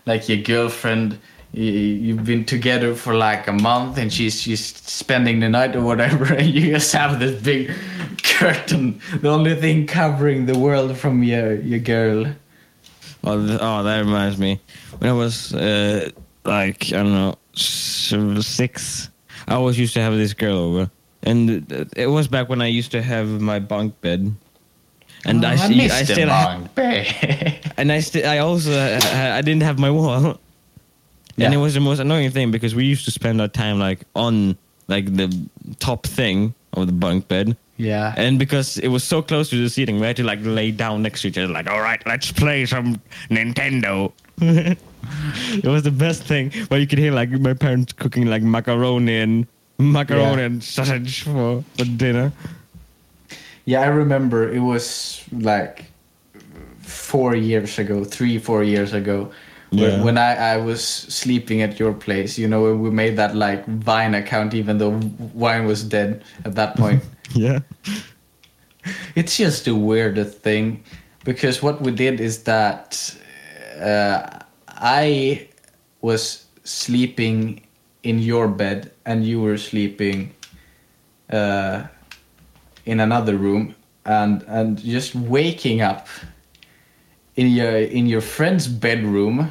like 0.06 0.28
your 0.28 0.38
girlfriend. 0.38 1.18
You, 1.52 1.64
you've 1.70 2.24
been 2.24 2.44
together 2.46 2.94
for 2.94 3.14
like 3.14 3.46
a 3.46 3.52
month, 3.52 3.98
and 3.98 4.10
she's 4.12 4.40
she's 4.40 4.64
spending 4.64 5.40
the 5.40 5.48
night 5.50 5.76
or 5.76 5.82
whatever, 5.82 6.24
and 6.38 6.46
you 6.48 6.72
just 6.72 6.92
have 6.92 7.20
this 7.20 7.40
big 7.42 7.70
curtain, 8.22 9.00
the 9.20 9.28
only 9.28 9.54
thing 9.54 9.86
covering 9.86 10.46
the 10.46 10.58
world 10.58 10.96
from 10.96 11.22
your 11.22 11.54
your 11.60 11.78
girl. 11.80 12.26
Oh, 13.24 13.58
oh, 13.60 13.82
that 13.84 13.98
reminds 14.00 14.38
me. 14.38 14.60
When 14.98 15.10
I 15.10 15.12
was 15.12 15.52
uh, 15.54 16.10
like 16.44 16.86
I 16.86 17.02
don't 17.02 17.12
know 17.12 17.36
six, 17.54 19.10
I 19.46 19.54
always 19.54 19.78
used 19.78 19.92
to 19.94 20.00
have 20.00 20.14
this 20.14 20.32
girl 20.34 20.56
over, 20.56 20.90
and 21.22 21.70
it 21.96 22.06
was 22.06 22.28
back 22.28 22.48
when 22.48 22.62
I 22.62 22.66
used 22.66 22.92
to 22.92 23.02
have 23.02 23.28
my 23.40 23.58
bunk 23.60 24.00
bed, 24.00 24.34
and 25.26 25.44
Oh, 25.44 25.48
I, 25.48 25.68
missed 25.68 25.94
I 25.94 26.04
still 26.04 26.28
ha- 26.30 26.46
bunk 26.56 26.74
bed. 26.74 27.72
and 27.76 27.92
I 27.92 28.00
still 28.00 28.26
I 28.26 28.38
also 28.38 28.72
I 28.72 29.42
didn't 29.42 29.62
have 29.62 29.78
my 29.78 29.90
wall, 29.90 30.38
and 31.38 31.54
it 31.54 31.56
was 31.58 31.74
the 31.74 31.80
most 31.80 31.98
annoying 31.98 32.30
thing 32.30 32.50
because 32.50 32.74
we 32.74 32.84
used 32.84 33.04
to 33.06 33.10
spend 33.10 33.40
our 33.40 33.48
time 33.48 33.78
like 33.78 34.00
on 34.14 34.56
like 34.88 35.06
the 35.16 35.28
top 35.80 36.06
thing 36.06 36.54
of 36.74 36.86
the 36.86 36.92
bunk 36.92 37.28
bed. 37.28 37.56
yeah. 37.76 38.14
And 38.16 38.38
because 38.38 38.78
it 38.78 38.88
was 38.88 39.04
so 39.04 39.22
close 39.22 39.50
to 39.50 39.56
the 39.62 39.68
ceiling, 39.70 40.00
we 40.00 40.06
had 40.06 40.16
to 40.16 40.24
like 40.24 40.40
lay 40.42 40.70
down 40.70 41.02
next 41.02 41.22
to 41.22 41.28
each 41.28 41.38
other, 41.38 41.52
like, 41.52 41.68
all 41.70 41.80
right, 41.80 42.02
let's 42.06 42.32
play 42.32 42.66
some 42.66 43.00
Nintendo. 43.30 44.12
it 44.40 45.64
was 45.64 45.82
the 45.82 45.90
best 45.90 46.22
thing 46.24 46.50
where 46.68 46.80
you 46.80 46.86
could 46.86 46.98
hear 46.98 47.12
like 47.12 47.30
my 47.30 47.54
parents 47.54 47.92
cooking 47.92 48.26
like 48.26 48.42
macaroni 48.42 49.18
and 49.20 49.46
macaroni 49.78 50.40
Yeah. 50.40 50.46
and 50.46 50.62
sausage 50.64 51.22
for, 51.24 51.64
for 51.76 51.84
dinner. 51.84 52.32
Yeah, 53.64 53.80
I 53.82 53.86
remember 53.86 54.52
it 54.52 54.60
was 54.60 55.24
like 55.32 55.84
four 56.80 57.34
years 57.36 57.78
ago, 57.78 58.04
three, 58.04 58.38
four 58.38 58.62
years 58.64 58.92
ago, 58.92 59.30
Yeah. 59.72 60.02
when, 60.02 60.18
I, 60.18 60.54
I 60.54 60.56
was 60.58 60.84
sleeping 60.84 61.62
at 61.62 61.80
your 61.80 61.92
place. 61.92 62.38
You 62.38 62.46
know, 62.46 62.74
we 62.74 62.90
made 62.90 63.16
that 63.16 63.34
like 63.34 63.66
Vine 63.66 64.14
account, 64.14 64.54
even 64.54 64.78
though 64.78 64.98
Vine 65.34 65.66
was 65.66 65.82
dead 65.82 66.22
at 66.44 66.54
that 66.54 66.76
point. 66.76 67.02
Yeah. 67.34 67.60
it's 69.14 69.38
just 69.38 69.64
the 69.64 69.74
weirdest 69.74 70.40
thing 70.40 70.84
because 71.24 71.62
what 71.62 71.80
we 71.80 71.92
did 71.92 72.20
is 72.20 72.42
that 72.42 73.16
uh, 73.80 74.40
I 74.68 75.48
was 76.02 76.46
sleeping 76.64 77.66
in 78.02 78.18
your 78.18 78.48
bed 78.48 78.92
and 79.06 79.24
you 79.24 79.40
were 79.40 79.56
sleeping 79.56 80.34
uh, 81.30 81.84
in 82.84 83.00
another 83.00 83.36
room 83.36 83.74
and 84.04 84.42
and 84.48 84.78
just 84.78 85.14
waking 85.14 85.80
up 85.80 86.08
in 87.36 87.48
your 87.48 87.76
in 87.76 88.06
your 88.06 88.20
friend's 88.20 88.66
bedroom 88.66 89.50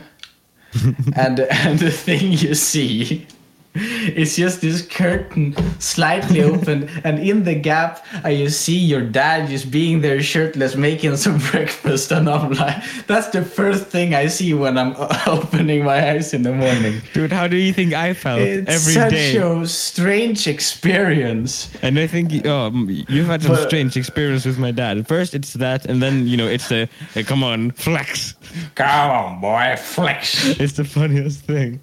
and 1.15 1.39
and 1.39 1.79
the 1.79 1.91
thing 1.91 2.31
you 2.31 2.55
see 2.55 3.27
It's 3.73 4.35
just 4.35 4.59
this 4.61 4.85
curtain 4.85 5.55
slightly 5.79 6.41
open, 6.43 6.89
and 7.05 7.19
in 7.19 7.43
the 7.43 7.55
gap, 7.55 8.05
I 8.23 8.35
just 8.35 8.61
see 8.61 8.77
your 8.77 9.01
dad 9.01 9.47
just 9.47 9.71
being 9.71 10.01
there 10.01 10.21
shirtless, 10.21 10.75
making 10.75 11.15
some 11.15 11.37
breakfast, 11.51 12.11
and 12.11 12.29
I'm 12.29 12.51
like, 12.51 12.83
that's 13.07 13.29
the 13.29 13.43
first 13.45 13.87
thing 13.87 14.13
I 14.13 14.27
see 14.27 14.53
when 14.53 14.77
I'm 14.77 14.93
opening 15.27 15.85
my 15.85 16.11
eyes 16.11 16.33
in 16.33 16.43
the 16.43 16.51
morning. 16.53 17.01
Dude, 17.13 17.31
how 17.31 17.47
do 17.47 17.55
you 17.55 17.71
think 17.71 17.93
I 17.93 18.13
felt 18.13 18.41
It's 18.41 18.69
every 18.69 18.93
such 18.93 19.11
day? 19.11 19.37
a 19.37 19.65
strange 19.65 20.47
experience. 20.47 21.69
And 21.81 21.97
I 21.97 22.07
think 22.07 22.45
oh, 22.45 22.67
um, 22.67 22.87
you've 22.89 23.27
had 23.27 23.41
some 23.41 23.55
But- 23.55 23.67
strange 23.67 23.95
experience 23.95 24.45
with 24.45 24.59
my 24.59 24.71
dad. 24.71 25.07
First, 25.07 25.33
it's 25.33 25.53
that, 25.53 25.85
and 25.85 26.01
then 26.03 26.27
you 26.27 26.35
know, 26.35 26.47
it's 26.47 26.67
the 26.67 26.89
hey, 27.13 27.23
come 27.23 27.43
on, 27.43 27.71
flex. 27.71 28.35
Come 28.75 29.09
on, 29.11 29.41
boy, 29.41 29.75
flex. 29.77 30.59
It's 30.59 30.73
the 30.73 30.83
funniest 30.83 31.41
thing. 31.45 31.79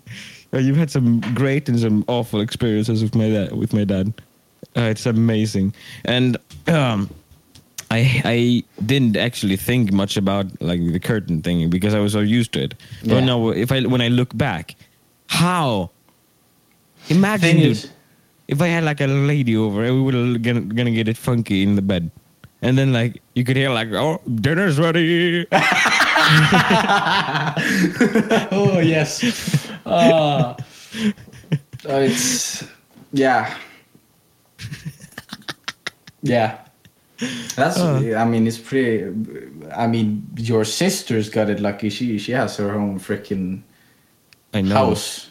Uh, 0.52 0.58
you've 0.58 0.76
had 0.76 0.90
some 0.90 1.20
great 1.34 1.68
and 1.68 1.78
some 1.78 2.04
awful 2.08 2.40
experiences 2.40 3.02
with 3.02 3.14
my 3.14 3.28
dad. 3.28 3.52
With 3.52 3.72
my 3.72 3.84
dad, 3.84 4.14
uh, 4.76 4.82
it's 4.82 5.06
amazing. 5.06 5.74
And 6.04 6.38
um, 6.66 7.10
I 7.90 8.22
I 8.24 8.64
didn't 8.84 9.16
actually 9.16 9.56
think 9.56 9.92
much 9.92 10.16
about 10.16 10.46
like 10.60 10.80
the 10.80 11.00
curtain 11.00 11.42
thing 11.42 11.68
because 11.70 11.94
I 11.94 12.00
was 12.00 12.12
so 12.12 12.20
used 12.20 12.52
to 12.52 12.64
it. 12.64 12.74
Yeah. 13.02 13.14
But 13.14 13.24
now, 13.24 13.48
if 13.48 13.72
I 13.72 13.82
when 13.82 14.00
I 14.00 14.08
look 14.08 14.36
back, 14.36 14.74
how? 15.28 15.90
Imagine, 17.08 17.56
dude, 17.56 17.90
if 18.48 18.60
I 18.60 18.68
had 18.68 18.84
like 18.84 19.00
a 19.00 19.06
lady 19.06 19.56
over, 19.56 19.82
we 19.82 20.00
would 20.00 20.42
gonna, 20.42 20.60
gonna 20.60 20.90
get 20.90 21.08
it 21.08 21.16
funky 21.16 21.62
in 21.62 21.74
the 21.76 21.82
bed, 21.82 22.10
and 22.60 22.76
then 22.76 22.92
like 22.92 23.22
you 23.34 23.44
could 23.44 23.56
hear 23.56 23.70
like, 23.70 23.88
"Oh, 23.92 24.20
dinner's 24.26 24.78
ready." 24.78 25.46
oh 28.52 28.80
yes. 28.82 29.67
Uh, 29.88 30.54
it's 31.84 32.64
yeah. 33.12 33.56
Yeah. 36.22 36.58
That's 37.56 37.78
I 37.80 38.24
mean 38.24 38.46
it's 38.46 38.58
pretty 38.58 39.04
I 39.74 39.86
mean 39.86 40.26
your 40.36 40.64
sister's 40.64 41.28
got 41.28 41.50
it 41.50 41.60
lucky. 41.60 41.90
She 41.90 42.18
she 42.18 42.32
has 42.32 42.56
her 42.56 42.74
own 42.74 42.98
freaking 42.98 43.62
I 44.54 44.60
know. 44.62 44.74
house. 44.74 45.30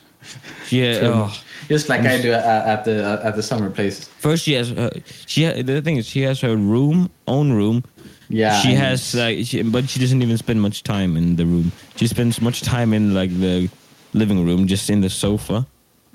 Yeah. 0.70 0.99
oh. 1.03 1.41
Just 1.68 1.89
like 1.89 2.01
I 2.01 2.22
do 2.22 2.32
at, 2.32 2.45
at 2.45 2.86
the 2.86 3.20
at 3.24 3.36
the 3.36 3.43
summer 3.43 3.70
place. 3.70 4.08
First, 4.08 4.43
she 4.43 4.53
has 4.53 4.72
uh, 4.72 4.89
she. 5.26 5.43
Ha- 5.43 5.62
the 5.62 5.82
thing 5.82 5.97
is, 5.97 6.08
she 6.08 6.22
has 6.22 6.39
her 6.39 6.55
room, 6.55 7.10
own 7.28 7.51
room. 7.51 7.84
Yeah. 8.30 8.60
she 8.62 8.70
and 8.70 8.78
has 8.78 9.16
like, 9.16 9.45
she, 9.45 9.64
but 9.64 9.89
she 9.89 9.99
doesn't 9.99 10.22
even 10.22 10.38
spend 10.38 10.62
much 10.62 10.84
time 10.84 11.16
in 11.18 11.36
the 11.36 11.45
room. 11.45 11.72
She 11.95 12.08
spends 12.08 12.41
much 12.41 12.62
time 12.62 12.93
in 12.93 13.14
like 13.14 13.32
the 13.32 13.70
living 14.14 14.45
room, 14.45 14.68
just 14.68 14.89
in 14.89 15.01
the 15.01 15.10
sofa, 15.10 15.66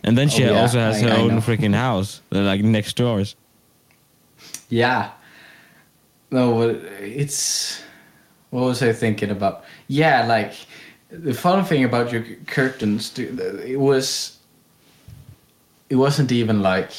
and 0.05 0.17
then 0.19 0.27
oh, 0.29 0.31
she 0.31 0.45
Oh, 0.45 0.53
yeah, 0.53 0.61
also 0.63 0.79
has 0.79 1.03
I- 1.03 1.09
her 1.09 1.15
I 1.15 1.21
own 1.21 1.29
know. 1.37 1.41
freaking 1.41 1.75
house, 1.75 2.21
like 2.31 2.63
next 2.63 2.97
doors. 2.97 3.37
Yeah. 4.69 5.11
No, 6.31 6.55
but 6.57 6.77
it's 7.03 7.83
what 8.51 8.65
was 8.65 8.83
I 8.83 8.93
thinking 8.93 9.31
about? 9.31 9.65
Yeah, 9.89 10.27
like 10.27 10.55
the 11.11 11.35
fun 11.35 11.65
thing 11.65 11.85
about 11.85 12.11
your 12.13 12.25
curtains, 12.47 13.13
it 13.19 13.79
was 13.79 14.39
it 15.91 15.97
wasn't 15.97 16.33
even 16.33 16.63
like 16.63 16.91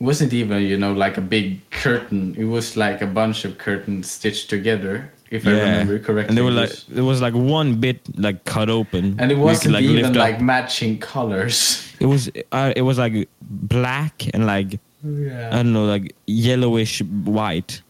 it 0.00 0.04
wasn't 0.04 0.32
even 0.32 0.62
you 0.62 0.78
know 0.78 0.92
like 0.94 1.18
a 1.18 1.20
big 1.20 1.60
curtain. 1.70 2.34
It 2.38 2.44
was 2.46 2.76
like 2.76 3.02
a 3.02 3.06
bunch 3.06 3.44
of 3.44 3.58
curtains 3.58 4.10
stitched 4.10 4.48
together, 4.48 5.12
if 5.30 5.46
I 5.46 5.50
remember 5.50 5.98
correctly. 5.98 6.28
and 6.28 6.36
they 6.38 6.42
were 6.42 6.50
like 6.50 6.70
there 6.88 7.04
was 7.04 7.20
like 7.20 7.34
one 7.34 7.80
bit 7.80 8.00
like 8.18 8.44
cut 8.44 8.68
open, 8.68 9.16
and 9.18 9.30
it 9.30 9.38
wasn't 9.38 9.74
like, 9.74 9.84
even 9.84 10.04
up. 10.06 10.16
like 10.16 10.40
matching 10.40 10.98
colors. 10.98 11.86
it 12.00 12.06
was 12.06 12.30
uh, 12.52 12.72
it 12.76 12.82
was 12.82 12.98
like 12.98 13.28
black 13.40 14.28
and 14.34 14.46
like 14.46 14.78
I 15.04 15.56
don't 15.62 15.72
know 15.72 15.86
like 15.86 16.14
yellowish 16.26 17.00
white. 17.02 17.82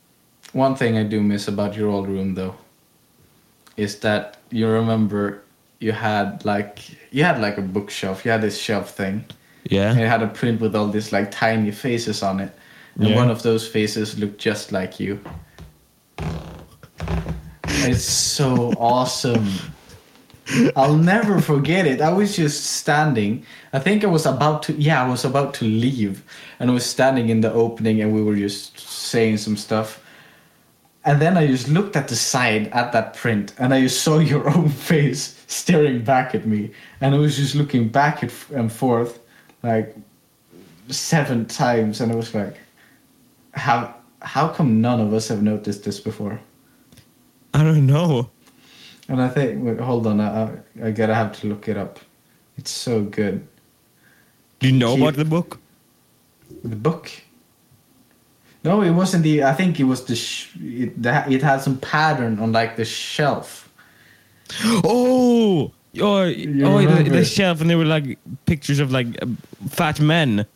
One 0.53 0.75
thing 0.77 0.99
I 0.99 1.05
do 1.05 1.21
miss 1.21 1.49
about 1.49 1.77
your 1.77 1.89
old 1.89 2.09
room 2.09 2.35
though 2.35 2.55
is 3.77 4.01
that 4.01 4.37
you 4.51 4.69
remember 4.69 5.43
you 5.79 5.93
had 5.93 6.45
like 6.45 6.81
you 7.11 7.25
had 7.25 7.41
like 7.41 7.57
a 7.57 7.63
bookshelf, 7.63 8.25
you 8.25 8.31
had 8.31 8.43
this 8.43 8.59
shelf 8.59 8.91
thing. 8.91 9.25
Yeah. 9.65 9.91
And 9.91 10.01
it 10.01 10.09
had 10.09 10.23
a 10.23 10.27
print 10.29 10.61
with 10.61 10.75
all 10.75 10.89
these 10.89 11.13
like 11.13 11.31
tiny 11.31 11.71
faces 11.71 12.23
on 12.23 12.41
it. 12.41 12.53
And 12.97 13.09
Yeah. 13.09 13.17
one 13.17 13.31
of 13.31 13.43
those 13.43 13.67
faces 13.67 14.19
looked 14.19 14.39
just 14.39 14.73
like 14.73 15.01
you. 15.01 15.21
It's 17.65 18.05
so 18.05 18.73
awesome. 18.79 19.49
I'll 20.77 20.97
never 20.97 21.41
forget 21.41 21.87
it. 21.87 22.01
I 22.01 22.13
was 22.13 22.37
just 22.37 22.65
standing. 22.65 23.45
I 23.73 23.79
think 23.79 24.05
I 24.05 24.09
was 24.09 24.27
about 24.27 24.63
to 24.65 24.73
yeah, 24.75 25.05
I 25.05 25.09
was 25.09 25.25
about 25.25 25.55
to 25.55 25.65
leave 25.65 26.25
and 26.59 26.71
I 26.71 26.75
was 26.75 26.85
standing 26.85 27.29
in 27.29 27.41
the 27.41 27.53
opening 27.53 28.01
and 28.01 28.13
we 28.15 28.23
were 28.23 28.37
just 28.37 28.79
saying 28.79 29.39
some 29.39 29.57
stuff. 29.57 30.05
And 31.05 31.21
then 31.21 31.37
I 31.37 31.47
just 31.47 31.69
looked 31.69 31.97
at 31.97 32.09
the 32.09 32.17
side 32.17 32.69
at 32.69 32.93
that 32.93 33.15
print 33.15 33.55
and 33.59 33.73
I 33.73 33.81
just 33.83 34.03
saw 34.03 34.19
your 34.33 34.49
own 34.51 34.69
face 34.69 35.43
staring 35.47 36.03
back 36.03 36.35
at 36.35 36.47
me. 36.47 36.73
And 37.01 37.15
I 37.15 37.19
was 37.19 37.37
just 37.37 37.55
looking 37.55 37.89
back 37.89 38.23
and 38.53 38.73
forth 38.73 39.21
like 39.63 39.95
seven 40.89 41.47
times 41.47 42.01
and 42.01 42.11
I 42.11 42.17
was 42.17 42.35
like 42.35 42.57
how 43.53 43.95
how 44.23 44.49
come 44.49 44.81
none 44.81 45.01
of 45.01 45.13
us 45.13 45.29
have 45.29 45.43
noticed 45.43 45.85
this 45.85 46.01
before? 46.01 46.41
Know. 47.87 48.31
And 49.09 49.21
I 49.21 49.29
think 49.29 49.65
wait, 49.65 49.81
hold 49.81 50.07
on, 50.07 50.21
I, 50.21 50.43
I, 50.43 50.87
I 50.87 50.91
gotta 50.91 51.15
have 51.15 51.33
to 51.41 51.49
look 51.49 51.69
it 51.69 51.77
up. 51.77 51.99
It's 52.57 52.71
so 52.71 53.03
good. 53.03 53.47
Do 54.61 54.69
you 54.69 54.77
know 54.77 54.97
about 54.97 55.15
the 55.15 55.25
book? 55.25 55.59
The 56.63 56.77
book. 56.77 57.11
No, 58.63 58.83
it 58.83 58.91
wasn't 58.91 59.23
the. 59.23 59.45
I 59.45 59.55
think 59.55 59.81
it 59.81 59.85
was 59.85 60.05
the. 60.05 60.15
Sh- 60.15 60.55
it, 60.61 61.03
the, 61.03 61.25
it 61.31 61.43
had 61.43 61.63
some 61.63 61.79
pattern 61.79 62.39
on 62.39 62.53
like 62.53 62.77
the 62.77 62.85
shelf. 62.85 63.69
Oh, 64.63 65.73
oh, 65.99 66.23
oh 66.23 66.87
the, 66.87 67.09
the 67.11 67.25
shelf, 67.25 67.61
and 67.61 67.69
there 67.69 67.79
were 67.79 67.85
like 67.85 68.19
pictures 68.47 68.79
of 68.79 68.93
like 68.93 69.07
uh, 69.23 69.27
fat 69.69 69.99
men. 69.99 70.47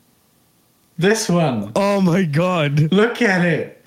This 0.97 1.29
one. 1.29 1.73
Oh 1.75 2.01
my 2.01 2.23
god, 2.23 2.93
Look 2.93 3.21
at 3.21 3.45
it. 3.45 3.85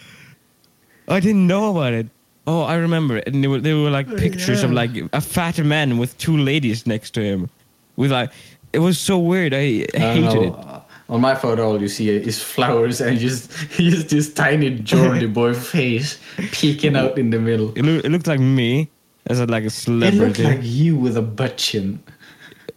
I 1.08 1.22
didn't 1.22 1.48
know 1.48 1.72
about 1.72 1.94
it. 1.94 2.08
Oh, 2.48 2.62
I 2.62 2.76
remember 2.76 3.18
it, 3.18 3.28
and 3.28 3.43
there 3.43 3.50
were 3.50 3.60
there 3.60 3.76
were 3.76 3.89
like 3.89 4.08
pictures 4.18 4.64
of 4.64 4.72
like 4.72 4.91
a 5.14 5.20
fat 5.22 5.60
man 5.60 5.98
with 5.98 6.18
two 6.18 6.38
ladies 6.38 6.88
next 6.88 7.12
to 7.16 7.22
him, 7.22 7.50
with 7.98 8.12
like 8.12 8.32
it 8.74 8.80
was 8.80 8.98
so 8.98 9.20
weird. 9.20 9.54
I, 9.54 9.58
I 9.58 9.88
I 9.95 10.00
hated 10.00 10.24
know, 10.24 10.43
it. 10.43 10.82
On 11.10 11.22
my 11.22 11.36
photo, 11.36 11.66
all 11.68 11.82
you 11.82 11.88
see 11.89 12.10
is 12.10 12.41
flowers 12.41 13.02
and 13.02 13.18
just 13.20 13.52
just 13.78 14.10
this 14.10 14.34
tiny 14.34 14.72
Geordie 14.80 15.28
boy 15.39 15.54
face 15.54 16.20
peeking 16.52 16.95
out 16.95 17.18
in 17.18 17.30
the 17.32 17.39
middle. 17.39 17.72
It, 17.76 17.84
loo- 17.84 18.02
it 18.04 18.10
looked 18.12 18.28
like 18.28 18.39
me 18.39 18.89
as 19.28 19.39
a, 19.39 19.45
like 19.45 19.64
a 19.66 19.70
celebrity. 19.70 20.18
It 20.18 20.36
celebrity. 20.36 20.43
looked 20.43 20.56
like 20.58 20.66
you 20.66 20.95
with 20.95 21.18
a 21.18 21.22
butt 21.22 21.58
chin. 21.58 22.00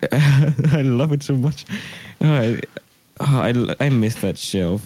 I 0.13 0.83
love 0.83 1.13
it 1.13 1.23
so 1.23 1.35
much. 1.35 1.65
Oh, 2.23 2.33
I, 2.33 2.61
oh, 3.21 3.75
I, 3.79 3.85
I 3.85 3.89
miss 3.91 4.15
that 4.23 4.39
shelf. 4.39 4.83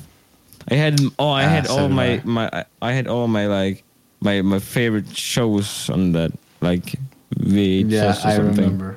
I 0.71 0.75
had 0.75 0.99
oh 1.19 1.29
I 1.31 1.45
Ah, 1.45 1.49
had 1.49 1.67
so 1.67 1.79
all 1.79 1.89
did 1.89 1.95
my 1.95 2.07
I. 2.15 2.21
my 2.25 2.65
I 2.83 2.93
had 2.93 3.07
all 3.07 3.29
my 3.29 3.47
like 3.47 3.84
my 4.25 4.43
my 4.43 4.59
favorite 4.59 5.17
shows 5.17 5.89
on 5.91 6.13
that 6.13 6.33
like 6.61 6.97
VHS 7.39 7.91
Yeah, 7.91 8.15
or 8.25 8.31
I 8.31 8.37
remember. 8.37 8.97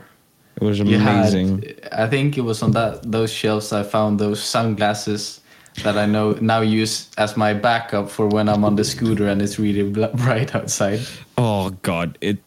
It 0.59 0.63
was 0.63 0.79
amazing. 0.79 1.61
had, 1.61 1.89
I 1.91 2.07
think 2.07 2.37
it 2.37 2.41
was 2.41 2.63
on 2.63 2.71
that 2.71 3.11
those 3.11 3.31
shelves 3.31 3.71
I 3.71 3.83
found 3.83 4.19
those 4.19 4.41
sunglasses 4.41 5.41
that 5.83 5.97
I 5.97 6.07
know 6.07 6.31
now 6.41 6.61
use 6.61 7.09
as 7.17 7.37
my 7.37 7.53
backup 7.53 8.09
for 8.09 8.27
when 8.27 8.49
I'm 8.49 8.63
on 8.65 8.75
the 8.75 8.83
scooter 8.83 9.27
and 9.27 9.41
it's 9.41 9.59
really 9.59 9.83
bright 10.15 10.55
outside. 10.55 11.01
oh 11.37 11.69
god, 11.83 12.17
it 12.21 12.39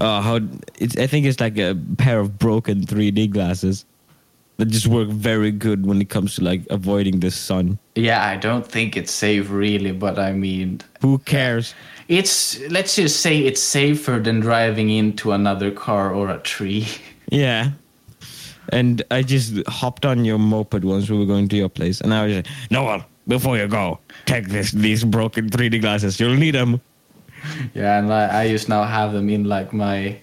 uh 0.00 0.20
how 0.20 0.38
it's 0.78 0.96
I 0.96 1.06
think 1.08 1.26
it's 1.26 1.40
like 1.40 1.58
a 1.58 1.74
pair 1.98 2.20
of 2.20 2.38
broken 2.38 2.86
3D 2.86 3.30
glasses 3.30 3.84
that 4.58 4.68
just 4.68 4.86
work 4.86 5.08
very 5.08 5.50
good 5.50 5.86
when 5.86 6.00
it 6.00 6.10
comes 6.10 6.36
to 6.36 6.44
like 6.44 6.62
avoiding 6.70 7.20
the 7.20 7.30
sun. 7.30 7.78
Yeah, 7.96 8.24
I 8.24 8.36
don't 8.36 8.66
think 8.66 8.96
it's 8.96 9.10
safe 9.10 9.50
really, 9.50 9.90
but 9.90 10.18
I 10.18 10.32
mean, 10.32 10.82
Who 11.00 11.18
cares? 11.18 11.74
It's 12.10 12.58
let's 12.70 12.96
just 12.96 13.20
say 13.20 13.38
it's 13.38 13.62
safer 13.62 14.18
than 14.18 14.40
driving 14.40 14.90
into 14.90 15.30
another 15.30 15.70
car 15.70 16.12
or 16.12 16.28
a 16.28 16.38
tree. 16.38 16.86
Yeah. 17.32 17.70
And 18.72 19.04
I 19.12 19.22
just 19.22 19.64
hopped 19.68 20.04
on 20.04 20.24
your 20.24 20.36
moped 20.36 20.82
once 20.82 21.08
we 21.08 21.16
were 21.16 21.26
going 21.26 21.48
to 21.50 21.56
your 21.56 21.68
place, 21.68 22.00
and 22.00 22.12
I 22.12 22.26
was 22.26 22.34
like, 22.34 22.48
Noel, 22.72 23.04
before 23.28 23.56
you 23.56 23.68
go, 23.68 24.00
take 24.26 24.48
this 24.48 24.72
these 24.72 25.04
broken 25.04 25.48
3D 25.48 25.80
glasses. 25.80 26.18
You'll 26.18 26.34
need 26.36 26.56
them. 26.56 26.80
Yeah, 27.72 27.98
and 28.00 28.12
I, 28.12 28.42
I 28.42 28.48
just 28.48 28.68
now 28.68 28.82
have 28.82 29.12
them 29.12 29.30
in 29.30 29.44
like 29.44 29.72
my 29.72 30.18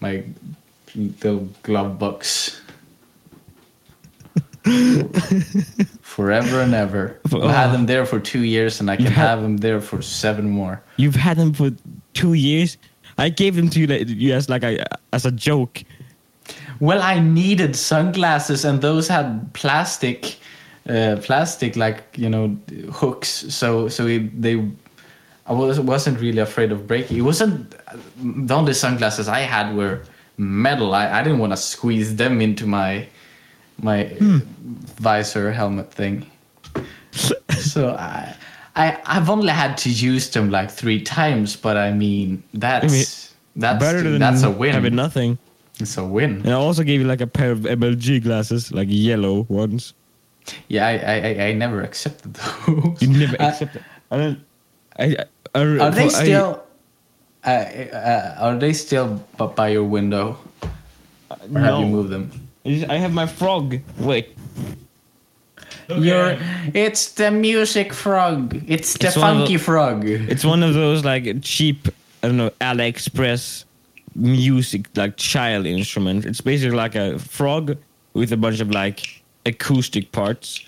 my 0.00 0.22
little 0.94 1.48
glove 1.62 1.98
box. 1.98 2.60
Forever 6.02 6.60
and 6.60 6.74
ever. 6.74 7.18
I 7.32 7.52
had 7.52 7.70
oh. 7.70 7.72
them 7.72 7.86
there 7.86 8.04
for 8.04 8.20
two 8.20 8.44
years, 8.44 8.80
and 8.80 8.90
I 8.90 8.96
can 8.96 9.06
had- 9.06 9.14
have 9.14 9.42
them 9.42 9.58
there 9.58 9.80
for 9.80 10.02
seven 10.02 10.50
more. 10.50 10.82
You've 10.96 11.14
had 11.14 11.38
them 11.38 11.54
for 11.54 11.70
two 12.12 12.34
years. 12.34 12.76
I 13.16 13.28
gave 13.28 13.56
them 13.56 13.68
to 13.70 13.80
you 13.80 14.32
as 14.34 14.48
like 14.48 14.62
a 14.62 14.84
as 15.12 15.24
a 15.24 15.30
joke. 15.30 15.82
Well, 16.80 17.02
I 17.02 17.20
needed 17.20 17.76
sunglasses, 17.76 18.64
and 18.64 18.80
those 18.80 19.08
had 19.08 19.52
plastic, 19.52 20.38
uh, 20.88 21.16
plastic 21.22 21.76
like 21.76 22.02
you 22.16 22.28
know 22.28 22.56
hooks. 22.92 23.28
So 23.48 23.88
so 23.88 24.06
it, 24.06 24.40
they, 24.40 24.66
I 25.46 25.52
was 25.52 25.80
wasn't 25.80 26.20
really 26.20 26.38
afraid 26.38 26.72
of 26.72 26.86
breaking. 26.86 27.18
It 27.18 27.22
wasn't 27.22 27.74
the 28.16 28.54
only 28.54 28.74
sunglasses 28.74 29.28
I 29.28 29.40
had 29.40 29.74
were 29.74 30.02
metal. 30.38 30.94
I, 30.94 31.20
I 31.20 31.22
didn't 31.22 31.38
want 31.38 31.52
to 31.52 31.58
squeeze 31.58 32.16
them 32.16 32.40
into 32.40 32.66
my 32.66 33.06
my 33.82 34.10
visor 35.00 35.52
helmet 35.52 35.92
thing. 35.92 36.26
so 37.58 37.90
I. 37.96 38.34
I, 38.76 38.96
I've 39.04 39.28
only 39.28 39.48
had 39.52 39.76
to 39.78 39.90
use 39.90 40.30
them 40.30 40.48
like 40.50 40.70
three 40.70 41.02
times, 41.02 41.56
but 41.56 41.76
I 41.76 41.92
mean 41.92 42.42
that's 42.54 43.34
that's 43.56 43.80
Better 43.82 44.02
than 44.02 44.20
that's 44.20 44.44
a 44.44 44.50
win. 44.50 44.72
having 44.74 44.94
nothing. 44.94 45.38
It's 45.80 45.98
a 45.98 46.04
win. 46.04 46.36
And 46.42 46.50
I 46.50 46.52
also 46.52 46.84
gave 46.84 47.00
you 47.00 47.06
like 47.06 47.20
a 47.20 47.26
pair 47.26 47.50
of 47.50 47.60
MLG 47.60 48.22
glasses, 48.22 48.70
like 48.70 48.86
yellow 48.88 49.44
ones. 49.48 49.92
Yeah, 50.68 50.86
I 50.86 50.92
I, 50.92 51.14
I- 51.28 51.46
I 51.48 51.52
never 51.52 51.82
accepted 51.82 52.34
those. 52.34 53.02
You 53.02 53.08
never 53.26 53.36
Uh, 53.42 53.48
accepted. 53.48 53.84
I 54.12 54.16
don't. 54.16 54.38
I, 54.98 55.04
I, 55.04 55.24
I, 55.56 55.60
Are 55.80 55.90
they 55.90 56.04
I- 56.04 56.08
still? 56.08 56.62
Uh, 57.44 57.48
uh, 57.50 58.34
are 58.38 58.56
they 58.56 58.72
still 58.72 59.16
by 59.56 59.68
your 59.70 59.84
window? 59.84 60.38
Or 61.52 61.58
have 61.58 61.80
you 61.80 61.86
moved 61.86 62.10
them? 62.10 62.30
I 62.64 62.96
have 62.96 63.12
my 63.12 63.26
frog. 63.26 63.78
Wait. 63.98 64.36
You're. 65.88 66.38
It's 66.74 67.12
the 67.12 67.30
music 67.30 67.92
frog. 67.92 68.62
It's 68.68 68.94
the 68.96 69.06
It's 69.08 69.16
funky 69.16 69.56
the- 69.56 69.62
frog. 69.62 70.04
It's 70.06 70.44
one 70.44 70.62
of 70.62 70.74
those 70.74 71.04
like 71.04 71.42
cheap, 71.42 71.88
I 72.22 72.28
don't 72.28 72.36
know, 72.36 72.50
AliExpress 72.60 73.64
music 74.14 74.86
like 74.96 75.16
child 75.16 75.66
instrument. 75.66 76.26
It's 76.26 76.40
basically 76.40 76.76
like 76.76 76.94
a 76.94 77.18
frog 77.18 77.76
with 78.14 78.32
a 78.32 78.36
bunch 78.36 78.60
of 78.60 78.70
like 78.70 79.22
acoustic 79.46 80.12
parts, 80.12 80.64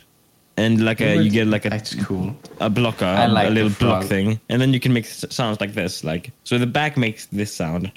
and 0.56 0.84
like 0.84 1.00
a 1.00 1.22
you 1.22 1.30
get 1.30 1.46
like 1.46 1.66
a 1.66 1.70
That's 1.70 1.94
cool. 2.04 2.34
a 2.60 2.68
blocker, 2.68 3.04
like 3.30 3.46
a 3.48 3.50
little 3.50 3.70
block 3.70 4.04
thing, 4.04 4.40
and 4.48 4.60
then 4.60 4.72
you 4.72 4.80
can 4.80 4.92
make 4.92 5.04
sounds 5.06 5.60
like 5.60 5.74
this. 5.74 6.02
Like 6.02 6.32
so, 6.42 6.58
the 6.58 6.66
back 6.66 6.96
makes 6.96 7.26
this 7.26 7.54
sound, 7.54 7.92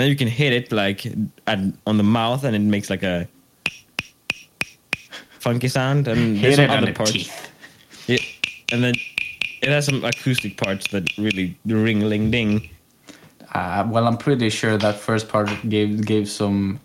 and 0.00 0.04
then 0.06 0.10
you 0.12 0.16
can 0.16 0.28
hit 0.28 0.54
it 0.54 0.72
like 0.72 1.04
at, 1.46 1.58
on 1.86 1.98
the 1.98 2.02
mouth, 2.02 2.44
and 2.44 2.56
it 2.56 2.60
makes 2.60 2.88
like 2.88 3.02
a 3.02 3.28
funky 5.40 5.68
sound. 5.68 6.08
And 6.08 6.38
Hit 6.38 6.42
there's 6.42 6.56
some 6.56 6.64
it 6.64 6.70
on 6.70 6.78
other 6.78 6.86
the 6.86 6.92
parts. 6.94 7.12
teeth. 7.12 7.50
Yeah, 8.06 8.16
and 8.72 8.82
then 8.82 8.94
it 9.60 9.68
has 9.68 9.84
some 9.84 10.02
acoustic 10.02 10.56
parts 10.56 10.88
that 10.92 11.04
really 11.18 11.54
ring 11.66 12.00
ling 12.00 12.30
ding. 12.30 12.70
Uh, 13.52 13.86
well, 13.90 14.06
I'm 14.06 14.16
pretty 14.16 14.48
sure 14.48 14.78
that 14.78 14.96
first 14.96 15.28
part 15.28 15.50
gave 15.68 16.06
gave 16.06 16.30
some 16.30 16.80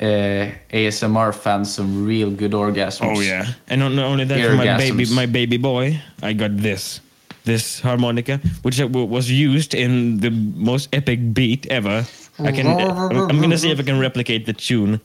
uh, 0.00 0.50
ASMR 0.74 1.32
fans 1.32 1.72
some 1.72 2.04
real 2.04 2.32
good 2.32 2.50
orgasms. 2.50 3.16
Oh 3.16 3.20
yeah, 3.20 3.46
and 3.68 3.78
not 3.78 3.92
not 3.92 4.06
only 4.06 4.24
that, 4.24 4.42
for 4.42 4.56
my 4.56 4.76
baby, 4.76 5.06
my 5.14 5.26
baby 5.26 5.56
boy, 5.56 6.02
I 6.20 6.32
got 6.32 6.56
this, 6.56 7.00
this 7.46 7.80
harmonica, 7.80 8.38
which 8.62 8.78
was 8.78 9.30
used 9.30 9.72
in 9.72 10.18
the 10.18 10.30
most 10.30 10.90
epic 10.92 11.32
beat 11.32 11.66
ever. 11.68 12.04
I 12.38 12.52
can, 12.52 12.66
I'm, 12.66 13.30
I'm 13.30 13.40
gonna 13.40 13.56
see 13.56 13.70
if 13.70 13.80
I 13.80 13.82
can 13.82 13.98
replicate 13.98 14.44
the 14.44 14.52
tune. 14.52 15.00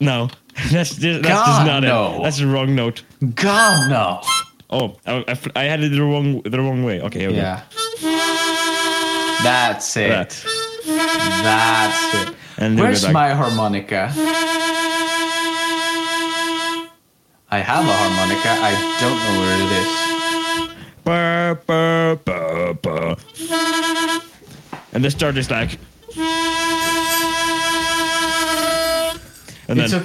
No, 0.00 0.30
that's 0.72 0.96
just, 0.96 1.22
that's 1.22 1.46
just 1.46 1.66
not 1.66 1.82
no. 1.84 2.16
it. 2.16 2.22
That's 2.24 2.38
the 2.38 2.48
wrong 2.48 2.74
note. 2.74 3.04
God 3.34 3.88
no. 3.88 4.22
Oh, 4.70 4.96
I, 5.06 5.24
I, 5.28 5.38
I 5.54 5.64
had 5.64 5.82
it 5.82 5.90
the 5.90 6.02
wrong 6.02 6.42
the 6.42 6.58
wrong 6.58 6.82
way. 6.82 7.00
Okay, 7.02 7.20
here 7.20 7.30
we 7.30 7.36
Yeah. 7.36 7.62
That's 9.42 9.96
it. 9.96 10.08
That. 10.08 10.30
That's 11.44 12.28
it. 12.28 12.34
And 12.58 12.78
Where's 12.78 13.08
my 13.08 13.30
harmonica? 13.30 14.12
I 17.50 17.60
have 17.60 17.86
a 17.86 17.92
harmonica. 17.92 18.50
I 18.50 18.72
don't 19.00 19.18
know 19.24 19.40
where 19.40 19.56
it 19.56 19.72
is. 19.82 20.17
And 24.92 25.04
the 25.04 25.10
start 25.10 25.36
is 25.36 25.50
like. 25.50 25.78
And 29.68 29.78
It's 29.80 29.92
then. 29.92 30.04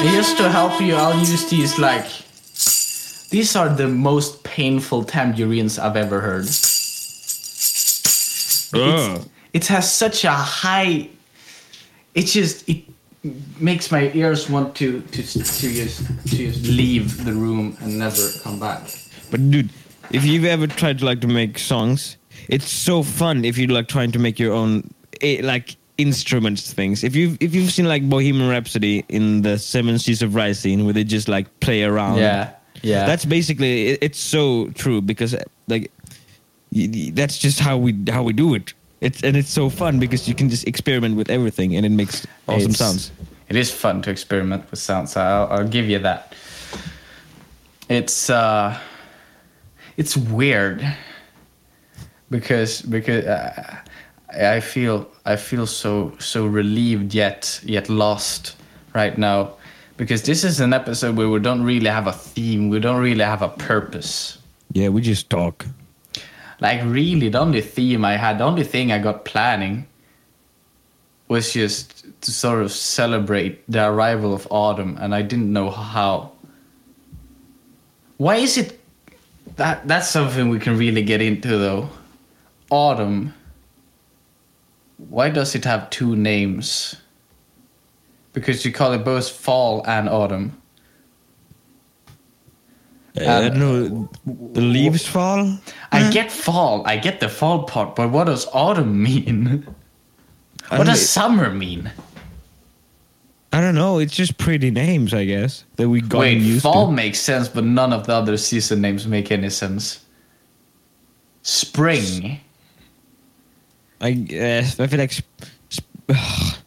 And 0.00 0.10
just 0.10 0.36
to 0.38 0.48
help 0.48 0.80
you, 0.80 0.94
I'll 0.94 1.18
use 1.18 1.50
these 1.50 1.78
like. 1.78 2.06
These 3.30 3.56
are 3.56 3.68
the 3.68 3.88
most 3.88 4.42
painful 4.44 5.04
tambourines 5.04 5.78
I've 5.78 5.96
ever 5.96 6.20
heard. 6.20 6.46
Ugh. 8.74 8.80
Ah. 8.80 9.24
It 9.52 9.66
has 9.66 9.92
such 9.92 10.24
a 10.24 10.32
high. 10.32 11.08
It 12.14 12.26
just 12.26 12.68
it 12.68 12.84
makes 13.60 13.90
my 13.90 14.10
ears 14.14 14.48
want 14.48 14.74
to 14.76 15.00
to 15.00 15.22
to 15.22 15.68
just 15.72 16.06
to 16.28 16.36
just 16.36 16.64
leave 16.66 17.24
the 17.24 17.32
room 17.32 17.76
and 17.80 17.98
never 17.98 18.30
come 18.42 18.58
back. 18.60 18.82
But 19.30 19.50
dude, 19.50 19.70
if 20.10 20.24
you've 20.24 20.44
ever 20.44 20.66
tried 20.66 20.98
to 20.98 21.04
like 21.04 21.20
to 21.20 21.26
make 21.28 21.58
songs, 21.58 22.16
it's 22.48 22.70
so 22.70 23.02
fun 23.02 23.44
if 23.44 23.58
you're 23.58 23.68
like 23.68 23.88
trying 23.88 24.12
to 24.12 24.18
make 24.18 24.38
your 24.38 24.52
own 24.52 24.90
eh, 25.20 25.40
like 25.42 25.76
instruments 25.98 26.72
things. 26.72 27.04
If 27.04 27.14
you've 27.16 27.36
if 27.40 27.54
you've 27.54 27.70
seen 27.70 27.86
like 27.86 28.08
Bohemian 28.08 28.48
Rhapsody 28.48 29.04
in 29.08 29.42
the 29.42 29.58
Seven 29.58 29.98
Seas 29.98 30.22
of 30.22 30.32
Rhye, 30.32 30.84
where 30.84 30.92
they 30.92 31.04
just 31.04 31.28
like 31.28 31.60
play 31.60 31.82
around. 31.82 32.18
Yeah, 32.18 32.52
yeah. 32.82 33.06
That's 33.06 33.24
basically 33.24 33.88
it, 33.88 33.98
it's 34.02 34.18
so 34.18 34.68
true 34.70 35.00
because 35.00 35.36
like 35.66 35.90
that's 36.72 37.38
just 37.38 37.60
how 37.60 37.76
we 37.76 37.94
how 38.08 38.22
we 38.22 38.32
do 38.32 38.54
it. 38.54 38.72
It's 39.00 39.22
and 39.22 39.36
it's 39.36 39.50
so 39.50 39.68
fun 39.70 39.98
because 39.98 40.26
you 40.28 40.34
can 40.34 40.48
just 40.48 40.66
experiment 40.66 41.16
with 41.16 41.30
everything 41.30 41.76
and 41.76 41.84
it 41.86 41.90
makes 41.90 42.26
awesome 42.46 42.70
It's- 42.70 42.78
sounds. 42.78 43.12
It 43.48 43.56
is 43.56 43.72
fun 43.72 44.02
to 44.02 44.10
experiment 44.10 44.70
with 44.70 44.78
sounds. 44.78 45.12
So 45.12 45.22
I'll, 45.22 45.46
I'll 45.60 45.68
give 45.68 45.88
you 45.88 45.98
that. 46.00 46.34
It's 47.88 48.28
uh, 48.28 48.78
it's 49.98 50.16
weird 50.16 50.80
because 52.30 52.80
because 52.82 53.26
uh, 53.26 53.76
I 54.32 54.60
feel 54.60 55.10
I 55.26 55.36
feel 55.36 55.66
so 55.66 56.14
so 56.18 56.46
relieved 56.46 57.12
yet 57.12 57.60
yet 57.64 57.88
lost 57.90 58.56
right 58.94 59.18
now 59.18 59.54
because 59.96 60.22
this 60.22 60.44
is 60.44 60.60
an 60.60 60.72
episode 60.72 61.16
where 61.16 61.28
we 61.28 61.40
don't 61.40 61.64
really 61.64 61.90
have 61.90 62.06
a 62.06 62.12
theme. 62.12 62.70
We 62.70 62.78
don't 62.78 63.02
really 63.02 63.24
have 63.24 63.42
a 63.42 63.48
purpose. 63.48 64.38
Yeah, 64.72 64.88
we 64.88 65.02
just 65.02 65.28
talk. 65.28 65.66
Like 66.60 66.80
really, 66.84 67.28
the 67.28 67.40
only 67.40 67.60
theme 67.60 68.04
I 68.04 68.16
had, 68.16 68.38
the 68.38 68.44
only 68.44 68.64
thing 68.64 68.92
I 68.92 68.98
got 68.98 69.24
planning 69.24 69.86
was 71.26 71.52
just 71.52 72.06
to 72.22 72.30
sort 72.30 72.62
of 72.62 72.70
celebrate 72.70 73.68
the 73.70 73.86
arrival 73.86 74.32
of 74.32 74.46
autumn, 74.50 74.96
and 75.00 75.14
I 75.14 75.22
didn't 75.22 75.52
know 75.52 75.70
how. 75.70 76.32
Why 78.16 78.36
is 78.36 78.58
it 78.58 78.77
that 79.58 79.86
that's 79.86 80.08
something 80.08 80.48
we 80.48 80.58
can 80.58 80.78
really 80.78 81.02
get 81.02 81.20
into 81.20 81.58
though? 81.58 81.90
Autumn. 82.70 83.34
Why 84.96 85.30
does 85.30 85.54
it 85.54 85.64
have 85.64 85.90
two 85.90 86.16
names? 86.16 86.96
Because 88.32 88.64
you 88.64 88.72
call 88.72 88.92
it 88.92 89.04
both 89.04 89.28
fall 89.28 89.84
and 89.86 90.08
autumn. 90.08 90.60
Uh, 93.16 93.24
I 93.30 93.48
don't 93.48 93.58
know. 93.58 94.08
The 94.52 94.60
leaves 94.60 95.06
fall. 95.06 95.58
I 95.92 96.10
get 96.10 96.30
fall, 96.30 96.86
I 96.86 96.96
get 96.96 97.20
the 97.20 97.28
fall 97.28 97.64
part, 97.64 97.96
but 97.96 98.10
what 98.10 98.24
does 98.24 98.46
autumn 98.52 99.02
mean? 99.02 99.66
What 100.68 100.86
does 100.86 101.08
summer 101.08 101.50
mean? 101.50 101.90
I 103.52 103.60
don't 103.60 103.74
know. 103.74 103.98
It's 103.98 104.14
just 104.14 104.36
pretty 104.38 104.70
names, 104.70 105.14
I 105.14 105.24
guess, 105.24 105.64
that 105.76 105.88
we 105.88 106.00
got 106.02 106.20
Wait, 106.20 106.38
used 106.38 106.62
fall 106.62 106.86
to. 106.88 106.92
makes 106.92 107.18
sense, 107.18 107.48
but 107.48 107.64
none 107.64 107.92
of 107.92 108.06
the 108.06 108.12
other 108.14 108.36
season 108.36 108.80
names 108.82 109.06
make 109.06 109.32
any 109.32 109.48
sense. 109.50 110.04
Spring. 111.42 112.40
I 114.00 114.12
guess 114.12 114.78
I 114.78 114.86
feel 114.86 114.98
like 115.00 115.12
sp- 115.16 115.26
sp- 115.72 116.60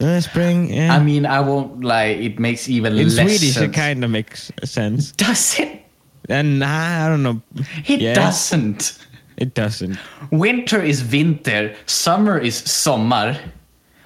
uh, 0.00 0.20
spring. 0.20 0.72
Yeah. 0.72 0.94
I 0.94 1.02
mean, 1.02 1.24
I 1.26 1.40
won't 1.40 1.82
lie, 1.84 2.06
it 2.06 2.38
makes 2.38 2.68
even 2.68 2.96
less. 2.96 3.16
in 3.16 3.26
less 3.26 3.38
Swedish, 3.38 3.54
sense. 3.54 3.70
it 3.70 3.72
kind 3.74 4.04
of 4.04 4.10
makes 4.10 4.50
sense. 4.64 5.12
Does 5.12 5.58
it? 5.60 5.80
And 6.28 6.62
I 6.64 7.08
don't 7.08 7.22
know. 7.22 7.40
It 7.86 8.00
Yeah. 8.00 8.14
doesn't. 8.14 8.98
It 9.36 9.54
doesn't. 9.54 9.98
Winter 10.32 10.82
is 10.82 11.04
winter, 11.04 11.74
summer 11.86 12.38
is 12.38 12.56
sommar, 12.56 13.38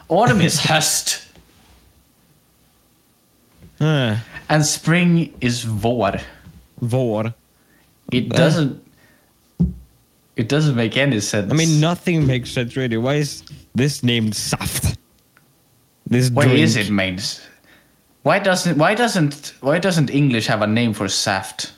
autumn 0.09 0.41
is 0.41 0.59
höst, 0.61 1.25
Uh, 3.81 4.17
and 4.49 4.65
spring 4.65 5.33
is 5.41 5.65
vår. 5.65 6.21
vår. 6.81 7.35
It 8.13 8.29
doesn't. 8.29 8.83
It 10.37 10.49
doesn't 10.49 10.75
make 10.77 10.97
any 10.97 11.21
sense. 11.21 11.53
I 11.53 11.55
mean, 11.55 11.81
nothing 11.81 12.27
makes 12.27 12.51
sense 12.51 12.77
really. 12.77 12.97
Why 12.97 13.17
is 13.17 13.43
this 13.75 14.03
named 14.03 14.35
Saft? 14.35 14.97
This 16.07 16.31
Why 16.31 16.45
drink. 16.45 16.59
is 16.61 16.77
it 16.77 16.91
made? 16.91 17.23
Why 18.23 18.39
doesn't 18.39 18.77
why 18.77 18.95
doesn't 18.95 19.55
why 19.61 19.79
doesn't 19.79 20.11
English 20.11 20.47
have 20.49 20.61
a 20.61 20.67
name 20.67 20.93
for 20.93 21.09
saft? 21.09 21.73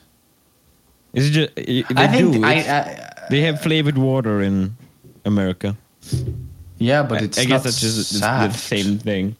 Is 1.12 1.28
it 1.28 1.32
just, 1.32 1.54
they 1.56 1.84
I 1.94 2.06
think 2.08 2.32
do. 2.34 2.44
I, 2.44 2.54
I 2.54 3.26
they 3.30 3.42
have 3.42 3.60
flavored 3.60 3.98
water 3.98 4.40
in 4.40 4.76
America. 5.24 5.76
Yeah, 6.78 7.02
but 7.02 7.22
it's 7.22 7.38
I 7.38 7.42
not 7.42 7.48
guess 7.48 7.62
that's 7.64 7.80
just 7.80 8.20
the 8.20 8.50
same 8.50 8.98
thing. 8.98 9.36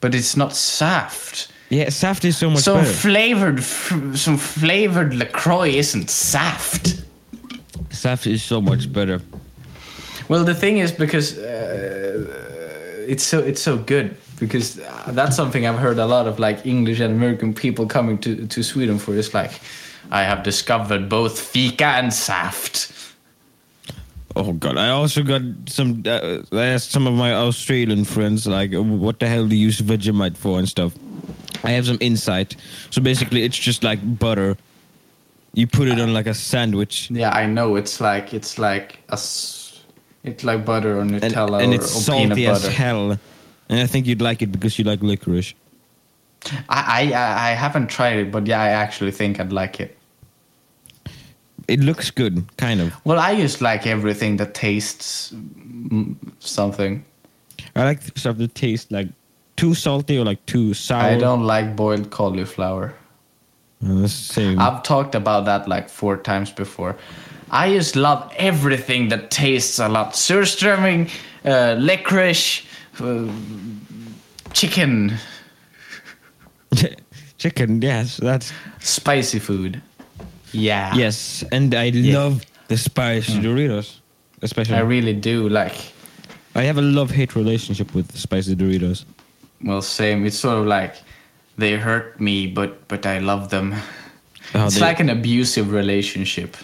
But 0.00 0.14
it's 0.14 0.36
not 0.36 0.54
saft. 0.54 1.50
Yeah, 1.70 1.90
Saft 1.90 2.24
is 2.24 2.36
so 2.38 2.48
much 2.50 2.60
Some 2.60 2.78
better. 2.78 2.90
flavored, 2.90 3.62
some 3.62 4.38
flavored 4.38 5.14
LaCroix 5.14 5.68
isn't 5.68 6.08
saft. 6.08 7.02
Saft 7.90 8.26
is 8.26 8.42
so 8.42 8.60
much 8.60 8.90
better. 8.90 9.20
Well, 10.28 10.44
the 10.44 10.54
thing 10.54 10.78
is 10.78 10.92
because 10.92 11.38
uh, 11.38 13.04
it's 13.06 13.22
so 13.22 13.40
it's 13.40 13.60
so 13.62 13.76
good 13.76 14.16
because 14.38 14.76
that's 15.08 15.36
something 15.36 15.66
I've 15.66 15.78
heard 15.78 15.98
a 15.98 16.06
lot 16.06 16.26
of 16.26 16.38
like 16.38 16.64
English 16.66 17.00
and 17.00 17.12
American 17.14 17.52
people 17.54 17.86
coming 17.86 18.18
to 18.18 18.46
to 18.46 18.62
Sweden 18.62 18.98
for. 18.98 19.14
Is 19.14 19.34
like, 19.34 19.60
I 20.10 20.22
have 20.22 20.42
discovered 20.42 21.08
both 21.08 21.38
fika 21.38 21.84
and 22.00 22.12
saft. 22.12 22.92
Oh 24.36 24.52
god! 24.52 24.76
I 24.76 24.90
also 24.90 25.22
got 25.22 25.42
some. 25.66 26.02
Uh, 26.06 26.42
I 26.52 26.66
asked 26.66 26.90
some 26.92 27.06
of 27.06 27.14
my 27.14 27.32
Australian 27.34 28.04
friends 28.04 28.46
like, 28.46 28.72
"What 28.74 29.18
the 29.18 29.26
hell 29.28 29.46
do 29.48 29.56
you 29.56 29.66
use 29.66 29.80
Vegemite 29.80 30.36
for 30.36 30.58
and 30.58 30.68
stuff?" 30.68 30.92
I 31.64 31.70
have 31.70 31.86
some 31.86 31.98
insight. 32.00 32.56
So 32.90 33.00
basically, 33.02 33.42
it's 33.42 33.56
just 33.58 33.82
like 33.82 33.98
butter. 34.18 34.56
You 35.54 35.66
put 35.66 35.88
it 35.88 35.98
on 35.98 36.12
like 36.12 36.26
a 36.26 36.34
sandwich, 36.34 37.10
Yeah, 37.10 37.30
I 37.30 37.46
know. 37.46 37.76
It's 37.76 38.00
like 38.00 38.32
it's 38.34 38.58
like 38.58 39.00
a, 39.08 39.14
it's 40.24 40.44
like 40.44 40.64
butter 40.64 40.98
or 41.00 41.04
Nutella 41.04 41.62
and 41.62 41.72
or, 41.72 41.76
it's 41.76 42.08
or 42.08 42.12
peanut 42.12 42.28
salty 42.28 42.46
as 42.46 42.62
butter. 42.62 42.74
hell. 42.74 43.18
And 43.68 43.80
I 43.80 43.86
think 43.86 44.06
you'd 44.06 44.20
like 44.22 44.40
it 44.42 44.52
because 44.52 44.78
you 44.78 44.84
like 44.84 45.02
licorice. 45.02 45.54
I, 46.68 47.12
I 47.12 47.50
I 47.50 47.54
haven't 47.54 47.88
tried 47.88 48.16
it, 48.18 48.30
but 48.30 48.46
yeah, 48.46 48.62
I 48.62 48.68
actually 48.68 49.10
think 49.10 49.40
I'd 49.40 49.52
like 49.52 49.80
it. 49.80 49.96
It 51.66 51.80
looks 51.80 52.10
good, 52.10 52.44
kind 52.56 52.80
of. 52.80 52.94
Well, 53.04 53.18
I 53.18 53.34
just 53.36 53.60
like 53.60 53.86
everything 53.86 54.36
that 54.38 54.54
tastes 54.54 55.34
something. 56.38 57.04
I 57.74 57.84
like 57.84 58.00
stuff 58.16 58.38
that 58.38 58.54
tastes 58.54 58.90
like 58.90 59.08
too 59.58 59.74
salty 59.74 60.18
or 60.18 60.24
like 60.24 60.44
too 60.46 60.72
sour. 60.74 61.02
I 61.02 61.18
don't 61.18 61.44
like 61.44 61.76
boiled 61.76 62.10
cauliflower. 62.10 62.94
Uh, 63.84 64.02
the 64.02 64.08
same. 64.08 64.58
I've 64.58 64.82
talked 64.82 65.14
about 65.14 65.44
that 65.44 65.68
like 65.68 65.88
four 65.88 66.16
times 66.16 66.50
before. 66.50 66.96
I 67.50 67.72
just 67.72 67.96
love 67.96 68.32
everything 68.36 69.08
that 69.08 69.30
tastes 69.30 69.78
a 69.78 69.88
lot. 69.88 70.12
Surströmming, 70.12 71.10
uh, 71.44 71.74
licorice, 71.78 72.62
uh, 73.00 73.28
chicken, 74.52 75.18
Chicken, 77.38 77.80
yes, 77.80 78.16
that's 78.16 78.52
spicy 78.80 79.38
food. 79.38 79.80
Yeah. 80.52 80.94
yes, 80.94 81.44
and 81.52 81.74
I 81.74 81.90
love 81.90 82.44
the 82.68 82.76
spicy 82.76 83.34
Doritos, 83.34 84.00
especially. 84.42 84.76
I 84.76 84.80
really 84.80 85.14
do 85.14 85.48
like. 85.48 85.74
I 86.54 86.62
have 86.62 86.78
a 86.78 86.82
love 86.82 87.10
hate 87.10 87.36
relationship 87.36 87.94
with 87.94 88.16
spicy 88.16 88.56
Doritos. 88.56 89.04
Well, 89.62 89.82
same. 89.82 90.24
It's 90.26 90.38
sort 90.38 90.58
of 90.58 90.66
like 90.66 90.94
they 91.56 91.76
hurt 91.76 92.20
me, 92.20 92.46
but 92.46 92.86
but 92.88 93.06
I 93.06 93.18
love 93.18 93.50
them. 93.50 93.72
How 94.52 94.66
it's 94.66 94.76
they- 94.76 94.80
like 94.80 95.00
an 95.00 95.10
abusive 95.10 95.72
relationship. 95.72 96.56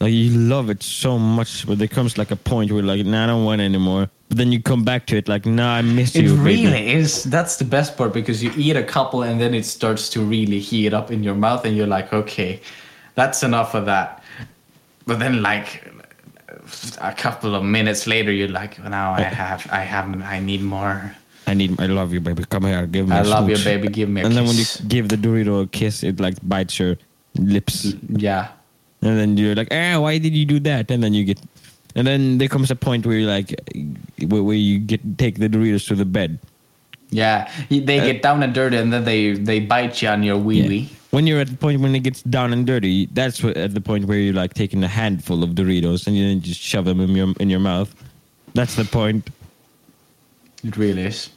Like 0.00 0.12
you 0.12 0.30
love 0.30 0.70
it 0.70 0.80
so 0.84 1.18
much, 1.18 1.66
but 1.66 1.78
there 1.78 1.88
comes 1.88 2.16
like 2.16 2.30
a 2.30 2.36
point 2.36 2.70
where 2.70 2.84
like, 2.84 3.04
nah, 3.04 3.24
I 3.24 3.26
don't 3.26 3.44
want 3.44 3.60
it 3.60 3.64
anymore. 3.64 4.08
But 4.28 4.38
then 4.38 4.52
you 4.52 4.62
come 4.62 4.84
back 4.84 5.06
to 5.06 5.16
it 5.16 5.26
like, 5.26 5.44
nah, 5.44 5.74
I 5.74 5.82
miss 5.82 6.14
It 6.14 6.22
you. 6.22 6.36
baby. 6.36 6.66
really 6.66 6.92
is. 6.92 7.24
That's 7.24 7.56
the 7.56 7.64
best 7.64 7.96
part 7.96 8.12
because 8.12 8.40
you 8.40 8.52
eat 8.56 8.76
a 8.76 8.84
couple 8.84 9.22
and 9.22 9.40
then 9.40 9.54
it 9.54 9.64
starts 9.64 10.08
to 10.10 10.20
really 10.20 10.60
heat 10.60 10.94
up 10.94 11.10
in 11.10 11.24
your 11.24 11.34
mouth, 11.34 11.64
and 11.64 11.76
you're 11.76 11.88
like, 11.88 12.12
okay, 12.12 12.60
that's 13.16 13.42
enough 13.42 13.74
of 13.74 13.86
that. 13.86 14.22
But 15.04 15.18
then, 15.18 15.42
like 15.42 15.90
a 17.00 17.12
couple 17.12 17.56
of 17.56 17.64
minutes 17.64 18.06
later, 18.06 18.30
you're 18.30 18.48
like, 18.48 18.78
now 18.78 19.14
I 19.14 19.22
oh. 19.22 19.24
have, 19.24 19.66
I 19.72 19.80
have, 19.80 20.22
I 20.22 20.38
need 20.38 20.62
more. 20.62 21.12
I 21.48 21.54
need, 21.54 21.80
I 21.80 21.86
love 21.86 22.12
you, 22.12 22.20
baby. 22.20 22.44
Come 22.44 22.64
here, 22.64 22.86
give 22.86 23.08
me. 23.08 23.16
I 23.16 23.22
love 23.22 23.48
you, 23.48 23.56
baby. 23.64 23.88
Give 23.88 24.08
me 24.08 24.20
a 24.20 24.26
And 24.26 24.36
then 24.36 24.44
when 24.46 24.56
you 24.56 24.64
give 24.86 25.08
the 25.08 25.16
Dorito 25.16 25.62
a 25.64 25.66
kiss, 25.66 26.02
it 26.04 26.20
like 26.20 26.36
bites 26.46 26.78
your 26.78 26.96
lips, 27.36 27.94
yeah, 28.08 28.48
and 29.02 29.18
then 29.18 29.36
you're 29.36 29.54
like, 29.54 29.68
ah, 29.72 29.98
why 30.00 30.18
did 30.18 30.34
you 30.34 30.44
do 30.44 30.60
that? 30.60 30.90
And 30.90 31.02
then 31.02 31.14
you 31.14 31.24
get, 31.24 31.40
and 31.94 32.06
then 32.06 32.38
there 32.38 32.48
comes 32.48 32.70
a 32.70 32.76
point 32.76 33.06
where 33.06 33.16
you're 33.16 33.30
like, 33.30 33.54
where, 34.28 34.42
where 34.42 34.56
you 34.56 34.78
get 34.78 35.00
take 35.18 35.38
the 35.38 35.48
Doritos 35.48 35.86
to 35.88 35.94
the 35.94 36.04
bed. 36.04 36.38
yeah. 37.10 37.48
They 37.70 37.98
get 38.04 38.20
down 38.22 38.42
and 38.42 38.52
dirty, 38.52 38.76
and 38.76 38.92
then 38.92 39.04
they 39.04 39.32
they 39.32 39.60
bite 39.60 40.02
you 40.02 40.08
on 40.08 40.22
your 40.22 40.36
wee 40.36 40.60
Uh, 40.60 40.62
Yeah. 40.64 40.68
wee. 40.68 40.90
When 41.10 41.26
you're 41.26 41.40
at 41.40 41.48
the 41.48 41.56
point 41.56 41.80
when 41.80 41.94
it 41.94 42.00
gets 42.04 42.20
down 42.22 42.52
and 42.52 42.66
dirty, 42.66 43.08
that's 43.16 43.42
what, 43.42 43.56
at 43.56 43.72
the 43.72 43.80
point 43.80 44.04
where 44.04 44.18
you're 44.18 44.34
like 44.36 44.52
taking 44.52 44.84
a 44.84 44.88
handful 44.92 45.42
of 45.42 45.56
Doritos 45.56 46.06
and 46.06 46.12
you 46.14 46.28
then 46.28 46.42
just 46.42 46.60
shove 46.60 46.84
them 46.84 47.00
in 47.00 47.16
your 47.16 47.32
in 47.40 47.48
your 47.48 47.60
mouth. 47.64 47.88
That's 48.52 48.74
the 48.76 48.84
point. 48.84 49.30
It 50.64 50.76
really 50.76 51.06
is. 51.06 51.30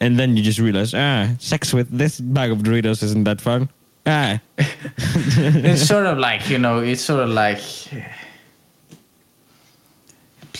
And 0.00 0.18
then 0.18 0.36
you 0.36 0.42
just 0.42 0.60
realize, 0.60 0.94
ah, 0.94 1.28
sex 1.38 1.74
with 1.74 1.90
this 1.90 2.20
bag 2.20 2.52
of 2.52 2.58
Doritos 2.58 3.02
isn't 3.02 3.24
that 3.24 3.40
fun. 3.40 3.68
Ah, 4.06 4.40
it's 4.58 5.86
sort 5.86 6.06
of 6.06 6.18
like 6.18 6.48
you 6.48 6.56
know 6.56 6.78
it's 6.78 7.02
sort 7.02 7.20
of 7.20 7.28
like 7.28 7.60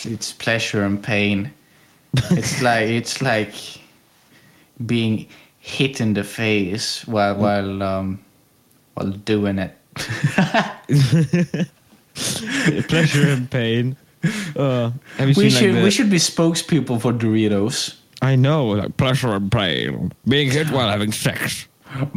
it's 0.05 0.33
pleasure 0.33 0.83
and 0.83 1.01
pain. 1.01 1.51
It's 2.31 2.61
like 2.69 2.89
it's 2.89 3.21
like 3.21 3.53
being 4.85 5.27
hit 5.59 5.99
in 5.99 6.13
the 6.13 6.23
face 6.23 7.07
while 7.07 7.35
while 7.35 7.81
um 7.81 8.19
while 8.93 9.09
doing 9.09 9.57
it. 9.57 9.75
Pleasure 12.87 13.29
and 13.29 13.49
pain. 13.49 13.97
Uh, 14.55 14.91
we 15.19 15.49
should 15.49 15.73
like 15.73 15.83
we 15.83 15.91
should 15.91 16.09
be 16.09 16.17
spokespeople 16.17 17.01
for 17.01 17.13
doritos 17.13 17.98
I 18.21 18.35
know, 18.35 18.67
like 18.67 18.97
pleasure 18.97 19.29
and 19.29 19.51
pain, 19.51 20.11
being 20.27 20.51
hit 20.51 20.69
while 20.69 20.89
having 20.89 21.11
sex. 21.11 21.67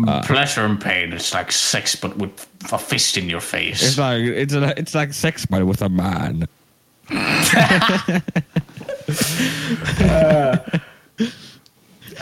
Uh, 0.07 0.23
pleasure 0.25 0.67
and 0.67 0.79
pain 0.79 1.15
it's 1.15 1.33
like 1.33 1.51
sex 1.51 1.97
but 1.97 2.15
with 2.19 2.47
a 2.71 2.79
fist 2.79 3.17
in 3.17 3.31
your 3.31 3.41
face. 3.41 3.83
It's 3.83 3.97
face 3.97 3.99
like 3.99 4.21
it's 4.21 4.53
a, 4.53 4.79
it's 4.79 4.95
like 4.95 5.15
sex, 5.15 5.47
but 5.47 5.65
with 5.65 5.81
a 5.81 5.89
man. 5.89 6.47
Uh, 10.01 10.57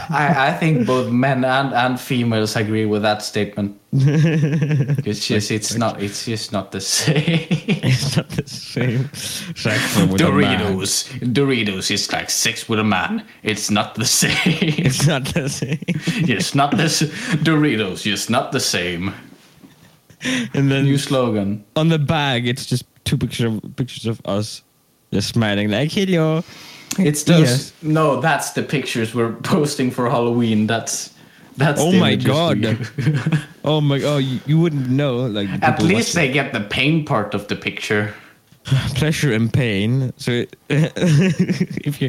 I, 0.08 0.48
I 0.48 0.52
think 0.54 0.86
both 0.86 1.10
men 1.10 1.44
and, 1.44 1.74
and 1.74 2.00
females 2.00 2.56
agree 2.56 2.86
with 2.86 3.02
that 3.02 3.22
statement 3.22 3.80
it's 3.92 5.26
just 5.26 5.50
it's 5.50 5.74
not 5.74 6.00
it's 6.00 6.24
just 6.24 6.52
not 6.52 6.70
the 6.70 6.80
same 6.80 7.46
It's 7.82 8.16
not 8.16 8.28
the 8.28 8.46
same 8.46 9.12
sex 9.14 9.96
with 10.10 10.20
a 10.20 10.30
man. 10.30 10.60
Doritos. 10.60 11.08
Doritos 11.32 11.90
is 11.90 12.12
like 12.12 12.30
sex 12.30 12.68
with 12.68 12.78
a 12.78 12.84
man. 12.84 13.26
It's 13.42 13.70
not 13.70 13.94
the 13.94 14.04
same. 14.04 14.36
It's 14.44 15.06
not 15.06 15.24
the 15.24 15.48
same. 15.48 15.78
it's 15.88 16.54
not 16.54 16.76
this 16.76 17.02
Doritos. 17.42 18.06
It's 18.10 18.30
not 18.30 18.52
the 18.52 18.60
same. 18.60 19.12
And 20.54 20.70
then 20.70 20.84
New 20.84 20.98
slogan. 20.98 21.64
on 21.76 21.88
the 21.88 21.98
bag, 21.98 22.46
it's 22.46 22.66
just 22.66 22.84
two 23.04 23.16
pictures 23.16 23.46
of 23.54 23.76
pictures 23.76 24.06
of 24.06 24.20
us 24.24 24.62
just 25.12 25.30
smiling 25.30 25.70
like 25.70 25.90
hello. 25.90 26.44
It's 26.98 27.22
those. 27.24 27.40
Yes. 27.48 27.72
No, 27.82 28.20
that's 28.20 28.50
the 28.52 28.62
pictures 28.62 29.14
we're 29.14 29.32
posting 29.42 29.90
for 29.90 30.10
Halloween. 30.10 30.66
That's 30.66 31.12
that's. 31.56 31.80
Oh 31.80 31.92
my 31.92 32.16
God. 32.16 32.58
Oh 33.62 33.82
my! 33.82 34.00
Oh, 34.02 34.16
you, 34.16 34.40
you 34.46 34.58
wouldn't 34.58 34.88
know. 34.88 35.16
Like 35.26 35.50
At 35.62 35.82
least 35.82 36.14
they 36.14 36.32
get 36.32 36.54
the 36.54 36.62
pain 36.62 37.04
part 37.04 37.34
of 37.34 37.46
the 37.48 37.56
picture. 37.56 38.14
pleasure 38.94 39.32
and 39.34 39.52
pain. 39.52 40.14
So 40.16 40.46
if 40.70 42.00
you 42.00 42.08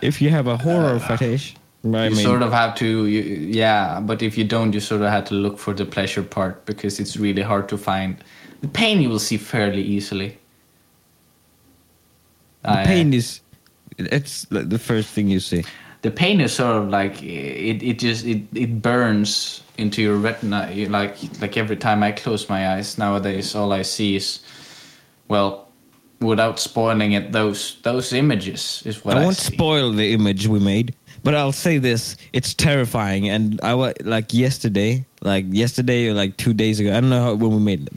if 0.00 0.20
you 0.20 0.28
have 0.30 0.48
a 0.48 0.56
horror 0.56 0.98
fetish, 0.98 1.54
I 1.84 1.88
Uh, 1.88 2.04
you 2.08 2.16
mean, 2.16 2.24
sort 2.24 2.42
of 2.42 2.52
have 2.52 2.74
to, 2.76 3.06
you, 3.06 3.22
yeah. 3.22 4.00
But 4.00 4.22
if 4.22 4.36
you 4.36 4.42
don't, 4.44 4.72
you 4.74 4.80
sort 4.80 5.02
of 5.02 5.08
have 5.10 5.24
to 5.26 5.34
look 5.34 5.56
for 5.58 5.72
the 5.72 5.84
pleasure 5.86 6.24
part 6.24 6.64
because 6.66 6.98
it's 6.98 7.16
really 7.16 7.42
hard 7.42 7.68
to 7.68 7.78
find. 7.78 8.16
The 8.60 8.68
pain 8.68 9.00
you 9.00 9.08
will 9.08 9.20
see 9.20 9.36
fairly 9.38 9.82
easily. 9.82 10.36
the 12.64 12.70
I- 12.80 12.84
pain 12.84 13.12
is 13.14 13.40
it's 14.10 14.50
like 14.50 14.68
the 14.68 14.78
first 14.78 15.08
thing 15.08 15.28
you 15.28 15.40
see. 15.40 15.64
the 16.02 16.10
pain 16.10 16.40
is 16.40 16.52
sort 16.52 16.76
of 16.76 16.88
like 16.88 17.22
it, 17.22 17.82
it 17.82 17.98
just 17.98 18.24
it, 18.26 18.42
it 18.54 18.82
burns 18.82 19.62
into 19.78 20.02
your 20.02 20.16
retina 20.16 20.68
like 20.88 21.16
like 21.40 21.56
every 21.56 21.76
time 21.76 22.02
i 22.02 22.10
close 22.10 22.48
my 22.48 22.74
eyes 22.74 22.98
nowadays 22.98 23.54
all 23.54 23.72
i 23.72 23.82
see 23.82 24.16
is 24.16 24.40
well 25.28 25.68
without 26.20 26.58
spoiling 26.58 27.12
it 27.12 27.32
those 27.32 27.80
those 27.82 28.12
images 28.12 28.82
is 28.84 29.04
what 29.04 29.16
I 29.16 29.20
i, 29.20 29.24
won't 29.24 29.36
see 29.36 29.54
spoil 29.54 29.92
the 29.92 30.12
image 30.12 30.46
we 30.46 30.58
made, 30.58 30.94
but 31.24 31.34
I'll 31.34 31.52
say 31.52 31.78
this: 31.78 32.16
it's 32.32 32.54
terrifying. 32.54 33.28
And 33.28 33.60
I 33.62 33.74
was 33.74 33.94
like 34.02 34.32
yesterday, 34.32 35.04
like 35.22 35.44
yesterday 35.50 36.08
or 36.08 36.14
like 36.14 36.36
two 36.36 36.54
days 36.54 36.80
ago. 36.80 36.90
I 36.90 37.00
don't 37.00 37.10
know 37.10 37.22
how, 37.22 37.34
when 37.34 37.50
we 37.52 37.58
made 37.60 37.88
it. 37.88 37.92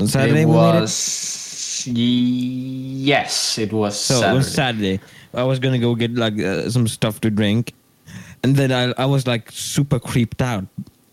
On 0.00 0.06
Saturday 0.06 0.42
it 0.42 0.46
made 0.46 0.52
it. 0.52 0.80
was 0.80 1.84
yes 1.86 3.58
it 3.58 3.72
was 3.72 3.98
So 3.98 4.20
Saturday. 4.20 4.36
on 4.36 4.42
Saturday, 4.42 5.00
I 5.34 5.42
was 5.44 5.58
gonna 5.58 5.78
go 5.78 5.94
get 5.94 6.14
like 6.14 6.38
uh, 6.40 6.70
some 6.70 6.88
stuff 6.88 7.20
to 7.20 7.30
drink, 7.30 7.74
and 8.42 8.56
then 8.56 8.72
I 8.72 8.94
I 9.02 9.06
was 9.06 9.26
like 9.26 9.50
super 9.52 9.98
creeped 10.00 10.40
out. 10.42 10.64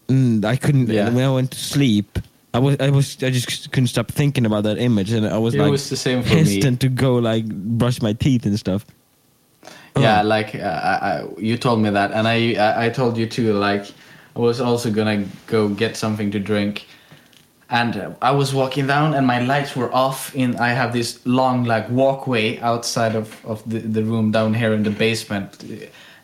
Mm, 0.07 0.45
I 0.45 0.55
couldn't. 0.55 0.87
Yeah. 0.89 1.09
When 1.09 1.23
I 1.25 1.31
went 1.33 1.51
to 1.51 1.57
sleep, 1.59 2.19
I 2.53 2.59
was 2.59 2.77
I 2.79 2.89
was 2.89 3.17
I 3.23 3.29
just 3.31 3.71
couldn't 3.71 3.87
stop 3.87 4.11
thinking 4.11 4.45
about 4.45 4.63
that 4.63 4.77
image, 4.77 5.11
and 5.11 5.25
I 5.25 5.37
was 5.37 5.53
It 5.55 5.61
like 5.61 5.71
was 5.71 5.89
the 5.89 5.97
same 5.97 6.23
for 6.23 6.29
me. 6.29 6.35
hesitant 6.39 6.79
to 6.81 6.89
go 6.89 7.15
like 7.15 7.45
brush 7.45 8.01
my 8.01 8.13
teeth 8.13 8.45
and 8.45 8.57
stuff. 8.59 8.85
Yeah, 9.97 10.21
like 10.23 10.53
uh, 10.55 10.59
I, 11.01 11.25
you 11.37 11.57
told 11.57 11.79
me 11.79 11.89
that, 11.89 12.11
and 12.11 12.27
I, 12.27 12.53
I 12.55 12.85
I 12.85 12.89
told 12.89 13.17
you 13.17 13.25
too. 13.27 13.53
Like 13.53 13.85
I 14.35 14.39
was 14.39 14.59
also 14.59 14.91
gonna 14.91 15.25
go 15.47 15.69
get 15.69 15.95
something 15.97 16.31
to 16.31 16.39
drink, 16.39 16.85
and 17.69 17.97
uh, 17.97 18.11
I 18.21 18.31
was 18.31 18.53
walking 18.53 18.87
down, 18.87 19.13
and 19.13 19.25
my 19.25 19.39
lights 19.39 19.75
were 19.75 19.91
off. 19.93 20.35
In 20.35 20.55
I 20.57 20.69
have 20.69 20.93
this 20.93 21.25
long 21.25 21.63
like 21.63 21.89
walkway 21.89 22.59
outside 22.59 23.15
of 23.15 23.43
of 23.45 23.67
the, 23.69 23.79
the 23.79 24.03
room 24.03 24.31
down 24.31 24.53
here 24.53 24.73
in 24.73 24.83
the 24.83 24.91
basement. 24.91 25.63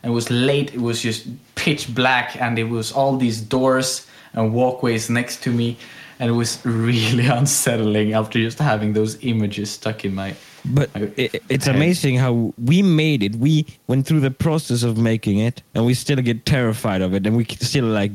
It 0.03 0.09
was 0.09 0.29
late. 0.29 0.73
It 0.73 0.81
was 0.81 1.01
just 1.01 1.27
pitch 1.55 1.93
black, 1.93 2.39
and 2.39 2.59
it 2.59 2.65
was 2.65 2.91
all 2.91 3.17
these 3.17 3.41
doors 3.41 4.07
and 4.33 4.53
walkways 4.53 5.09
next 5.09 5.43
to 5.43 5.51
me, 5.51 5.77
and 6.19 6.29
it 6.29 6.33
was 6.33 6.59
really 6.65 7.27
unsettling 7.27 8.13
after 8.13 8.39
just 8.39 8.59
having 8.59 8.93
those 8.93 9.17
images 9.23 9.71
stuck 9.71 10.05
in 10.05 10.13
my 10.15 10.35
But 10.65 10.89
it, 10.95 11.43
it's 11.49 11.67
amazing 11.67 12.17
how 12.17 12.53
we 12.63 12.83
made 12.83 13.23
it. 13.23 13.35
We 13.35 13.65
went 13.87 14.05
through 14.05 14.19
the 14.19 14.31
process 14.31 14.83
of 14.83 14.97
making 14.97 15.39
it, 15.39 15.63
and 15.73 15.85
we 15.85 15.95
still 15.95 16.21
get 16.21 16.45
terrified 16.45 17.01
of 17.01 17.15
it, 17.15 17.25
and 17.25 17.35
we 17.35 17.45
still 17.45 17.85
like 17.85 18.11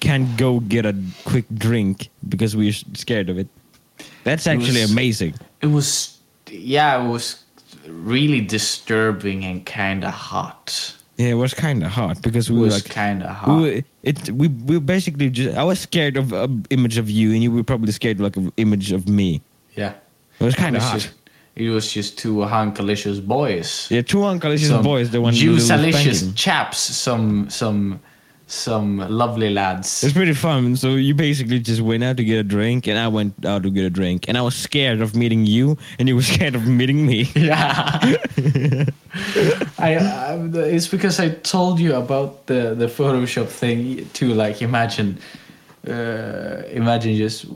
can't 0.00 0.36
go 0.36 0.60
get 0.60 0.84
a 0.86 0.94
quick 1.24 1.44
drink 1.54 2.08
because 2.28 2.56
we're 2.56 2.72
scared 2.94 3.28
of 3.30 3.38
it. 3.38 3.48
That's 4.24 4.46
actually 4.46 4.82
was- 4.82 4.92
amazing. 4.92 5.34
it 5.62 5.66
was 5.68 6.18
yeah 6.50 7.02
it 7.02 7.08
was 7.08 7.44
really 7.86 8.40
disturbing 8.40 9.44
and 9.44 9.64
kind 9.64 10.04
of 10.04 10.12
hot 10.12 10.94
Yeah, 11.16 11.28
it 11.28 11.34
was 11.34 11.52
kind 11.54 11.82
of 11.84 11.90
hot 11.90 12.22
because 12.22 12.50
we 12.50 12.56
were 12.58 12.64
was 12.64 12.82
like, 12.82 12.90
kind 12.92 13.22
of 13.22 13.28
we 13.28 13.34
hot 13.34 13.60
were, 13.60 13.82
it. 14.02 14.30
We 14.30 14.48
we 14.48 14.80
basically 14.80 15.28
just. 15.30 15.56
I 15.56 15.64
was 15.64 15.78
scared 15.80 16.16
of 16.16 16.32
an 16.32 16.64
image 16.70 16.96
of 16.98 17.10
you, 17.10 17.32
and 17.32 17.42
you 17.42 17.50
were 17.52 17.62
probably 17.62 17.92
scared 17.92 18.20
like 18.20 18.36
an 18.36 18.52
image 18.56 18.92
of 18.92 19.08
me. 19.08 19.40
yeah 19.76 19.92
It 20.40 20.44
was 20.44 20.54
kind 20.54 20.76
of 20.76 20.82
hard. 20.82 21.00
just, 21.00 21.14
it 21.56 21.68
was 21.70 21.92
just 21.92 22.16
two 22.18 22.36
hunkalicious 22.48 23.20
boys 23.36 23.86
Yeah, 23.90 24.02
two 24.02 24.22
Some 24.22 24.82
boys. 24.82 25.10
The 25.10 25.20
one 25.20 25.34
juicelicious 25.34 26.32
chaps 26.34 26.78
some 26.78 27.50
some 27.50 28.00
some 28.50 28.98
lovely 28.98 29.48
lads 29.48 30.02
It's 30.02 30.12
pretty 30.12 30.34
fun. 30.34 30.74
So 30.74 30.96
you 30.96 31.14
basically 31.14 31.60
just 31.60 31.80
went 31.80 32.02
out 32.02 32.16
to 32.16 32.24
get 32.24 32.38
a 32.38 32.42
drink, 32.42 32.88
and 32.88 32.98
I 32.98 33.06
went 33.06 33.46
out 33.46 33.62
to 33.62 33.70
get 33.70 33.84
a 33.84 33.90
drink, 33.90 34.24
and 34.26 34.36
I 34.36 34.42
was 34.42 34.56
scared 34.56 35.00
of 35.00 35.14
meeting 35.14 35.46
you, 35.46 35.78
and 36.00 36.08
you 36.08 36.16
were 36.16 36.22
scared 36.34 36.56
of 36.56 36.66
meeting 36.66 37.06
me. 37.06 37.30
yeah 37.36 38.00
I, 39.78 39.96
I 39.96 40.34
it's 40.54 40.88
because 40.88 41.18
i 41.20 41.30
told 41.30 41.80
you 41.80 41.94
about 41.94 42.46
the 42.46 42.74
the 42.74 42.86
photoshop 42.86 43.48
thing 43.48 44.08
too 44.12 44.34
like 44.34 44.62
imagine 44.62 45.18
uh 45.88 46.62
imagine 46.70 47.16
just 47.16 47.46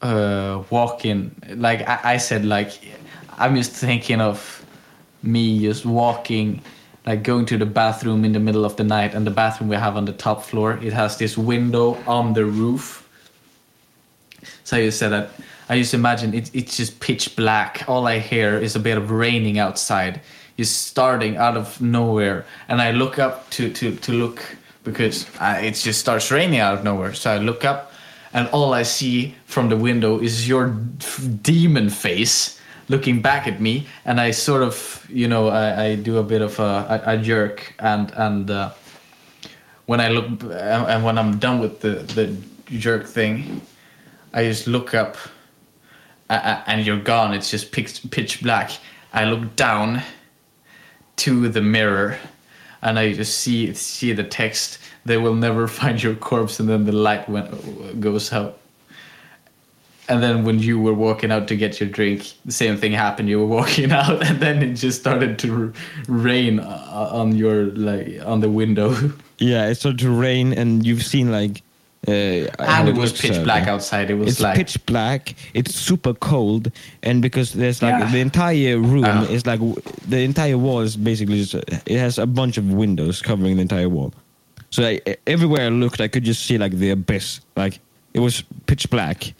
uh 0.00 0.62
walking 0.70 1.34
like 1.56 1.86
I, 1.88 2.14
I 2.14 2.16
said 2.16 2.44
like 2.44 2.72
i'm 3.38 3.56
just 3.56 3.72
thinking 3.72 4.20
of 4.20 4.64
me 5.22 5.60
just 5.60 5.84
walking 5.84 6.62
like 7.06 7.22
going 7.22 7.44
to 7.46 7.58
the 7.58 7.66
bathroom 7.66 8.24
in 8.24 8.32
the 8.32 8.40
middle 8.40 8.64
of 8.64 8.76
the 8.76 8.84
night 8.84 9.14
and 9.14 9.26
the 9.26 9.30
bathroom 9.30 9.68
we 9.68 9.76
have 9.76 9.96
on 9.96 10.04
the 10.04 10.12
top 10.12 10.42
floor 10.42 10.78
it 10.82 10.92
has 10.92 11.18
this 11.18 11.36
window 11.36 11.94
on 12.06 12.32
the 12.34 12.44
roof 12.44 13.02
so 14.64 14.76
you 14.76 14.90
said 14.90 15.10
that 15.10 15.30
I 15.68 15.78
just 15.78 15.94
imagine 15.94 16.34
it, 16.34 16.50
it's 16.54 16.76
just 16.76 17.00
pitch 17.00 17.34
black. 17.36 17.84
All 17.88 18.06
I 18.06 18.18
hear 18.18 18.58
is 18.58 18.76
a 18.76 18.80
bit 18.80 18.98
of 18.98 19.10
raining 19.10 19.58
outside. 19.58 20.20
It's 20.58 20.70
starting 20.70 21.36
out 21.36 21.56
of 21.56 21.80
nowhere, 21.80 22.44
and 22.68 22.82
I 22.82 22.90
look 22.90 23.18
up 23.18 23.48
to 23.50 23.72
to 23.72 23.96
to 23.96 24.12
look 24.12 24.44
because 24.84 25.26
uh, 25.40 25.60
it 25.62 25.72
just 25.74 26.00
starts 26.00 26.30
raining 26.30 26.58
out 26.58 26.74
of 26.74 26.84
nowhere. 26.84 27.14
So 27.14 27.30
I 27.30 27.38
look 27.38 27.64
up, 27.64 27.92
and 28.34 28.48
all 28.48 28.74
I 28.74 28.82
see 28.82 29.34
from 29.46 29.68
the 29.68 29.76
window 29.76 30.18
is 30.18 30.46
your 30.48 30.68
demon 31.42 31.88
face 31.88 32.60
looking 32.92 33.20
back 33.20 33.48
at 33.48 33.60
me, 33.60 33.86
and 34.04 34.20
I 34.20 34.30
sort 34.30 34.62
of 34.62 35.06
you 35.08 35.26
know 35.26 35.48
I, 35.48 35.84
I 35.84 35.96
do 35.96 36.18
a 36.18 36.22
bit 36.22 36.42
of 36.42 36.60
a, 36.60 37.02
a, 37.06 37.18
jerk, 37.18 37.74
and 37.78 38.12
and 38.12 38.50
uh, 38.50 38.70
when 39.86 40.00
I 40.00 40.08
look 40.08 40.26
and 40.52 41.04
when 41.04 41.18
I'm 41.18 41.38
done 41.38 41.58
with 41.58 41.80
the 41.80 41.94
the 42.14 42.26
jerk 42.78 43.06
thing. 43.06 43.60
I 44.34 44.44
just 44.44 44.66
look 44.66 44.94
up 44.94 45.16
and 46.28 46.86
you're 46.86 47.00
gone. 47.00 47.34
It's 47.34 47.50
just 47.50 47.72
pitch, 47.72 48.10
pitch 48.10 48.42
black. 48.42 48.70
I 49.12 49.24
look 49.24 49.56
down 49.56 50.02
to 51.16 51.48
the 51.48 51.60
mirror 51.60 52.18
and 52.80 52.98
I 52.98 53.12
just 53.12 53.38
see 53.38 53.72
see 53.74 54.12
the 54.12 54.24
text. 54.24 54.78
They 55.04 55.18
will 55.18 55.34
never 55.34 55.68
find 55.80 56.02
your 56.02 56.14
corpse, 56.14 56.60
and 56.60 56.68
then 56.68 56.84
the 56.84 56.92
light 56.92 57.28
went, 57.28 58.00
goes 58.00 58.32
out. 58.32 58.58
And 60.12 60.22
then 60.22 60.44
when 60.44 60.58
you 60.58 60.78
were 60.78 60.92
walking 60.94 61.32
out 61.32 61.48
to 61.48 61.56
get 61.56 61.80
your 61.80 61.88
drink, 61.88 62.32
the 62.44 62.52
same 62.52 62.76
thing 62.76 62.92
happened. 62.92 63.28
You 63.30 63.38
were 63.40 63.46
walking 63.46 63.92
out, 64.00 64.22
and 64.26 64.40
then 64.40 64.62
it 64.62 64.74
just 64.74 65.00
started 65.00 65.38
to 65.40 65.72
rain 66.06 66.60
uh, 66.60 67.08
on 67.20 67.34
your 67.34 67.64
like 67.88 68.20
on 68.26 68.40
the 68.40 68.50
window, 68.50 68.94
Yeah, 69.38 69.68
it 69.70 69.74
started 69.76 69.98
to 70.00 70.10
rain, 70.10 70.52
and 70.52 70.84
you've 70.86 71.02
seen 71.02 71.32
like. 71.32 71.62
Uh, 72.06 72.50
and 72.58 72.88
it 72.88 72.96
was 72.96 73.12
pitch 73.12 73.30
out, 73.38 73.44
black 73.44 73.68
outside. 73.68 74.10
It 74.10 74.14
was 74.14 74.28
It's 74.32 74.40
like 74.40 74.56
pitch 74.56 74.74
black. 74.86 75.34
It's 75.54 75.72
super 75.74 76.14
cold, 76.14 76.70
and 77.02 77.22
because 77.22 77.52
there's 77.52 77.80
like 77.80 77.94
Yeah. 78.00 78.10
the 78.10 78.18
entire 78.18 78.78
room 78.78 79.04
is 79.30 79.46
like 79.46 79.60
the 80.08 80.18
entire 80.18 80.58
wall 80.58 80.80
is 80.80 80.96
basically 80.96 81.44
just 81.44 81.54
it 81.86 81.98
has 81.98 82.18
a 82.18 82.26
bunch 82.26 82.58
of 82.58 82.64
windows 82.72 83.22
covering 83.22 83.54
the 83.56 83.62
entire 83.62 83.88
wall. 83.88 84.12
So 84.70 84.82
I, 84.84 85.00
everywhere 85.26 85.66
I 85.66 85.68
looked, 85.68 86.00
I 86.00 86.08
could 86.08 86.24
just 86.24 86.44
see 86.44 86.58
like 86.58 86.72
the 86.72 86.90
abyss. 86.90 87.40
Like 87.56 87.78
it 88.14 88.20
was 88.20 88.42
pitch 88.66 88.90
black, 88.90 89.32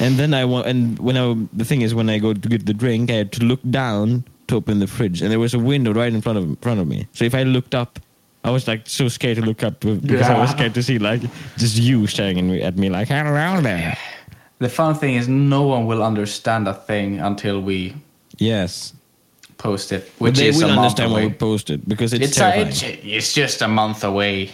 and 0.00 0.16
then 0.16 0.34
I 0.34 0.44
want, 0.44 0.66
and 0.66 0.98
when 0.98 1.16
I 1.16 1.34
the 1.52 1.64
thing 1.64 1.82
is 1.82 1.94
when 1.94 2.08
I 2.10 2.18
go 2.18 2.32
to 2.34 2.48
get 2.48 2.66
the 2.66 2.74
drink, 2.74 3.10
I 3.10 3.14
had 3.14 3.32
to 3.32 3.44
look 3.44 3.60
down 3.70 4.24
to 4.48 4.56
open 4.56 4.78
the 4.80 4.86
fridge, 4.86 5.22
and 5.22 5.30
there 5.30 5.38
was 5.40 5.54
a 5.54 5.58
window 5.58 5.92
right 5.92 6.12
in 6.12 6.20
front 6.20 6.38
of 6.38 6.58
front 6.60 6.80
of 6.80 6.86
me. 6.86 7.06
So 7.12 7.24
if 7.24 7.34
I 7.34 7.42
looked 7.44 7.74
up. 7.74 7.98
I 8.44 8.50
was 8.50 8.68
like 8.68 8.82
so 8.86 9.08
scared 9.08 9.36
to 9.38 9.44
look 9.44 9.62
up 9.64 9.80
because 9.80 10.30
I 10.30 10.38
was 10.38 10.50
scared 10.50 10.72
to 10.74 10.82
see 10.82 10.98
like 10.98 11.20
just 11.58 11.76
you 11.76 12.06
staring 12.06 12.38
at 12.62 12.76
me, 12.76 12.88
like 12.88 13.08
hello 13.08 13.60
there. 13.60 13.98
The 14.60 14.68
fun 14.68 14.94
thing 14.94 15.16
is, 15.16 15.28
no 15.28 15.64
one 15.64 15.86
will 15.86 16.02
understand 16.02 16.68
a 16.68 16.72
thing 16.72 17.18
until 17.18 17.60
we 17.60 17.94
Yes. 18.38 18.94
post 19.58 19.90
it, 19.92 20.04
But 20.18 20.24
which 20.24 20.36
they 20.38 20.48
is 20.48 20.62
a 20.62 20.66
will 20.66 20.74
month 20.74 20.78
understand 20.78 21.12
when 21.12 21.22
we 21.22 21.26
away. 21.26 21.34
post 21.34 21.68
it 21.68 21.86
because 21.88 22.12
it's, 22.14 22.28
It's, 22.28 22.40
a, 22.40 22.60
it's 22.60 22.82
it's 23.04 23.34
just 23.34 23.60
a 23.60 23.68
month 23.68 24.04
away. 24.04 24.50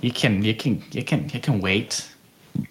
You 0.00 0.12
can 0.12 0.42
you 0.44 0.54
can 0.54 0.80
you 0.92 1.02
can 1.04 1.28
you 1.34 1.40
can 1.40 1.60
wait. 1.60 2.08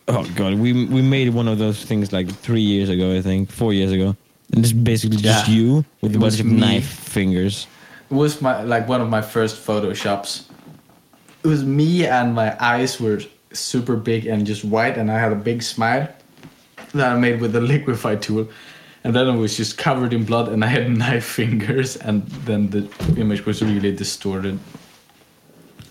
Oh 0.08 0.26
god, 0.36 0.56
we 0.56 0.86
we 0.86 1.02
made 1.02 1.30
one 1.34 1.48
of 1.48 1.58
those 1.58 1.84
things 1.84 2.12
like 2.12 2.30
three 2.30 2.62
years 2.62 2.90
ago, 2.90 3.16
I 3.16 3.22
think, 3.22 3.52
four 3.52 3.74
years 3.74 3.92
ago, 3.92 4.16
and 4.54 4.64
it's 4.64 4.74
basically 4.74 5.18
just 5.18 5.48
Yeah. 5.48 5.54
you 5.54 5.86
with 6.02 6.12
It 6.14 6.18
a 6.18 6.20
bunch 6.20 6.40
of 6.40 6.46
knife 6.46 6.86
fingers. 6.88 7.68
It 8.10 8.16
was 8.16 8.42
my 8.42 8.64
like 8.64 8.88
one 8.88 9.02
of 9.02 9.10
my 9.10 9.22
first 9.22 9.56
photoshops. 9.66 10.44
It 11.44 11.48
was 11.48 11.64
me 11.64 12.06
and 12.06 12.34
my 12.36 12.56
eyes 12.60 13.00
were 13.00 13.22
super 13.54 13.96
big 13.96 14.26
and 14.26 14.46
just 14.46 14.64
white, 14.66 14.98
and 14.98 15.12
I 15.12 15.20
had 15.20 15.32
a 15.32 15.36
big 15.52 15.62
smile 15.64 16.08
that 16.94 17.12
I 17.12 17.18
made 17.20 17.40
with 17.42 17.54
the 17.54 17.60
liquify 17.74 18.20
tool. 18.20 18.48
And 19.04 19.16
then 19.16 19.28
it 19.30 19.38
was 19.38 19.56
just 19.56 19.78
covered 19.78 20.12
in 20.14 20.26
blood, 20.26 20.50
and 20.50 20.64
I 20.64 20.68
had 20.68 20.90
knife 21.04 21.24
fingers, 21.26 21.96
and 21.96 22.28
then 22.46 22.70
the 22.70 22.90
image 23.18 23.46
was 23.46 23.62
really 23.62 23.96
distorted 23.96 24.60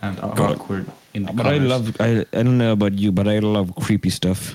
and 0.03 0.20
awkward. 0.20 0.86
In 1.18 1.26
the 1.26 1.32
But 1.32 1.46
I 1.46 1.58
love 1.58 1.96
I 2.00 2.24
I 2.32 2.42
don't 2.42 2.58
know 2.58 2.72
about 2.72 2.94
you, 2.94 3.10
but 3.10 3.26
I 3.26 3.38
love 3.40 3.74
creepy 3.74 4.10
stuff. 4.10 4.54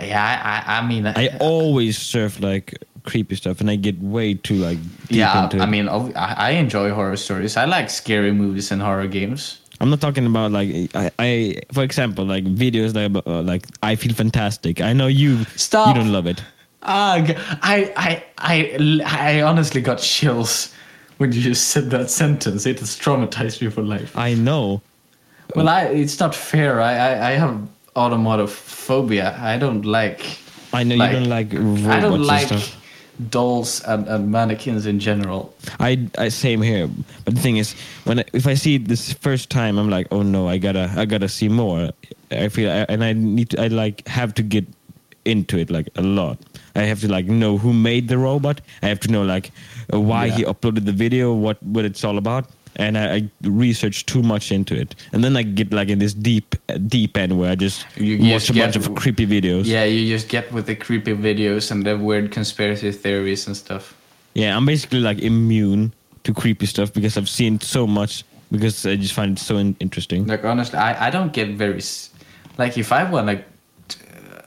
Yeah, 0.00 0.18
I, 0.18 0.74
I, 0.74 0.78
I 0.78 0.86
mean, 0.86 1.06
I 1.06 1.36
always 1.38 1.96
surf 1.96 2.40
like 2.40 2.74
creepy 3.04 3.36
stuff, 3.36 3.60
and 3.60 3.70
I 3.70 3.76
get 3.76 4.00
way 4.00 4.34
too 4.34 4.56
like 4.56 4.78
deep 5.08 5.18
yeah, 5.20 5.48
I 5.52 5.66
mean, 5.66 5.88
I, 5.88 6.34
I 6.48 6.50
enjoy 6.50 6.90
horror 6.90 7.16
stories. 7.16 7.56
I 7.56 7.66
like 7.66 7.88
scary 7.90 8.32
movies 8.32 8.72
and 8.72 8.82
horror 8.82 9.06
games. 9.06 9.60
I'm 9.80 9.90
not 9.90 10.00
talking 10.00 10.26
about 10.26 10.52
like 10.52 10.90
I, 10.94 11.10
I 11.18 11.60
for 11.72 11.82
example 11.82 12.24
like 12.24 12.44
videos 12.44 12.94
like 12.96 13.22
uh, 13.26 13.42
like 13.42 13.64
I 13.82 13.96
feel 13.96 14.14
fantastic. 14.14 14.80
I 14.80 14.92
know 14.92 15.06
you 15.06 15.44
Stop. 15.56 15.88
you 15.88 15.94
don't 15.94 16.12
love 16.12 16.26
it. 16.26 16.42
Ugh, 16.82 17.36
I 17.62 17.76
I 17.76 17.76
I 17.76 17.82
g- 17.82 17.94
I, 17.98 18.24
I, 18.38 19.02
I, 19.04 19.38
I 19.38 19.42
honestly 19.42 19.80
got 19.80 19.98
chills 19.98 20.72
when 21.18 21.32
you 21.32 21.40
just 21.40 21.68
said 21.68 21.90
that 21.90 22.10
sentence. 22.10 22.66
It 22.66 22.80
has 22.80 22.96
traumatized 22.98 23.60
me 23.62 23.70
for 23.70 23.82
life. 23.82 24.16
I 24.16 24.34
know. 24.34 24.82
Well, 25.54 25.68
I, 25.68 25.84
it's 25.84 26.18
not 26.20 26.34
fair. 26.34 26.80
I, 26.80 26.92
I, 26.94 27.28
I 27.28 27.30
have 27.32 27.60
automotophobia. 27.94 29.38
I 29.38 29.58
don't 29.58 29.84
like. 29.84 30.38
I 30.72 30.82
know 30.84 30.96
Like, 30.96 31.12
you 31.12 31.18
don't 31.20 31.28
like 31.28 31.52
robots 31.52 31.86
I 31.86 32.00
don't 32.00 32.12
and 32.14 32.26
like 32.26 32.46
stuff. 32.48 32.76
dolls 33.30 33.82
and, 33.84 34.06
and 34.08 34.30
mannequins 34.30 34.84
in 34.86 34.98
general. 34.98 35.54
I, 35.80 36.08
I 36.18 36.28
same 36.28 36.60
here. 36.62 36.88
But 37.24 37.34
the 37.36 37.40
thing 37.40 37.56
is, 37.56 37.74
when 38.04 38.18
I, 38.20 38.24
if 38.32 38.46
I 38.46 38.54
see 38.54 38.74
it 38.74 38.88
this 38.88 39.12
first 39.14 39.48
time, 39.50 39.78
I'm 39.78 39.88
like, 39.88 40.08
oh 40.10 40.22
no, 40.22 40.48
I 40.48 40.58
gotta 40.58 40.92
I 40.96 41.04
gotta 41.06 41.28
see 41.28 41.48
more. 41.48 41.90
I 42.30 42.48
feel 42.48 42.68
and 42.70 43.02
I 43.04 43.12
need 43.12 43.50
to, 43.50 43.62
I 43.62 43.68
like 43.68 44.06
have 44.08 44.34
to 44.34 44.42
get 44.42 44.66
into 45.24 45.58
it 45.58 45.70
like 45.70 45.88
a 45.96 46.02
lot. 46.02 46.38
I 46.74 46.82
have 46.82 47.00
to 47.00 47.08
like 47.08 47.26
know 47.26 47.56
who 47.56 47.72
made 47.72 48.08
the 48.08 48.18
robot. 48.18 48.60
I 48.82 48.88
have 48.88 49.00
to 49.00 49.10
know 49.10 49.22
like 49.22 49.52
why 49.90 50.28
he 50.28 50.44
uploaded 50.44 50.84
the 50.84 50.92
video, 50.92 51.32
what 51.32 51.62
what 51.62 51.84
it's 51.84 52.04
all 52.04 52.18
about. 52.18 52.50
And 52.78 52.98
I, 52.98 53.14
I 53.14 53.30
research 53.42 54.04
too 54.04 54.22
much 54.22 54.52
into 54.52 54.78
it, 54.78 54.94
and 55.12 55.24
then 55.24 55.34
I 55.36 55.42
get 55.42 55.72
like 55.72 55.88
in 55.88 55.98
this 55.98 56.12
deep, 56.12 56.54
deep 56.86 57.16
end 57.16 57.38
where 57.38 57.52
I 57.52 57.54
just 57.54 57.86
You 57.96 58.18
watch 58.18 58.46
just 58.46 58.50
a 58.50 58.52
bunch 58.52 58.76
of 58.76 58.94
creepy 58.94 59.26
videos. 59.26 59.64
Yeah, 59.64 59.84
you 59.84 60.06
just 60.06 60.28
get 60.28 60.52
with 60.52 60.66
the 60.66 60.76
creepy 60.76 61.14
videos 61.14 61.70
and 61.70 61.86
the 61.86 61.96
weird 61.96 62.32
conspiracy 62.32 62.92
theories 62.92 63.46
and 63.46 63.56
stuff. 63.56 63.94
Yeah, 64.34 64.54
I'm 64.54 64.66
basically 64.66 65.00
like 65.00 65.20
immune 65.20 65.94
to 66.24 66.34
creepy 66.34 66.66
stuff 66.66 66.92
because 66.92 67.16
I've 67.16 67.28
seen 67.30 67.60
so 67.60 67.86
much 67.86 68.24
because 68.50 68.84
I 68.84 68.96
just 68.96 69.14
find 69.14 69.38
it 69.38 69.40
so 69.40 69.56
in- 69.56 69.76
interesting. 69.80 70.26
Like 70.26 70.44
honestly, 70.44 70.78
I, 70.78 71.06
I 71.06 71.10
don't 71.10 71.32
get 71.32 71.48
very 71.56 71.80
like 72.58 72.76
if 72.76 72.92
I 72.92 73.10
want 73.10 73.26
like 73.26 73.46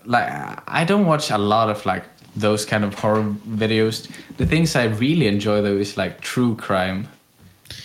like 0.06 0.28
I 0.68 0.84
don't 0.86 1.06
watch 1.06 1.32
a 1.32 1.38
lot 1.38 1.70
of 1.70 1.86
like 1.86 2.04
those 2.36 2.66
kind 2.66 2.84
of 2.84 2.94
horror 2.94 3.24
videos. 3.48 4.10
The 4.38 4.46
things 4.46 4.76
I 4.76 4.86
really 4.86 5.28
enjoy 5.28 5.62
though 5.62 5.78
is 5.78 5.98
like 5.98 6.22
true 6.22 6.56
crime, 6.56 7.08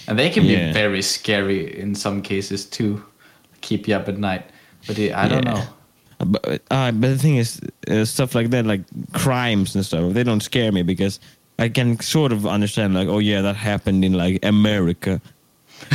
and 0.09 0.19
they 0.19 0.31
can 0.31 0.45
Yeah. 0.45 0.69
be 0.69 0.73
very 0.73 1.03
scary 1.03 1.79
in 1.79 1.95
some 1.95 2.23
cases 2.23 2.65
too, 2.67 3.03
keep 3.61 3.89
you 3.89 3.95
up 3.97 4.09
at 4.09 4.19
night. 4.19 4.43
But 4.87 4.99
it, 4.99 5.13
I 5.15 5.29
don't 5.29 5.45
Yeah. 5.45 5.55
know. 5.55 5.65
But, 6.27 6.63
uh, 6.71 6.93
but 6.93 7.09
the 7.09 7.19
thing 7.19 7.37
is, 7.37 7.61
uh, 7.91 8.05
stuff 8.05 8.35
like 8.35 8.51
that, 8.51 8.65
like 8.67 8.83
crimes 9.13 9.75
and 9.75 9.85
stuff, 9.85 10.13
they 10.15 10.23
don't 10.23 10.43
scare 10.43 10.73
me 10.73 10.83
because 10.83 11.19
I 11.59 11.69
can 11.69 11.99
sort 12.01 12.33
of 12.33 12.47
understand, 12.47 12.95
like, 12.95 13.09
oh 13.09 13.19
yeah, 13.21 13.43
that 13.43 13.57
happened 13.57 14.05
in 14.05 14.13
like 14.13 14.39
America. 14.45 15.21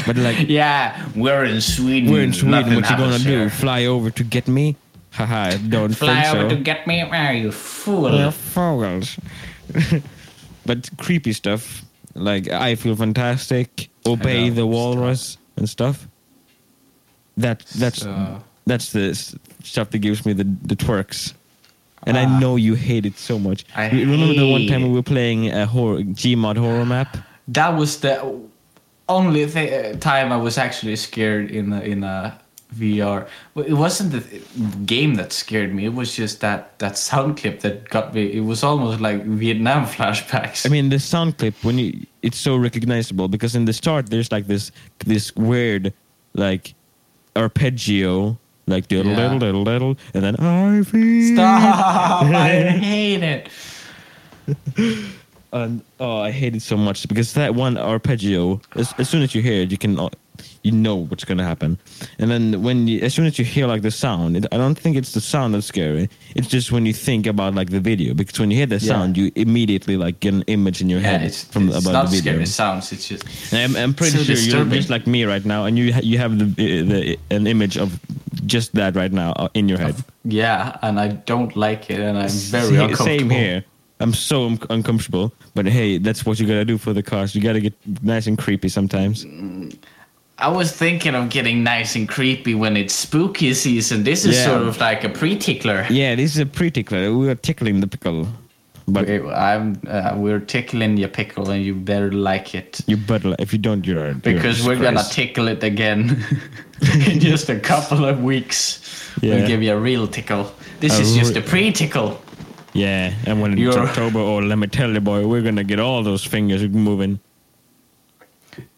But 0.06 0.18
like, 0.18 0.48
Yeah, 0.50 0.94
we're 1.16 1.46
in 1.46 1.62
Sweden. 1.62 2.12
we're 2.12 2.24
in 2.24 2.34
Sweden. 2.34 2.52
What 2.52 2.68
you 2.68 2.82
gonna 2.82 2.88
happens 2.88 3.24
do? 3.24 3.30
here. 3.30 3.50
Fly 3.50 3.86
over 3.86 4.12
to 4.12 4.24
get 4.24 4.48
me? 4.48 4.76
Haha, 5.12 5.58
don't 5.70 5.94
Fly 5.96 6.22
think 6.22 6.36
over 6.36 6.50
so. 6.50 6.56
to 6.56 6.62
get 6.62 6.86
me? 6.86 7.02
Where 7.04 7.34
you 7.34 7.52
fool? 7.52 8.04
We're 8.12 8.32
fools. 8.32 9.18
but 10.66 10.90
creepy 10.98 11.34
stuff, 11.34 11.84
like 12.16 12.50
I 12.50 12.76
feel 12.76 12.96
fantastic. 12.96 13.90
Obey 14.06 14.50
the 14.50 14.62
stuff. 14.62 14.70
walrus 14.70 15.38
and 15.58 15.70
stuff. 15.70 16.08
That 17.38 17.66
that's 17.78 18.02
So- 18.02 18.44
that's 18.66 18.92
the 18.92 19.14
stuff 19.64 19.90
that 19.92 20.00
gives 20.00 20.26
me 20.26 20.34
the 20.34 20.44
the 20.64 20.76
twerks. 20.76 21.34
And 22.04 22.18
I 22.18 22.24
Ah. 22.26 22.40
know 22.40 22.56
you 22.56 22.76
hate 22.76 23.06
it 23.06 23.18
so 23.18 23.38
much. 23.38 23.66
I 23.76 23.90
remember 23.90 24.34
the 24.34 24.48
one 24.48 24.68
time 24.68 24.84
we 24.84 24.90
were 24.90 25.04
playing 25.04 25.50
a 25.52 25.66
horror 25.66 26.02
Gmod 26.02 26.58
horror 26.58 26.86
map? 26.86 27.18
That 27.50 27.76
was 27.76 27.98
the 28.00 28.24
only 29.10 29.46
th- 29.46 29.96
uh, 29.96 29.98
time 30.00 30.32
I 30.32 30.38
was 30.38 30.58
actually 30.58 30.96
scared 30.96 31.52
in 31.52 31.74
a, 31.74 31.82
in 31.82 32.04
a 32.04 32.40
VR. 32.76 33.28
Well, 33.56 33.66
it 33.66 33.74
wasn't 33.74 34.12
the 34.12 34.22
th- 34.22 34.44
game 34.86 35.16
that 35.16 35.34
scared 35.34 35.74
me. 35.74 35.86
It 35.86 35.94
was 35.94 36.16
just 36.16 36.40
that 36.42 36.78
that 36.80 36.98
sound 36.98 37.38
clip 37.38 37.62
that 37.62 37.90
got 37.90 38.14
me. 38.14 38.32
It 38.32 38.42
was 38.42 38.64
almost 38.64 39.02
like 39.02 39.24
Vietnam 39.26 39.86
flashbacks. 39.96 40.66
I 40.66 40.70
mean, 40.70 40.90
the 40.90 41.00
sound 41.00 41.38
clip 41.40 41.56
when 41.64 41.78
you 41.80 42.06
it's 42.22 42.38
so 42.38 42.56
recognizable 42.56 43.28
because 43.28 43.56
in 43.56 43.66
the 43.66 43.74
start 43.74 44.10
there's 44.12 44.32
like 44.32 44.46
this 44.48 44.72
this 45.06 45.36
weird 45.36 45.94
like 46.34 46.76
arpeggio 47.36 48.38
like 48.68 48.88
diddle 48.88 49.12
Yeah. 49.14 49.18
diddle 49.34 49.40
diddle 49.40 49.64
diddle 49.64 49.98
and 50.14 50.24
then 50.24 50.36
I 50.36 50.84
feel 50.84 51.34
stop! 51.36 52.24
I 52.36 52.50
hate 52.70 53.24
it. 53.24 53.50
and 55.54 55.82
oh 56.00 56.18
I 56.22 56.32
hate 56.32 56.56
it 56.56 56.62
so 56.62 56.78
much 56.78 57.08
because 57.08 57.34
that 57.34 57.56
one 57.56 57.78
arpeggio 57.78 58.62
as, 58.76 58.94
as 59.00 59.10
soon 59.10 59.22
as 59.24 59.34
you 59.34 59.42
hear 59.42 59.64
it 59.64 59.72
you 59.72 59.78
can 59.78 60.00
uh, 60.00 60.10
you 60.64 60.72
know 60.72 60.96
what's 60.96 61.24
gonna 61.26 61.44
happen 61.44 61.78
and 62.20 62.30
then 62.32 62.62
when 62.62 62.88
you 62.88 63.00
as 63.02 63.14
soon 63.14 63.26
as 63.26 63.38
you 63.40 63.46
hear 63.46 63.66
like 63.68 63.82
the 63.82 63.92
sound 63.92 64.36
it, 64.38 64.46
I 64.52 64.58
don't 64.58 64.76
think 64.78 64.98
it's 64.98 65.14
the 65.14 65.22
sound 65.22 65.54
that's 65.54 65.66
scary 65.68 66.10
it's 66.36 66.48
just 66.48 66.72
when 66.72 66.86
you 66.86 66.94
think 66.94 67.26
about 67.28 67.56
like 67.56 67.70
the 67.70 67.80
video 67.80 68.14
because 68.14 68.40
when 68.40 68.52
you 68.52 68.58
hear 68.58 68.66
the 68.66 68.76
Yeah. 68.76 68.94
sound 68.94 69.18
you 69.18 69.32
immediately 69.36 69.96
like 69.98 70.20
get 70.20 70.34
an 70.34 70.44
image 70.48 70.82
in 70.82 70.90
your 70.90 71.00
Yeah, 71.02 71.12
head 71.12 71.22
it's, 71.24 71.44
from 71.46 71.70
it's 71.70 71.78
about 71.80 71.92
not 71.94 72.06
the 72.10 72.18
video 72.18 72.34
scary 72.34 72.46
sounds. 72.46 72.92
It's 72.92 73.08
just 73.08 73.24
I'm, 73.54 73.76
I'm 73.76 73.94
pretty 73.94 74.18
So 74.18 74.24
sure 74.24 74.36
you're 74.36 74.66
just 74.76 74.90
like 74.90 75.06
me 75.08 75.24
right 75.26 75.46
now, 75.46 75.66
and 75.66 75.78
you 75.78 75.86
you 76.04 76.18
have 76.18 76.38
the, 76.40 76.46
the 76.84 77.18
an 77.32 77.48
image 77.48 77.78
of 77.78 78.00
just 78.46 78.74
that 78.76 78.96
right 78.96 79.12
now 79.12 79.32
uh, 79.34 79.50
in 79.54 79.68
your 79.70 79.78
head. 79.80 79.96
yeah, 80.24 80.78
and 80.82 81.00
I 81.00 81.08
don't 81.26 81.56
like 81.56 81.90
it, 81.90 82.00
and 82.00 82.18
I'm 82.18 82.30
very 82.30 82.78
uncomfortable. 82.78 83.06
Same 83.06 83.30
here. 83.30 83.64
I'm 84.02 84.14
so 84.14 84.46
un- 84.46 84.60
uncomfortable, 84.70 85.34
but 85.56 85.66
hey, 85.66 85.98
that's 86.00 86.26
what 86.26 86.40
you 86.40 86.48
gotta 86.48 86.64
do 86.66 86.78
for 86.78 86.94
the 86.94 87.04
cars. 87.04 87.36
You 87.36 87.42
gotta 87.42 87.60
get 87.60 87.74
nice 88.02 88.28
and 88.28 88.38
creepy 88.38 88.70
sometimes. 88.70 89.26
I 90.40 90.48
was 90.48 90.72
thinking 90.72 91.16
of 91.16 91.30
getting 91.30 91.64
nice 91.64 91.96
and 91.96 92.08
creepy 92.08 92.56
when 92.56 92.78
it's 92.78 92.94
spooky 92.94 93.54
season. 93.54 94.04
This 94.04 94.24
is 94.26 94.36
Yeah. 94.38 94.46
sort 94.46 94.62
of 94.62 94.80
like 94.80 95.04
a 95.04 95.10
pre-tickler. 95.10 95.86
Yeah, 95.90 96.16
this 96.16 96.32
is 96.36 96.40
a 96.40 96.46
pretty 96.46 96.82
clear. 96.84 97.14
We 97.14 97.28
are 97.30 97.36
tickling 97.36 97.82
the 97.82 97.88
pickle, 97.88 98.28
but 98.88 99.04
Okay, 99.04 99.20
I'm 99.34 99.76
uh, 99.88 100.14
we're 100.16 100.40
tickling 100.40 100.96
your 100.98 101.10
pickle, 101.10 101.50
and 101.52 101.64
you 101.66 101.76
better 101.76 102.12
like 102.12 102.56
it 102.56 102.80
you 102.88 102.96
better. 102.98 103.36
If 103.38 103.52
you 103.54 103.60
don't, 103.60 103.86
you're 103.86 104.06
you're 104.06 104.14
because 104.16 104.66
we're 104.66 104.80
gonna 104.82 105.04
tickle 105.12 105.48
it 105.50 105.64
again 105.64 106.24
in 107.12 107.20
just 107.20 107.50
a 107.50 107.60
couple 107.60 108.06
of 108.06 108.24
weeks. 108.24 108.80
Yeah. 109.22 109.36
We'll 109.36 109.48
give 109.48 109.62
you 109.62 109.74
a 109.74 109.80
real 109.80 110.08
tickle. 110.08 110.52
This 110.80 110.98
A 110.98 111.02
is 111.02 111.16
just 111.16 111.36
a 111.36 111.42
pre-tickle. 111.42 112.18
Yeah, 112.74 113.14
and 113.26 113.42
when 113.42 113.58
You're- 113.58 113.76
October, 113.76 114.20
oh, 114.20 114.38
let 114.40 114.58
me 114.58 114.68
tell 114.68 114.92
you, 114.94 115.02
boy, 115.02 115.28
we're 115.28 115.42
gonna 115.42 115.64
get 115.66 115.80
all 115.80 116.02
those 116.04 116.24
fingers 116.24 116.62
moving. 116.70 117.20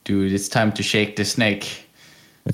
Dude, 0.03 0.31
it's 0.33 0.49
time 0.49 0.71
to 0.73 0.83
shake 0.83 1.15
the 1.15 1.25
snake. 1.25 1.87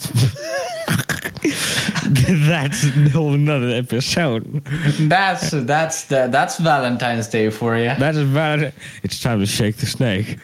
That's 2.20 2.84
a 2.86 3.10
whole 3.10 3.34
another 3.34 3.70
episode. 3.70 4.64
That's 5.00 5.52
that's 5.52 6.06
the 6.06 6.28
that's 6.32 6.58
Valentine's 6.58 7.28
Day 7.28 7.50
for 7.50 7.78
you. 7.78 7.94
That 7.98 8.16
is 8.16 8.24
valid. 8.30 8.74
It's 9.04 9.20
time 9.22 9.40
to 9.40 9.46
shake 9.46 9.78
the 9.78 9.86
snake. 9.86 10.38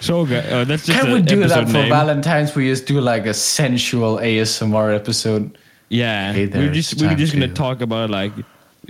So, 0.00 0.22
uh, 0.22 0.64
that's 0.64 0.86
just 0.86 0.98
Can 1.00 1.12
we 1.12 1.20
do 1.22 1.46
that 1.48 1.66
for 1.66 1.72
name. 1.72 1.88
Valentine's? 1.90 2.54
We 2.54 2.68
just 2.68 2.86
do 2.86 3.00
like 3.00 3.26
a 3.26 3.34
sensual 3.34 4.18
ASMR 4.18 4.94
episode. 4.94 5.58
Yeah, 5.88 6.32
Hey 6.32 6.46
there, 6.46 6.62
we're 6.62 6.72
just 6.72 7.00
we're 7.00 7.14
just 7.14 7.32
gonna 7.32 7.48
to- 7.48 7.54
talk 7.54 7.80
about 7.80 8.10
like. 8.10 8.32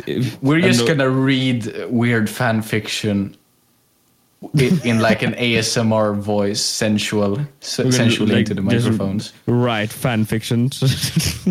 if- 0.06 0.40
We're 0.42 0.60
just 0.60 0.80
know- 0.80 0.86
gonna 0.88 1.10
read 1.10 1.86
weird 1.88 2.28
fan 2.30 2.62
fiction 2.62 3.36
in, 4.54 4.80
in 4.84 4.98
like 5.00 5.22
an 5.22 5.34
ASMR 5.34 6.16
voice, 6.16 6.60
sensual, 6.60 7.38
sensually 7.60 8.32
like, 8.32 8.38
into 8.40 8.54
the 8.54 8.62
microphones. 8.62 9.32
Right, 9.46 9.90
fan 9.90 10.24
fictions. 10.24 10.80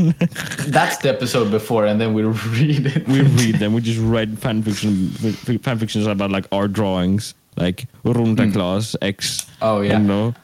That's 0.68 0.98
the 0.98 1.10
episode 1.10 1.52
before, 1.52 1.86
and 1.86 2.00
then 2.00 2.14
we 2.14 2.24
read 2.24 2.88
it. 2.88 3.08
we 3.08 3.22
read 3.22 3.56
them. 3.56 3.74
We 3.74 3.82
just 3.82 4.00
write 4.00 4.38
fan 4.38 4.62
fiction. 4.64 5.10
Fan 5.10 5.78
fictions 5.78 6.08
about 6.08 6.32
like 6.32 6.46
our 6.52 6.68
drawings, 6.68 7.34
like 7.58 7.86
Runda 8.04 8.52
Claus 8.52 8.96
X. 9.02 9.48
Oh, 9.62 9.82
yeah. 9.82 10.00
You 10.00 10.04
know, 10.06 10.36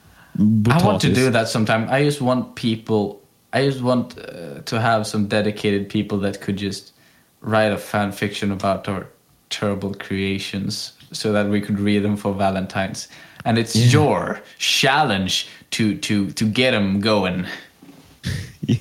I 0.69 0.83
want 0.83 1.01
to 1.01 1.13
do 1.13 1.29
that 1.29 1.47
sometime. 1.47 1.87
I 1.89 2.03
just 2.03 2.21
want 2.21 2.55
people. 2.55 3.21
I 3.51 3.65
just 3.65 3.81
want 3.81 4.17
uh, 4.19 4.61
to 4.61 4.79
have 4.79 5.07
some 5.07 5.27
dedicated 5.27 5.89
people 5.89 6.19
that 6.19 6.39
could 6.39 6.57
just 6.57 6.93
write 7.41 7.71
a 7.71 7.77
fan 7.77 8.11
fiction 8.11 8.51
about 8.51 8.87
our 8.87 9.07
terrible 9.49 9.93
creations, 9.93 10.93
so 11.11 11.31
that 11.31 11.47
we 11.49 11.61
could 11.61 11.79
read 11.79 12.03
them 12.03 12.17
for 12.17 12.33
Valentine's. 12.33 13.07
And 13.45 13.57
it's 13.57 13.75
Yeah. 13.75 13.91
your 13.91 14.41
challenge 14.57 15.47
to 15.71 15.95
to 15.97 16.31
to 16.31 16.45
get 16.45 16.71
them 16.71 16.99
going. 16.99 17.45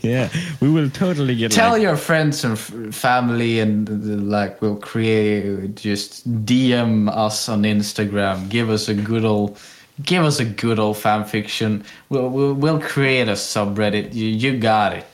Yeah, 0.02 0.28
we 0.60 0.68
will 0.68 0.90
totally 0.90 1.34
get. 1.34 1.50
Tell 1.52 1.72
like, 1.72 1.80
your 1.82 1.96
friends 1.96 2.44
and 2.44 2.52
f- 2.58 2.94
family, 2.94 3.58
and 3.60 4.28
like 4.28 4.60
we'll 4.60 4.76
create. 4.76 5.76
Just 5.76 6.28
DM 6.44 7.08
us 7.08 7.48
on 7.48 7.62
Instagram. 7.62 8.50
Give 8.50 8.68
us 8.68 8.88
a 8.88 8.94
good 8.94 9.24
old, 9.24 9.58
give 10.02 10.24
us 10.24 10.40
a 10.40 10.44
good 10.44 10.78
old 10.78 10.98
fan 10.98 11.24
fiction. 11.24 11.84
We'll 12.10 12.28
we'll, 12.28 12.52
we'll 12.54 12.80
create 12.80 13.28
a 13.28 13.32
subreddit. 13.32 14.12
You 14.12 14.26
you 14.26 14.58
got 14.58 14.92
it. 14.92 15.06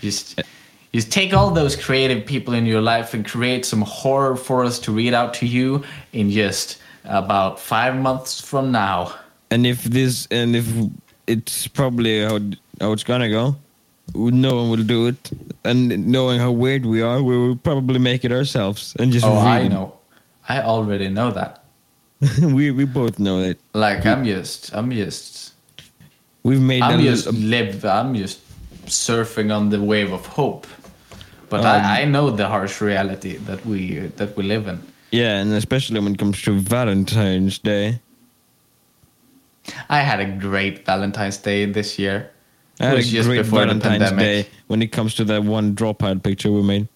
Just 0.00 0.40
just 0.94 1.10
take 1.10 1.32
all 1.32 1.50
those 1.50 1.74
creative 1.76 2.26
people 2.26 2.54
in 2.54 2.66
your 2.66 2.82
life 2.82 3.14
and 3.14 3.24
create 3.24 3.64
some 3.64 3.80
horror 3.82 4.36
for 4.36 4.64
us 4.64 4.78
to 4.80 4.92
read 4.92 5.14
out 5.14 5.32
to 5.34 5.46
you 5.46 5.82
in 6.12 6.30
just 6.30 6.78
about 7.04 7.58
five 7.58 7.96
months 7.96 8.40
from 8.40 8.70
now. 8.72 9.12
and 9.50 9.66
if 9.66 9.82
this 9.84 10.26
and 10.30 10.54
if 10.56 10.66
it's 11.26 11.66
probably 11.68 12.22
how 12.24 12.38
how 12.80 12.92
it's 12.92 13.04
gonna 13.04 13.28
go, 13.30 13.56
no 14.14 14.56
one 14.56 14.70
will 14.70 14.84
do 14.84 15.06
it. 15.08 15.30
And 15.64 16.06
knowing 16.06 16.40
how 16.40 16.50
weird 16.50 16.84
we 16.86 17.00
are, 17.02 17.22
we 17.22 17.36
will 17.36 17.56
probably 17.56 17.98
make 17.98 18.24
it 18.24 18.32
ourselves 18.32 18.94
and 18.98 19.12
just 19.12 19.24
Oh, 19.26 19.34
read 19.36 19.62
I 19.62 19.68
know. 19.68 19.92
I 20.48 20.60
already 20.62 21.08
know 21.08 21.30
that. 21.30 21.62
we 22.42 22.70
we 22.70 22.84
both 22.84 23.18
know 23.18 23.40
it. 23.40 23.58
Like 23.74 24.04
I'm 24.06 24.24
just 24.24 24.74
I'm 24.74 24.90
just 24.90 25.52
we've 26.44 26.60
made 26.60 26.82
I'm 26.82 27.00
just 27.00 27.26
live. 27.32 27.84
I'm 27.84 28.14
just 28.14 28.40
surfing 28.86 29.50
on 29.54 29.70
the 29.70 29.80
wave 29.80 30.12
of 30.12 30.26
hope. 30.26 30.66
But 31.52 31.60
Um, 31.60 31.66
I, 31.66 32.00
I 32.00 32.04
know 32.06 32.30
the 32.30 32.48
harsh 32.48 32.80
reality 32.80 33.36
that 33.46 33.60
we 33.66 34.08
that 34.16 34.34
we 34.36 34.42
live 34.42 34.66
in. 34.72 34.78
yeah, 35.10 35.36
and 35.40 35.52
especially 35.52 36.00
when 36.00 36.12
it 36.14 36.18
comes 36.18 36.40
to 36.42 36.58
Valentine's 36.58 37.58
Day. 37.58 38.00
I 39.90 40.00
had 40.00 40.18
a 40.20 40.24
great 40.24 40.86
Valentine's 40.86 41.36
Day 41.36 41.66
this 41.66 41.98
year. 41.98 42.30
I 42.80 42.84
It 42.84 42.86
had 42.86 42.92
a 42.94 42.96
was 42.96 43.10
just 43.12 43.28
great 43.28 43.42
before 43.42 43.58
Valentine's. 43.66 44.10
Day 44.12 44.46
when 44.68 44.80
it 44.82 44.92
comes 44.92 45.14
to 45.16 45.24
that 45.24 45.44
one 45.44 45.74
dropout 45.74 46.22
picture 46.22 46.50
we 46.50 46.62
made. 46.62 46.88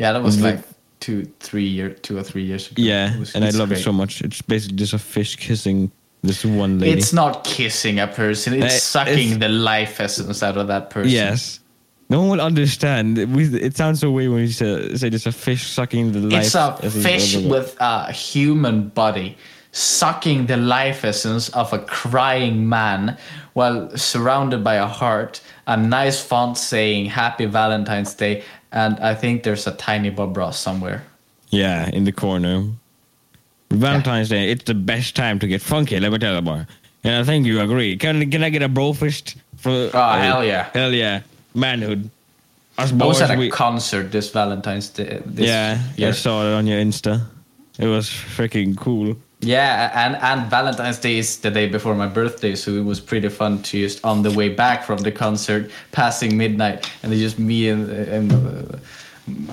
Yeah, 0.00 0.12
that 0.14 0.22
was 0.22 0.40
like 0.40 0.58
two, 0.98 1.30
three 1.38 1.66
year, 1.66 1.90
two 1.90 2.18
or 2.18 2.24
three 2.24 2.42
years 2.42 2.70
ago. 2.70 2.82
Yeah, 2.82 3.16
was- 3.18 3.34
and 3.36 3.44
I 3.44 3.50
love 3.50 3.70
it 3.72 3.78
so 3.78 3.92
much. 3.92 4.20
It's 4.20 4.42
basically 4.42 4.76
just 4.78 4.94
a 4.94 4.98
fish 4.98 5.36
kissing 5.36 5.90
this 6.22 6.44
one 6.44 6.80
lady. 6.80 6.98
It's 6.98 7.12
not 7.12 7.44
kissing 7.44 8.00
a 8.00 8.06
person; 8.08 8.52
it's 8.54 8.74
Uh, 8.74 8.78
sucking 9.04 9.30
it's- 9.30 9.38
the 9.38 9.48
life 9.48 10.00
essence 10.00 10.42
out 10.42 10.56
of 10.56 10.66
that 10.66 10.90
person. 10.90 11.12
Yes. 11.12 11.60
No 12.10 12.20
one 12.20 12.30
will 12.30 12.40
understand. 12.40 13.18
It 13.18 13.76
sounds 13.76 14.00
so 14.00 14.10
weird 14.10 14.30
when 14.32 14.40
you 14.40 14.48
say, 14.48 14.66
it's 14.66 15.26
a 15.26 15.32
fish 15.32 15.66
sucking 15.66 16.12
the 16.12 16.20
life. 16.20 16.44
it's 16.44 16.54
a 16.54 16.90
fish 16.90 17.36
with 17.36 17.76
a 17.80 18.10
human 18.12 18.88
body 18.88 19.36
sucking 19.72 20.46
the 20.46 20.56
life 20.56 21.04
essence 21.04 21.50
of 21.50 21.72
a 21.72 21.78
crying 21.80 22.66
man 22.68 23.16
while 23.52 23.94
surrounded 23.96 24.64
by 24.64 24.74
a 24.76 24.86
heart, 24.86 25.40
a 25.66 25.76
nice 25.76 26.20
font 26.22 26.56
saying 26.56 27.06
Happy 27.06 27.44
Valentine's 27.44 28.14
Day, 28.14 28.42
and 28.72 28.98
I 29.00 29.14
think 29.14 29.42
there's 29.42 29.66
a 29.66 29.72
tiny 29.72 30.10
Bob 30.10 30.36
Ross 30.36 30.58
somewhere. 30.58 31.04
Yeah, 31.50 31.90
in 31.90 32.04
the 32.04 32.12
corner. 32.12 32.64
Valentine's 33.70 34.30
Day, 34.30 34.50
it's 34.50 34.64
the 34.64 34.74
best 34.74 35.14
time 35.14 35.38
to 35.40 35.46
get 35.46 35.60
funky, 35.60 36.00
let 36.00 36.10
me 36.10 36.18
tell 36.18 36.34
you, 36.34 36.40
boy. 36.40 36.66
And 37.04 37.16
I 37.16 37.24
think 37.24 37.46
you 37.46 37.60
agree. 37.60 37.96
Can, 37.98 38.30
can 38.30 38.42
I 38.42 38.48
get 38.48 38.62
a 38.62 38.68
bro 38.68 38.94
fist? 38.94 39.36
For, 39.56 39.70
Oh, 39.70 39.98
uh, 39.98 40.18
hell 40.18 40.44
yeah. 40.44 40.70
Hell 40.72 40.92
yeah. 40.92 41.20
Manhood. 41.58 42.10
Us 42.78 42.92
I 42.92 43.04
was 43.04 43.20
at 43.20 43.30
a 43.30 43.36
we- 43.36 43.50
concert 43.50 44.12
this 44.12 44.30
Valentine's 44.30 44.88
Day. 44.88 45.20
This 45.26 45.46
yeah, 45.46 45.82
year. 45.96 46.08
I 46.08 46.12
saw 46.12 46.46
it 46.46 46.54
on 46.54 46.66
your 46.66 46.78
Insta. 46.78 47.26
It 47.78 47.86
was 47.86 48.08
freaking 48.08 48.76
cool. 48.76 49.16
Yeah, 49.40 49.92
and 49.94 50.16
and 50.16 50.50
Valentine's 50.50 50.98
Day 50.98 51.18
is 51.18 51.38
the 51.38 51.50
day 51.50 51.68
before 51.68 51.94
my 51.94 52.08
birthday, 52.08 52.56
so 52.56 52.72
it 52.72 52.84
was 52.84 53.00
pretty 53.00 53.28
fun 53.28 53.62
to 53.62 53.78
just 53.78 54.04
on 54.04 54.22
the 54.22 54.32
way 54.32 54.48
back 54.48 54.84
from 54.84 54.98
the 54.98 55.12
concert, 55.12 55.70
passing 55.92 56.36
midnight, 56.36 56.90
and 57.02 57.12
then 57.12 57.18
just 57.20 57.38
me 57.38 57.68
and 57.68 57.88
and 57.90 58.32
uh, 58.32 58.78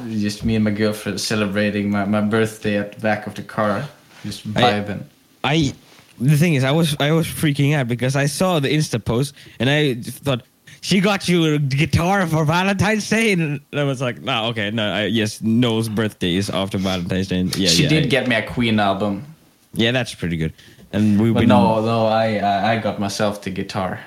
just 0.10 0.44
me 0.44 0.56
and 0.56 0.64
my 0.64 0.72
girlfriend 0.72 1.22
celebrating 1.22 1.92
my, 1.92 2.06
my 2.06 2.22
birthday 2.22 2.78
at 2.78 2.94
the 2.94 3.00
back 3.00 3.28
of 3.28 3.36
the 3.36 3.44
car, 3.44 3.88
just 4.24 4.48
vibing. 4.52 5.04
I 5.44 5.74
the 6.20 6.38
thing 6.38 6.56
is 6.56 6.64
I 6.64 6.72
was 6.72 6.96
I 7.00 7.12
was 7.12 7.28
freaking 7.28 7.76
out 7.76 7.88
because 7.88 8.16
I 8.16 8.26
saw 8.26 8.60
the 8.60 8.70
Insta 8.70 9.04
post 9.04 9.36
and 9.60 9.70
I 9.70 9.96
thought 9.96 10.44
she 10.86 11.00
got 11.02 11.28
you 11.28 11.56
a 11.56 11.58
guitar 11.58 12.28
for 12.28 12.46
Valentine's 12.46 13.10
Day? 13.10 13.32
And 13.34 13.60
I 13.74 13.84
was 13.84 14.00
like 14.08 14.18
no 14.22 14.36
okay 14.52 14.70
no 14.72 14.84
I, 15.00 15.06
yes 15.20 15.42
Noel's 15.42 15.90
birthday 15.90 16.36
is 16.36 16.50
after 16.50 16.78
Valentine's 16.78 17.28
Day. 17.30 17.42
Yeah 17.42 17.70
she 17.70 17.84
yeah, 17.84 17.90
did 17.90 18.04
I- 18.06 18.08
get 18.16 18.28
me 18.28 18.36
a 18.36 18.46
Queen 18.56 18.80
album, 18.80 19.24
yeah 19.74 19.92
that's 19.92 20.14
pretty 20.14 20.38
good. 20.38 20.54
And 20.94 21.18
but 21.18 21.34
been 21.42 21.50
no, 21.50 21.82
no, 21.82 22.06
I 22.06 22.28
I 22.74 22.80
got 22.80 23.00
myself 23.00 23.42
the 23.42 23.50
guitar. 23.50 24.00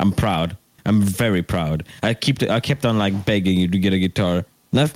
I'm 0.00 0.12
proud. 0.12 0.56
I'm 0.84 1.00
very 1.00 1.42
proud. 1.42 1.84
I 2.02 2.14
keep 2.14 2.42
I 2.42 2.60
kept 2.60 2.84
on 2.84 2.98
like 2.98 3.14
begging 3.24 3.58
you 3.60 3.68
to 3.68 3.78
get 3.78 3.92
a 3.92 3.98
guitar. 3.98 4.44
Not 4.72 4.90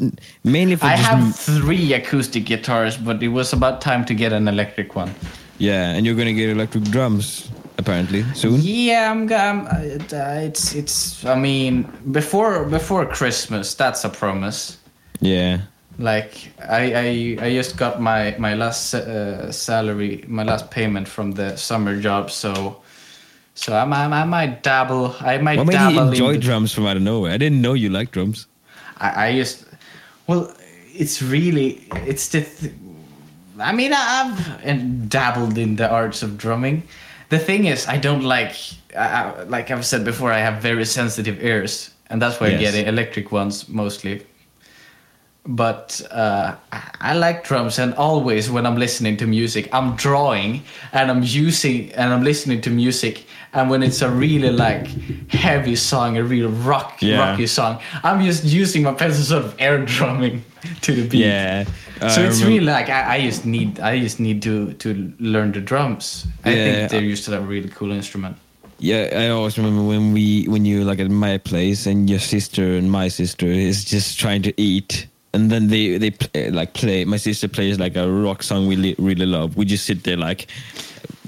mainly 0.45 0.77
for 0.77 0.87
I 0.87 0.97
have 0.97 1.35
three 1.37 1.95
acoustic 1.95 2.45
guitars, 2.45 2.97
but 2.99 3.23
it 3.23 3.29
was 3.29 3.53
about 3.53 3.81
time 3.81 4.05
to 4.07 4.15
get 4.15 4.33
an 4.33 4.49
electric 4.49 4.95
one. 4.97 5.15
yeah 5.59 5.95
and 5.95 6.05
you're 6.05 6.17
gonna 6.21 6.33
get 6.41 6.49
electric 6.51 6.85
drums 6.91 7.49
apparently 7.81 8.23
soon 8.35 8.61
Yeah, 8.63 9.11
I'm. 9.11 9.21
I'm 9.33 9.67
uh, 9.67 10.47
it's 10.47 10.75
it's. 10.75 11.25
I 11.25 11.35
mean, 11.35 11.85
before 12.13 12.65
before 12.65 13.07
Christmas, 13.07 13.75
that's 13.75 14.05
a 14.05 14.09
promise. 14.09 14.77
yeah 15.21 15.59
Like 15.99 16.33
I 16.69 16.83
I, 17.07 17.47
I 17.47 17.49
just 17.61 17.77
got 17.77 18.01
my 18.01 18.37
my 18.39 18.55
last 18.55 18.95
uh, 18.95 19.51
salary, 19.53 20.25
my 20.29 20.45
last 20.45 20.71
payment 20.71 21.09
from 21.09 21.33
the 21.33 21.57
summer 21.57 22.01
job, 22.01 22.31
so 22.31 22.81
so 23.55 23.77
I'm, 23.77 23.93
I'm, 23.93 24.13
I 24.13 24.25
might 24.25 24.63
dabble. 24.63 25.15
I 25.21 25.39
might 25.39 25.59
what 25.59 25.67
made 25.67 25.73
dabble. 25.75 25.95
you 25.95 26.01
in 26.03 26.09
enjoy 26.09 26.33
the- 26.35 26.39
drums 26.49 26.73
from 26.73 26.87
out 26.87 26.97
of 26.97 27.03
nowhere 27.03 27.33
I 27.35 27.39
didn't 27.39 27.61
know 27.61 27.75
you 27.75 27.91
liked 27.91 28.13
drums 28.13 28.47
I, 28.97 29.09
I 29.29 29.37
just 29.37 29.65
well, 30.27 30.53
it's 31.03 31.21
really 31.23 31.69
it's 32.07 32.29
the. 32.29 32.41
Th- 32.43 32.73
I 33.59 33.73
mean, 33.73 33.93
I've 33.93 34.65
and 34.65 35.11
dabbled 35.11 35.59
in 35.59 35.77
the 35.77 35.85
arts 35.91 36.23
of 36.23 36.39
drumming. 36.39 36.83
The 37.31 37.39
thing 37.39 37.67
is, 37.67 37.87
I 37.89 37.97
don't 37.97 38.23
like. 38.23 38.55
I, 38.97 39.45
like 39.45 39.71
I've 39.71 39.87
said 39.87 40.05
before, 40.05 40.33
I 40.33 40.39
have 40.41 40.61
very 40.61 40.85
sensitive 40.85 41.43
ears, 41.43 41.91
and 42.11 42.21
that's 42.21 42.41
why 42.41 42.49
I 42.49 42.57
get 42.57 42.75
electric 42.75 43.33
ones 43.33 43.69
mostly. 43.69 44.27
But 45.47 46.01
uh, 46.11 46.55
I, 47.01 47.15
like 47.15 47.45
drums, 47.45 47.79
and 47.79 47.95
always 47.95 48.51
when 48.51 48.67
I'm 48.67 48.77
listening 48.77 49.17
to 49.19 49.27
music, 49.27 49.69
I'm 49.73 49.97
drawing 49.97 50.63
and 50.93 51.11
I'm 51.11 51.23
using 51.23 51.91
and 51.93 52.13
I'm 52.13 52.23
listening 52.23 52.61
to 52.63 52.71
music. 52.71 53.25
And 53.53 53.71
when 53.71 53.83
it's 53.83 54.03
a 54.03 54.09
really 54.11 54.51
like 54.51 54.87
heavy 55.31 55.77
song, 55.77 56.17
a 56.19 56.23
real 56.23 56.51
rock 56.51 57.01
Yeah. 57.03 57.19
rocky 57.31 57.47
song, 57.47 57.81
I'm 58.05 58.23
just 58.23 58.45
using 58.45 58.83
my 58.85 58.93
pencil 58.93 59.25
sort 59.25 59.45
of 59.45 59.55
air 59.59 59.85
drumming 59.85 60.45
to 60.83 60.93
the 60.93 61.09
beat. 61.09 61.25
yeah 61.25 61.65
So 62.09 62.23
it's 62.23 62.43
really 62.43 62.61
like 62.65 62.89
I, 62.91 63.17
I 63.17 63.21
just 63.23 63.45
need 63.47 63.81
I 63.81 63.99
just 63.99 64.21
need 64.21 64.43
to 64.43 64.75
to 64.75 65.13
learn 65.19 65.53
the 65.53 65.61
drums. 65.61 66.27
I 66.45 66.51
Yeah. 66.51 66.65
think 66.65 66.91
they're 66.91 67.11
used 67.13 67.25
to 67.25 67.37
a 67.37 67.41
really 67.41 67.71
cool 67.71 67.91
instrument. 67.93 68.37
Yeah, 68.79 69.09
I 69.13 69.29
always 69.31 69.57
remember 69.59 69.83
when 69.83 70.13
we 70.13 70.45
when 70.49 70.65
you 70.65 70.85
like 70.85 71.01
at 71.01 71.11
my 71.11 71.39
place 71.39 71.87
and 71.91 72.09
your 72.09 72.21
sister 72.21 72.77
and 72.79 72.91
my 72.91 73.09
sister 73.11 73.47
is 73.47 73.85
just 73.85 74.19
trying 74.21 74.43
to 74.43 74.53
eat, 74.57 75.07
and 75.33 75.51
then 75.51 75.69
they 75.69 75.99
they 75.99 76.11
play, 76.11 76.51
like 76.51 76.73
play. 76.75 77.05
My 77.05 77.17
sister 77.17 77.49
plays 77.49 77.79
like 77.79 77.97
a 77.97 78.11
rock 78.11 78.43
song 78.43 78.67
we 78.67 78.77
li- 78.77 78.97
really 78.99 79.27
love. 79.27 79.57
We 79.57 79.65
just 79.65 79.85
sit 79.87 80.05
there 80.05 80.17
like 80.17 80.47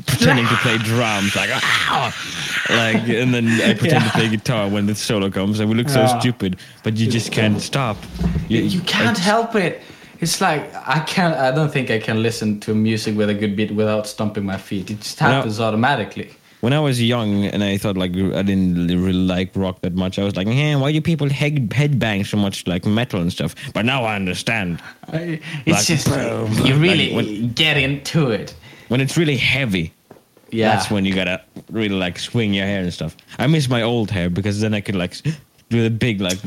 pretending 0.07 0.47
to 0.47 0.57
play 0.57 0.79
drums, 0.79 1.35
like 1.37 1.51
"Ah!" 1.53 2.13
like, 2.71 3.09
and 3.09 3.33
then 3.33 3.47
I 3.61 3.75
pretend 3.79 4.05
to 4.05 4.11
play 4.11 4.29
guitar 4.29 4.69
when 4.69 4.87
the 4.87 4.95
solo 4.95 5.31
comes, 5.31 5.61
and 5.61 5.69
we 5.71 5.77
look 5.77 5.89
so 5.89 6.01
Yeah. 6.01 6.19
stupid. 6.21 6.57
But 6.83 6.97
you 6.97 7.07
just 7.11 7.31
can't 7.33 7.61
stop. 7.61 7.97
You 8.49 8.81
can't 8.83 9.19
help 9.19 9.55
it. 9.55 9.81
It's 10.21 10.41
like 10.41 10.63
I 10.87 11.01
can't. 11.01 11.35
I 11.35 11.51
don't 11.51 11.73
think 11.73 11.91
I 11.91 11.99
can 11.99 12.23
listen 12.23 12.61
to 12.61 12.75
music 12.75 13.17
with 13.17 13.29
a 13.31 13.35
good 13.35 13.57
beat 13.57 13.71
without 13.73 14.07
stomping 14.07 14.45
my 14.45 14.57
feet. 14.57 14.91
It 14.91 15.01
just 15.01 15.19
happens 15.19 15.61
automatically. 15.61 16.31
When 16.63 16.73
I 16.73 16.79
was 16.79 17.03
young 17.03 17.45
and 17.47 17.65
I 17.65 17.77
thought 17.77 17.97
like 17.97 18.13
I 18.13 18.43
didn't 18.43 18.87
really 18.87 19.13
like 19.37 19.51
rock 19.57 19.81
that 19.81 19.95
much, 19.95 20.19
I 20.21 20.23
was 20.25 20.37
like, 20.37 20.47
"Yeah, 20.47 20.77
why 20.77 20.93
do 20.93 21.01
people 21.01 21.29
head 21.29 21.57
headbang 21.71 22.25
so 22.25 22.37
much 22.37 22.67
like 22.69 22.87
metal 22.87 23.21
and 23.21 23.33
stuff?" 23.33 23.57
But 23.75 23.85
now 23.85 24.05
I 24.05 24.15
understand. 24.15 24.81
I- 25.13 25.41
It's 25.67 25.77
Like, 25.79 25.87
just 25.87 26.07
boom, 26.09 26.53
you 26.67 26.75
like 26.75 26.83
really 26.87 27.09
when- 27.17 27.53
get 27.65 27.77
into 27.77 28.31
it. 28.31 28.55
when 28.89 29.01
it's 29.01 29.17
really 29.17 29.37
heavy 29.39 29.93
Yeah. 30.53 30.69
that's 30.77 30.89
when 30.91 31.05
you 31.05 31.15
gotta 31.15 31.41
really 31.71 31.99
like 32.07 32.17
swing 32.19 32.55
your 32.55 32.67
hair 32.67 32.81
and 32.83 32.93
stuff 32.93 33.17
i 33.39 33.47
miss 33.47 33.69
my 33.71 33.81
old 33.81 34.11
hair 34.11 34.29
because 34.29 34.61
then 34.61 34.75
i 34.75 34.81
could 34.87 34.95
like 35.05 35.15
do 35.71 35.87
a 35.87 35.91
big 35.91 36.21
like 36.21 36.41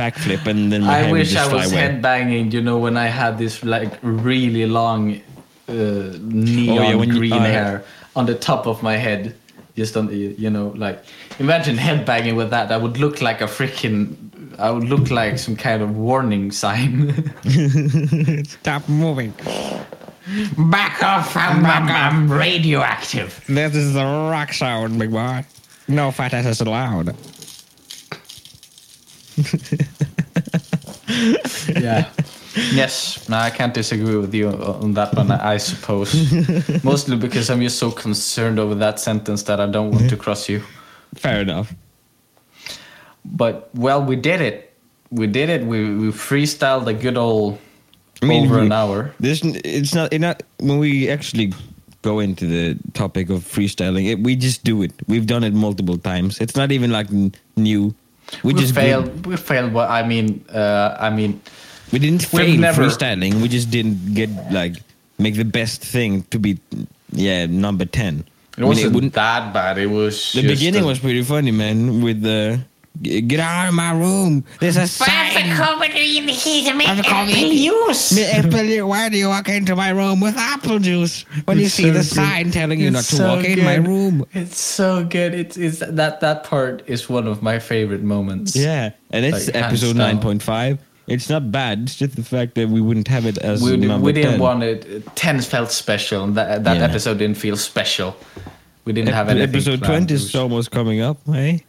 backflip 0.00 0.46
and 0.46 0.72
then 0.72 0.82
my 0.82 0.94
I 0.94 0.98
hair 1.02 1.10
would 1.12 1.18
wish 1.20 1.36
I 1.36 1.46
was 1.52 1.70
headbanging. 1.72 2.52
You 2.52 2.62
know, 2.62 2.78
when 2.78 2.96
I 2.96 3.06
had 3.06 3.36
this 3.38 3.62
like 3.62 3.92
really 4.02 4.64
long 4.66 5.20
uh, 5.68 5.74
neon 6.20 6.78
Oh, 6.78 6.82
yeah, 6.88 6.94
when 6.94 7.08
you- 7.10 7.18
green 7.18 7.32
oh, 7.34 7.36
yeah. 7.36 7.46
hair 7.58 7.84
on 8.14 8.26
the 8.26 8.34
top 8.34 8.66
of 8.66 8.82
my 8.82 8.96
head, 8.96 9.34
just 9.76 9.96
on 9.96 10.06
the 10.06 10.16
you 10.16 10.50
know 10.50 10.68
like 10.76 11.04
imagine 11.38 11.76
headbanging 11.76 12.36
with 12.36 12.50
that. 12.50 12.70
I 12.72 12.76
would 12.76 12.98
look 12.98 13.20
like 13.22 13.40
a 13.40 13.46
freaking. 13.46 14.16
I 14.58 14.70
would 14.70 14.84
look 14.84 15.10
like 15.10 15.38
some 15.38 15.56
kind 15.56 15.82
of 15.82 15.96
warning 15.96 16.52
sign. 16.52 17.32
stop 18.44 18.86
moving 18.88 19.32
Back 20.56 21.02
off! 21.02 21.36
I'm, 21.36 21.66
I'm, 21.66 21.88
I'm 21.88 22.30
radioactive. 22.30 23.42
this 23.48 23.74
is 23.74 23.94
the 23.94 24.04
rock 24.04 24.52
sound 24.52 24.98
big 24.98 25.10
boy 25.10 25.44
no 25.88 26.12
fat 26.12 26.32
asses 26.34 26.60
allowed 26.60 27.16
Yeah. 31.80 32.08
Yes, 32.54 33.28
no, 33.28 33.36
I 33.38 33.50
can't 33.50 33.72
disagree 33.74 34.16
with 34.16 34.34
you 34.34 34.48
on 34.50 34.92
that 34.94 35.14
one. 35.14 35.30
I 35.30 35.56
suppose, 35.58 36.12
mostly 36.84 37.16
because 37.16 37.48
I'm 37.50 37.60
just 37.62 37.78
so 37.78 37.90
concerned 37.90 38.58
over 38.58 38.74
that 38.74 39.00
sentence 39.00 39.42
that 39.44 39.58
I 39.60 39.66
don't 39.66 39.90
want 39.90 40.10
to 40.10 40.16
cross 40.16 40.48
you. 40.48 40.62
fair 41.14 41.40
enough 41.40 41.72
But 43.24 43.70
well, 43.74 44.02
we 44.04 44.16
did 44.16 44.40
it. 44.40 44.72
We 45.10 45.26
did 45.26 45.48
it. 45.48 45.62
We 45.66 45.78
we 45.96 46.08
freestyled 46.12 46.86
a 46.88 46.94
good 46.94 47.16
old 47.16 47.58
I 48.22 48.26
mean, 48.26 48.44
over 48.46 48.60
we- 48.60 48.66
an 48.66 48.72
hour. 48.72 49.12
This 49.20 49.40
it's 49.44 49.94
not, 49.94 50.12
it's 50.12 50.20
not 50.22 50.42
when 50.58 50.78
we 50.78 51.08
actually 51.08 51.52
go 52.02 52.18
into 52.20 52.46
the 52.46 52.76
topic 52.94 53.30
of 53.30 53.44
freestyling. 53.44 54.10
It, 54.10 54.18
we 54.24 54.34
just 54.36 54.64
do 54.64 54.82
it. 54.82 54.92
We've 55.06 55.26
done 55.26 55.44
it 55.44 55.54
multiple 55.54 55.98
times. 55.98 56.40
It's 56.40 56.56
not 56.56 56.72
even 56.72 56.90
like 56.90 57.08
n- 57.12 57.32
new. 57.56 57.94
We, 58.42 58.52
We, 58.52 58.60
just 58.60 58.74
failed. 58.74 59.04
did- 59.04 59.26
We 59.26 59.36
failed. 59.36 59.72
What 59.72 59.88
I 59.90 60.02
mean, 60.02 60.44
uh, 60.52 60.96
I 60.98 61.10
mean, 61.10 61.40
we 61.92 61.98
didn't 61.98 62.32
We've 62.32 62.46
fail 62.46 62.56
never- 62.60 62.84
freestyling. 62.84 63.40
We 63.42 63.48
just 63.48 63.70
didn't 63.70 64.14
get 64.14 64.30
like 64.50 64.76
make 65.18 65.36
the 65.36 65.44
best 65.44 65.82
thing 65.84 66.22
to 66.30 66.38
be 66.38 66.58
yeah 67.12 67.46
number 67.46 67.84
ten. 67.84 68.24
it 68.58 68.64
wasn't 68.64 69.12
that 69.14 69.52
bad. 69.52 69.78
It 69.78 69.86
was 69.86 70.32
the 70.32 70.46
beginning 70.46 70.84
a- 70.84 70.86
was 70.86 70.98
pretty 70.98 71.22
funny, 71.22 71.50
man. 71.52 72.02
With 72.02 72.22
the 72.22 72.60
get 73.02 73.40
out 73.40 73.68
of 73.68 73.74
my 73.74 73.92
room. 73.92 74.44
There's 74.60 74.76
a 74.76 74.86
sign. 74.86 75.08
I'm 75.34 75.56
comedy 75.56 76.18
in 76.18 76.26
the 76.26 76.32
heat 76.32 76.68
of 76.68 76.78
apple, 76.80 78.88
why 78.88 79.08
do 79.08 79.16
you 79.16 79.28
walk 79.28 79.48
into 79.48 79.74
my 79.74 79.88
room 79.90 80.20
with 80.20 80.36
apple 80.36 80.78
juice 80.78 81.22
when 81.46 81.58
you 81.58 81.68
see 81.68 81.84
so 81.84 81.88
the 81.88 81.94
good. 82.00 82.04
sign 82.04 82.50
telling 82.50 82.80
you 82.80 82.88
It's 82.88 82.94
not 82.94 83.04
to 83.04 83.16
so 83.16 83.36
walk 83.36 83.44
in 83.46 83.64
my 83.64 83.76
room? 83.76 84.26
It's 84.34 84.60
so 84.60 85.04
good. 85.04 85.32
It's, 85.34 85.56
it's 85.56 85.78
that 85.78 86.20
that 86.20 86.44
part 86.44 86.82
is 86.86 87.08
one 87.08 87.26
of 87.26 87.42
my 87.42 87.58
favorite 87.58 88.02
moments. 88.02 88.54
Yeah, 88.54 88.90
and 89.10 89.24
it's 89.24 89.46
Like, 89.46 89.56
episode 89.56 89.96
nine 89.96 90.20
point 90.20 90.42
five. 90.42 90.78
It's 91.12 91.28
not 91.28 91.50
bad. 91.52 91.80
It's 91.84 91.96
just 91.96 92.16
the 92.16 92.22
fact 92.24 92.54
that 92.56 92.68
we 92.68 92.80
wouldn't 92.80 93.08
have 93.08 93.26
it 93.26 93.38
as 93.38 93.62
we, 93.62 93.76
number 93.76 94.04
we 94.06 94.12
didn't 94.12 94.32
10. 94.32 94.40
want 94.40 94.62
it. 94.62 95.04
Ten 95.14 95.40
felt 95.40 95.70
special. 95.70 96.24
and 96.24 96.34
That 96.36 96.64
that 96.64 96.76
Yeah. 96.78 96.84
episode 96.84 97.18
didn't 97.18 97.36
feel 97.38 97.56
special. 97.56 98.16
We 98.84 98.92
didn't 98.92 99.14
have 99.14 99.28
Ep- 99.28 99.36
anything. 99.36 99.54
episode 99.54 99.82
twenty 99.84 100.14
is 100.14 100.34
almost 100.34 100.70
coming 100.70 101.00
up. 101.00 101.18
Hey, 101.26 101.64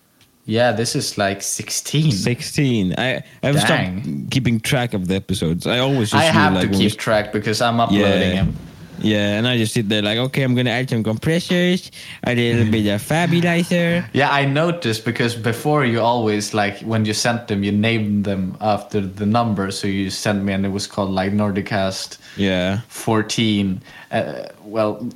Yeah, 0.46 0.72
this 0.72 0.96
is 0.96 1.18
like 1.18 1.42
sixteen. 1.42 2.12
sixteen. 2.12 2.96
I 2.98 3.24
I've 3.44 3.56
Dang. 3.56 4.02
stopped 4.04 4.32
keeping 4.32 4.60
track 4.60 4.94
of 4.94 5.08
the 5.08 5.16
episodes. 5.16 5.68
I 5.68 5.80
always. 5.80 6.14
I 6.14 6.24
have 6.24 6.54
knew, 6.54 6.62
to 6.62 6.68
keep 6.68 6.92
we- 6.92 6.98
track 7.06 7.32
because 7.32 7.62
I'm 7.62 7.80
uploading 7.80 8.30
Yeah. 8.32 8.44
them. 8.44 8.56
Yeah, 9.00 9.38
and 9.38 9.48
I 9.48 9.58
just 9.58 9.74
sit 9.74 9.90
there 9.90 10.02
like, 10.02 10.18
okay, 10.18 10.44
I'm 10.44 10.56
gonna 10.56 10.70
add 10.70 10.90
some 10.90 11.04
compressors, 11.04 11.92
a 12.24 12.36
little 12.36 12.72
bit 12.72 12.88
of 12.88 13.02
fabulizer. 13.02 14.06
Yeah, 14.14 14.30
I 14.32 14.46
noticed 14.46 15.06
because 15.06 15.36
before 15.36 15.86
you 15.86 16.00
always 16.02 16.54
like 16.54 16.80
when 16.82 17.06
you 17.06 17.14
sent 17.14 17.48
them, 17.48 17.64
you 17.64 17.72
named 17.72 18.26
them 18.26 18.56
after 18.62 19.02
the 19.02 19.26
number. 19.26 19.72
So 19.72 19.88
you 19.88 20.10
sent 20.10 20.44
me, 20.44 20.54
and 20.54 20.66
it 20.66 20.70
was 20.70 20.88
called 20.88 21.10
like 21.12 21.32
Nordicast 21.34 22.18
Yeah. 22.38 22.82
14. 22.88 23.82
Uh, 24.12 24.46
well, 24.64 25.08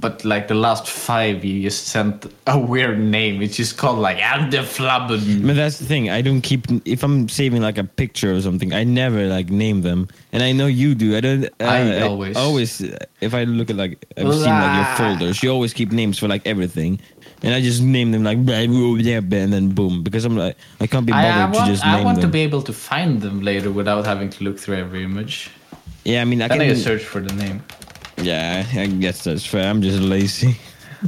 but 0.00 0.24
like 0.24 0.48
the 0.48 0.54
last 0.54 0.86
five, 0.88 1.44
you 1.44 1.62
just 1.62 1.86
sent 1.88 2.26
a 2.46 2.58
weird 2.72 2.98
name. 2.98 3.42
It's 3.42 3.56
just 3.56 3.76
called 3.76 3.98
like 3.98 4.18
Aldeflabben. 4.18 5.46
But 5.46 5.56
that's 5.56 5.78
the 5.78 5.84
thing. 5.86 6.10
I 6.10 6.20
don't 6.22 6.40
keep 6.40 6.66
if 6.84 7.02
I'm 7.02 7.28
saving 7.28 7.62
like 7.62 7.78
a 7.78 7.84
picture 7.84 8.34
or 8.34 8.40
something. 8.40 8.72
I 8.72 8.84
never 8.84 9.26
like 9.26 9.50
name 9.50 9.82
them, 9.82 10.08
and 10.32 10.42
I 10.42 10.52
know 10.52 10.66
you 10.66 10.94
do. 10.94 11.16
I 11.16 11.20
don't. 11.20 11.44
Uh, 11.60 11.64
I 11.64 12.00
always- 12.02 12.36
always. 12.36 12.80
If 13.20 13.34
I 13.34 13.44
look 13.44 13.70
at 13.70 13.76
like 13.76 14.04
I've 14.16 14.32
seen 14.32 14.42
like 14.44 14.76
your 14.76 14.96
folders, 14.96 15.42
you 15.42 15.50
always 15.50 15.72
keep 15.72 15.92
names 15.92 16.18
for 16.18 16.28
like 16.28 16.46
everything, 16.46 17.00
and 17.42 17.54
I 17.54 17.60
just 17.60 17.80
name 17.82 18.12
them 18.12 18.24
like 18.24 18.44
blah, 18.44 18.66
blah, 18.66 18.96
blah, 18.96 19.20
blah, 19.20 19.38
and 19.38 19.52
then 19.52 19.70
boom 19.70 20.02
because 20.02 20.24
I'm 20.24 20.36
like 20.36 20.56
I 20.80 20.86
can't 20.86 21.06
be 21.06 21.12
bothered 21.12 21.32
I 21.32 21.46
to 21.52 21.56
want, 21.58 21.66
just 21.70 21.84
I 21.84 22.04
want 22.04 22.20
them. 22.20 22.30
to 22.30 22.32
be 22.32 22.40
able 22.40 22.62
to 22.62 22.72
find 22.72 23.20
them 23.22 23.40
later 23.42 23.70
without 23.70 24.04
having 24.04 24.28
to 24.30 24.44
look 24.44 24.58
through 24.58 24.76
every 24.76 25.04
image. 25.04 25.50
yeah, 26.04 26.20
I 26.20 26.24
mean 26.26 26.42
I 26.42 26.48
Then 26.48 26.58
can. 26.60 26.70
I 26.70 26.74
search 26.74 27.02
for 27.04 27.20
the 27.20 27.32
name. 27.34 27.62
Yeah, 28.18 28.64
I 28.74 28.86
guess 28.86 29.24
that's 29.24 29.44
fair. 29.46 29.68
I'm 29.68 29.82
just 29.82 29.98
lazy. 30.00 30.56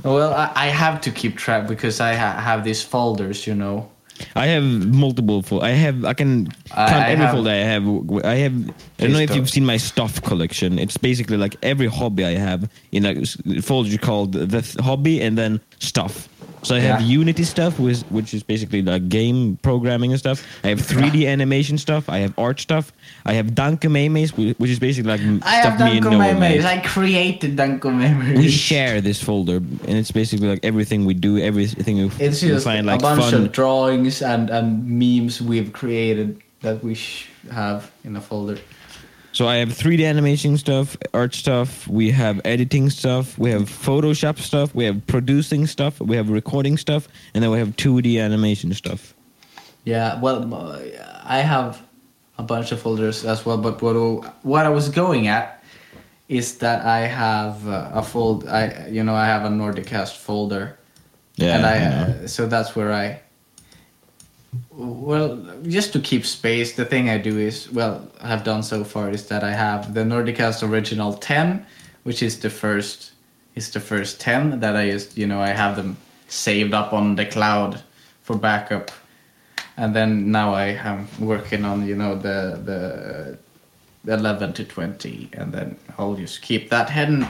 Well, 0.05 0.35
I, 0.35 0.53
I 0.55 0.67
have 0.67 1.01
to 1.03 1.11
keep 1.11 1.37
track 1.37 1.67
because 1.67 2.01
I 2.01 2.15
ha- 2.15 2.39
have 2.39 2.65
these 2.65 2.83
folders, 2.83 3.47
you 3.47 3.55
know. 3.55 3.89
I 4.35 4.47
have 4.47 4.65
multiple. 4.65 5.43
Fo- 5.43 5.61
I 5.61 5.71
have. 5.71 6.05
I 6.05 6.15
can 6.15 6.47
count 6.47 6.91
I 6.93 7.11
every 7.13 7.25
have- 7.25 7.35
folder 7.35 7.51
I 7.51 7.55
have. 7.55 8.25
I 8.25 8.35
have. 8.37 8.71
I 8.99 9.03
don't 9.03 9.13
know 9.13 9.19
if 9.21 9.35
you've 9.35 9.49
seen 9.51 9.65
my 9.67 9.77
stuff 9.77 10.23
collection. 10.23 10.79
It's 10.79 10.97
basically 10.97 11.37
like 11.37 11.57
every 11.63 11.87
hobby 11.87 12.25
I 12.25 12.33
have 12.37 12.71
in 12.93 13.05
a 13.07 13.61
folder 13.63 13.99
called 13.99 14.33
the 14.33 14.47
th- 14.63 14.77
hobby 14.81 15.21
and 15.21 15.37
then 15.37 15.61
stuff. 15.81 16.29
So 16.67 16.75
I 16.75 16.81
have 16.81 17.01
Yeah. 17.01 17.07
Unity 17.21 17.45
stuff, 17.45 17.79
which 17.79 18.01
which 18.11 18.35
is 18.35 18.43
basically 18.43 18.83
like 18.83 19.09
game 19.09 19.57
programming 19.62 20.11
and 20.11 20.19
stuff. 20.19 20.43
I 20.64 20.69
have 20.75 20.81
3D 20.81 21.27
animation 21.27 21.79
stuff. 21.79 22.09
I 22.09 22.19
have 22.19 22.35
art 22.37 22.59
stuff. 22.61 22.93
I 23.25 23.35
have 23.35 23.55
Danko 23.55 23.89
Memes, 23.89 24.37
which 24.37 24.71
is 24.71 24.81
basically 24.81 25.11
like 25.14 25.21
I 25.47 25.61
stuff 25.61 25.79
have 25.79 25.81
me 25.81 25.97
and 25.97 26.05
Danko 26.05 26.11
Noah 26.19 26.35
Memes. 26.35 26.64
I 26.64 26.79
created 26.83 27.55
Danko 27.57 27.91
Memes. 27.91 28.39
We 28.39 28.49
share 28.51 29.01
this 29.01 29.23
folder, 29.23 29.57
and 29.89 29.95
it's 30.01 30.11
basically 30.11 30.49
like 30.49 30.61
everything 30.64 31.05
we 31.07 31.14
do, 31.14 31.39
everything 31.39 31.97
we, 31.99 32.11
It's 32.19 32.41
just 32.41 32.64
find 32.64 32.85
like 32.87 32.99
a 33.01 33.03
bunch 33.03 33.31
fun. 33.31 33.35
of 33.47 33.53
drawings 33.53 34.21
and, 34.23 34.51
and 34.51 34.83
memes 34.87 35.41
we've 35.41 35.73
created 35.73 36.43
that 36.62 36.83
we 36.83 36.95
sh- 36.95 37.29
have 37.53 37.91
in 38.05 38.17
a 38.17 38.21
folder. 38.21 38.59
So 39.37 39.47
I 39.47 39.57
have 39.57 39.68
3D 39.68 40.09
animation 40.09 40.57
stuff, 40.57 40.97
art 41.12 41.34
stuff, 41.34 41.87
we 41.87 42.11
have 42.11 42.41
editing 42.47 42.89
stuff, 42.89 43.37
we 43.37 43.51
have 43.51 43.64
Photoshop 43.64 44.39
stuff, 44.39 44.74
we 44.74 44.87
have 44.87 45.07
producing 45.07 45.66
stuff, 45.66 46.01
we 46.01 46.16
have 46.16 46.30
recording 46.30 46.78
stuff, 46.78 47.07
and 47.34 47.45
then 47.45 47.51
we 47.51 47.59
have 47.59 47.76
2D 47.76 48.18
animation 48.18 48.72
stuff. 48.72 49.12
Yeah, 49.84 50.18
well, 50.22 50.80
I 51.22 51.41
have 51.41 51.82
a 52.39 52.43
bunch 52.43 52.72
of 52.72 52.80
folders 52.80 53.26
as 53.26 53.45
well. 53.45 53.59
But 53.59 53.82
what 53.82 53.95
what 54.43 54.64
I 54.64 54.70
was 54.70 54.89
going 54.89 55.28
at 55.28 55.62
is 56.30 56.57
that 56.61 56.87
I 56.87 57.01
have 57.01 57.68
uh, 57.68 57.91
a 57.93 58.03
fold. 58.03 58.49
I 58.49 58.89
you 58.89 59.05
know 59.05 59.14
I 59.14 59.26
have 59.26 59.45
a 59.45 59.51
Nordicast 59.51 60.16
folder, 60.16 60.78
Yeah. 61.34 61.57
and 61.59 61.66
I 61.66 61.74
I 61.74 62.24
uh, 62.24 62.26
so 62.26 62.47
that's 62.47 62.74
where 62.74 62.91
I. 62.91 63.20
Well, 64.71 65.43
just 65.67 65.93
to 65.95 66.01
keep 66.01 66.25
space, 66.27 66.77
the 66.77 66.85
thing 66.85 67.09
I 67.11 67.19
do 67.19 67.39
is 67.39 67.71
well, 67.73 68.09
I 68.21 68.29
have 68.29 68.45
done 68.45 68.63
so 68.63 68.85
far 68.85 69.11
is 69.11 69.27
that 69.29 69.43
I 69.43 69.53
have 69.53 69.95
the 69.95 70.03
Nordicast 70.03 70.63
original 70.69 71.15
ten, 71.15 71.67
which 72.05 72.23
is 72.23 72.41
the 72.41 72.51
first 72.51 73.13
is 73.55 73.71
the 73.71 73.81
first 73.81 74.21
ten 74.21 74.61
that 74.61 74.77
I 74.77 74.91
just 74.91 75.17
you 75.17 75.27
know 75.27 75.41
I 75.41 75.49
have 75.49 75.77
them 75.77 75.97
saved 76.29 76.75
up 76.75 76.93
on 76.93 77.17
the 77.17 77.27
cloud 77.27 77.83
for 78.23 78.37
backup. 78.37 78.91
And 79.77 79.95
then 79.95 80.31
now 80.31 80.55
I 80.55 80.69
am 80.69 81.09
working 81.19 81.65
on 81.65 81.87
you 81.87 81.97
know 81.97 82.15
the 82.15 82.61
the 82.65 83.39
the 84.05 84.15
11 84.15 84.53
to 84.53 84.65
20 84.65 85.31
and 85.33 85.53
then 85.53 85.77
I'll 85.99 86.15
just 86.15 86.41
keep 86.41 86.71
that 86.71 86.89
hidden. 86.89 87.27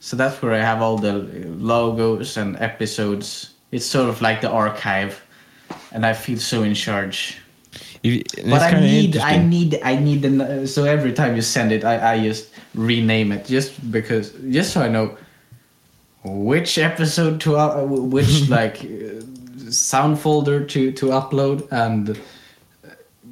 So 0.00 0.16
that's 0.16 0.40
where 0.40 0.54
I 0.54 0.58
have 0.60 0.80
all 0.80 0.96
the 0.96 1.12
logos 1.12 2.38
and 2.38 2.56
episodes. 2.56 3.50
It's 3.70 3.84
sort 3.84 4.08
of 4.08 4.22
like 4.22 4.40
the 4.40 4.50
archive 4.50 5.22
and 5.92 6.04
I 6.04 6.12
feel 6.12 6.38
so 6.38 6.62
in 6.62 6.74
charge 6.74 7.38
and 8.04 8.50
but 8.50 8.62
I 8.62 8.70
kinda 8.70 8.86
need 8.86 9.16
I 9.16 9.38
need 9.38 9.80
I 9.82 9.96
need 9.96 10.68
so 10.68 10.84
every 10.84 11.12
time 11.12 11.36
you 11.36 11.42
send 11.42 11.72
it 11.72 11.84
I, 11.84 12.14
I 12.14 12.22
just 12.22 12.50
rename 12.74 13.32
it 13.32 13.46
just 13.46 13.90
because 13.90 14.32
just 14.50 14.72
so 14.72 14.82
I 14.82 14.88
know 14.88 15.16
which 16.24 16.78
episode 16.78 17.40
to 17.42 17.56
uh, 17.56 17.84
which 17.84 18.48
like 18.58 18.86
sound 19.70 20.18
folder 20.18 20.64
to 20.64 20.92
to 20.92 21.06
upload 21.06 21.68
and 21.70 22.18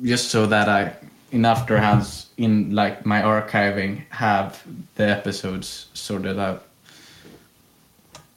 just 0.02 0.30
so 0.30 0.46
that 0.46 0.68
I 0.68 0.94
in 1.32 1.42
Afterhands 1.42 2.26
in 2.36 2.74
like 2.74 3.06
my 3.06 3.22
archiving 3.22 4.02
have 4.10 4.62
the 4.96 5.08
episodes 5.08 5.86
sorted 5.94 6.38
out. 6.38 6.64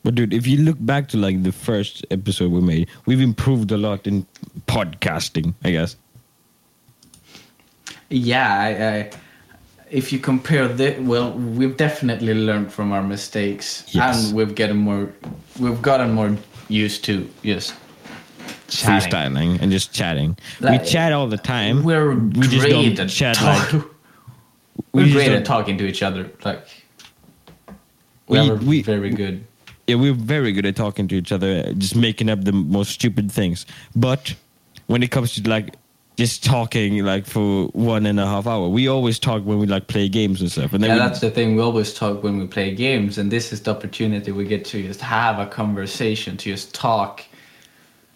But 0.03 0.15
dude, 0.15 0.33
if 0.33 0.45
you 0.45 0.57
look 0.57 0.77
back 0.79 1.07
to 1.09 1.17
like 1.17 1.43
the 1.43 1.51
first 1.51 2.05
episode 2.11 2.51
we 2.51 2.61
made, 2.61 2.89
we've 3.05 3.21
improved 3.21 3.71
a 3.71 3.77
lot 3.77 4.05
in 4.05 4.25
podcasting, 4.67 5.53
I 5.63 5.71
guess. 5.71 5.95
Yeah, 8.09 8.53
I, 8.53 8.87
I 8.87 9.11
if 9.89 10.11
you 10.11 10.19
compare 10.19 10.67
the 10.67 10.97
well, 10.99 11.31
we've 11.31 11.77
definitely 11.77 12.33
learned 12.33 12.71
from 12.73 12.91
our 12.91 13.03
mistakes, 13.03 13.85
Yes. 13.91 14.27
and 14.27 14.35
we've 14.35 14.55
gotten 14.55 14.77
more, 14.77 15.13
we've 15.59 15.81
gotten 15.81 16.11
more 16.13 16.35
used 16.67 17.03
to 17.05 17.29
just 17.43 17.73
chatting. 18.67 19.09
Freestyling 19.11 19.61
and 19.61 19.71
just 19.71 19.93
chatting. 19.93 20.35
Like, 20.59 20.81
we 20.81 20.87
chat 20.87 21.13
all 21.13 21.27
the 21.27 21.37
time. 21.37 21.83
We're 21.83 22.13
we 22.15 22.47
just 22.47 22.59
great 22.67 22.71
don't 22.71 22.99
at 22.99 23.09
chat 23.09 23.35
talk- 23.35 23.73
like 23.73 23.83
we're 24.91 25.03
just 25.03 25.15
great 25.15 25.31
at 25.31 25.45
talking 25.45 25.77
to 25.77 25.85
each 25.87 26.03
other. 26.03 26.29
Like 26.43 26.67
we, 28.27 28.41
We- 28.41 28.49
are 28.49 28.55
we- 28.55 28.81
very 28.81 29.11
good. 29.11 29.45
Yeah, 29.88 29.95
we're 29.95 30.13
very 30.13 30.51
good 30.51 30.65
at 30.65 30.75
talking 30.75 31.07
to 31.09 31.15
each 31.15 31.31
other, 31.31 31.73
just 31.73 31.95
making 31.95 32.29
up 32.29 32.43
the 32.43 32.53
most 32.53 32.91
stupid 32.91 33.31
things. 33.31 33.65
But 33.95 34.36
when 34.88 35.03
it 35.03 35.11
comes 35.11 35.36
to 35.36 35.49
like 35.49 35.75
just 36.15 36.43
talking 36.43 37.03
like 37.03 37.25
for 37.25 37.67
one 37.67 38.05
and 38.05 38.19
a 38.19 38.25
half 38.25 38.47
hour, 38.47 38.69
we 38.69 38.88
always 38.88 39.19
talk 39.19 39.43
when 39.43 39.59
we 39.59 39.65
like 39.65 39.88
play 39.88 40.07
games 40.07 40.41
and 40.41 40.51
stuff. 40.51 40.73
And 40.73 40.84
then 40.84 40.91
Yeah, 40.91 40.95
we, 40.95 40.99
that's 40.99 41.19
the 41.19 41.31
thing. 41.31 41.55
We 41.55 41.61
always 41.61 41.93
talk 41.93 42.23
when 42.23 42.38
we 42.38 42.47
play 42.47 42.73
games, 42.73 43.17
and 43.17 43.31
this 43.31 43.51
is 43.51 43.61
the 43.61 43.71
opportunity 43.71 44.31
we 44.31 44.45
get 44.45 44.63
to 44.65 44.81
just 44.84 45.01
have 45.01 45.39
a 45.39 45.47
conversation, 45.47 46.38
to 46.38 46.49
just 46.49 46.73
talk 46.73 47.23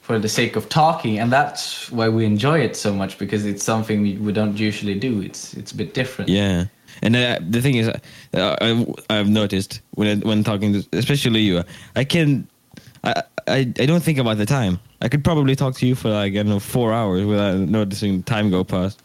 for 0.02 0.18
the 0.18 0.30
sake 0.30 0.56
of 0.56 0.70
talking, 0.70 1.20
and 1.20 1.34
that's 1.34 1.92
why 1.92 2.08
we 2.08 2.24
enjoy 2.24 2.60
it 2.60 2.78
so 2.78 2.94
much 2.94 3.18
because 3.18 3.46
it's 3.46 3.64
something 3.64 4.02
we, 4.02 4.16
we 4.18 4.32
don't 4.32 4.58
usually 4.58 4.98
do. 4.98 5.22
It's 5.22 5.54
it's 5.56 5.74
a 5.74 5.76
bit 5.76 5.94
different. 5.94 6.30
yeah. 6.30 6.66
And 7.02 7.16
uh, 7.16 7.40
the 7.50 7.62
thing 7.62 7.76
is, 7.76 7.88
uh, 7.90 8.56
I, 8.62 8.86
I've 9.10 9.30
noticed 9.30 9.82
when 9.96 10.08
I, 10.08 10.16
when 10.28 10.44
talking, 10.44 10.74
to, 10.74 10.88
especially 10.94 11.42
you, 11.42 11.64
I 11.96 12.04
can, 12.04 12.48
I, 13.04 13.24
I 13.48 13.58
I 13.60 13.86
don't 13.86 14.04
think 14.04 14.18
about 14.18 14.38
the 14.38 14.46
time. 14.46 14.80
I 15.02 15.08
could 15.10 15.24
probably 15.24 15.56
talk 15.56 15.76
to 15.76 15.86
you 15.88 15.96
for 15.96 16.10
like 16.10 16.34
I 16.34 16.38
don't 16.38 16.50
know 16.50 16.60
four 16.60 16.92
hours 16.94 17.24
without 17.26 17.58
noticing 17.60 18.24
time 18.24 18.50
go 18.50 18.64
past. 18.64 19.02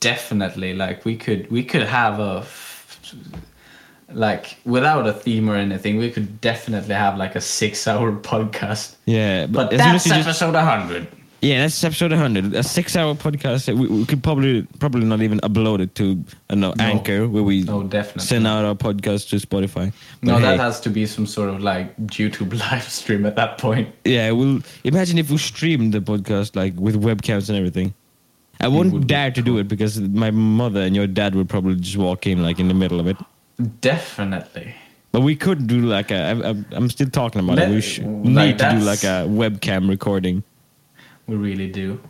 definitely 0.00 0.74
like 0.74 1.04
we 1.04 1.16
could 1.16 1.50
we 1.50 1.62
could 1.64 1.82
have 1.82 2.18
a 2.20 2.44
like 4.12 4.56
without 4.64 5.06
a 5.06 5.12
theme 5.12 5.50
or 5.50 5.56
anything 5.56 5.98
we 5.98 6.10
could 6.10 6.40
definitely 6.40 6.94
have 6.94 7.18
like 7.18 7.36
a 7.36 7.40
six 7.40 7.86
hour 7.86 8.12
podcast 8.32 8.94
Yeah, 9.04 9.46
but 9.46 9.68
soon 9.70 9.78
that's 9.78 10.06
you 10.06 10.12
just- 10.12 10.26
episode 10.26 10.54
100 10.54 11.06
Yeah, 11.40 11.60
that's 11.60 11.84
episode 11.84 12.10
100. 12.10 12.52
A 12.54 12.62
six-hour 12.64 13.14
podcast. 13.14 13.72
We, 13.72 13.86
we 13.86 14.04
could 14.06 14.24
probably 14.24 14.66
probably 14.80 15.04
not 15.04 15.22
even 15.22 15.38
upload 15.40 15.78
it 15.80 15.94
to 15.94 16.24
uh, 16.28 16.34
I 16.50 16.54
don't 16.56 16.76
No. 16.76 16.84
Anchor, 16.84 17.28
where 17.28 17.44
we 17.44 17.62
No, 17.62 17.84
definitely 17.84 18.24
send 18.26 18.44
out 18.46 18.64
our 18.64 18.74
podcast 18.74 19.28
to 19.30 19.36
Spotify. 19.36 19.92
no 20.20 20.34
But 20.34 20.40
that 20.40 20.56
hey, 20.56 20.62
has 20.64 20.80
to 20.80 20.90
be 20.90 21.06
some 21.06 21.26
sort 21.26 21.48
of 21.50 21.62
like 21.62 21.96
youtube 22.08 22.58
live 22.70 22.82
stream 22.88 23.24
at 23.24 23.36
that 23.36 23.58
point 23.58 23.88
yeah, 24.04 24.32
we'll 24.32 24.60
imagine 24.82 25.16
if 25.18 25.30
we 25.30 25.38
streamed 25.38 25.94
the 25.94 26.00
podcast 26.00 26.56
like 26.56 26.74
with 26.76 27.00
webcams 27.00 27.48
and 27.48 27.56
everything. 27.56 27.94
I 28.60 28.66
would 28.66 28.76
wouldn't 28.86 29.02
be 29.02 29.06
dare 29.06 29.30
to 29.30 29.40
do 29.40 29.58
it 29.58 29.68
because 29.68 30.00
my 30.00 30.32
mother 30.32 30.80
and 30.80 30.96
your 30.96 31.06
dad 31.06 31.36
would 31.36 31.48
probably 31.48 31.76
just 31.76 31.96
walk 31.96 32.26
in 32.26 32.42
like 32.42 32.58
in 32.58 32.66
the 32.66 32.74
middle 32.74 32.98
of 32.98 33.06
it. 33.06 33.16
definitely 33.80 34.74
But 35.12 35.20
we 35.20 35.36
could 35.36 35.68
do 35.68 35.80
like 35.82 36.10
a. 36.10 36.16
I, 36.16 36.30
I'm- 36.48 36.66
I'm 36.72 36.90
still 36.90 37.08
talking 37.08 37.40
about 37.40 37.56
Let- 37.58 37.70
it. 37.70 38.04
We 38.04 38.30
like 38.34 38.46
need 38.46 38.58
to 38.58 38.70
do 38.70 38.78
like 38.80 39.04
a 39.04 39.24
webcam 39.28 39.88
recording. 39.88 40.42
We 41.28 41.36
really 41.36 41.68
do 41.68 42.00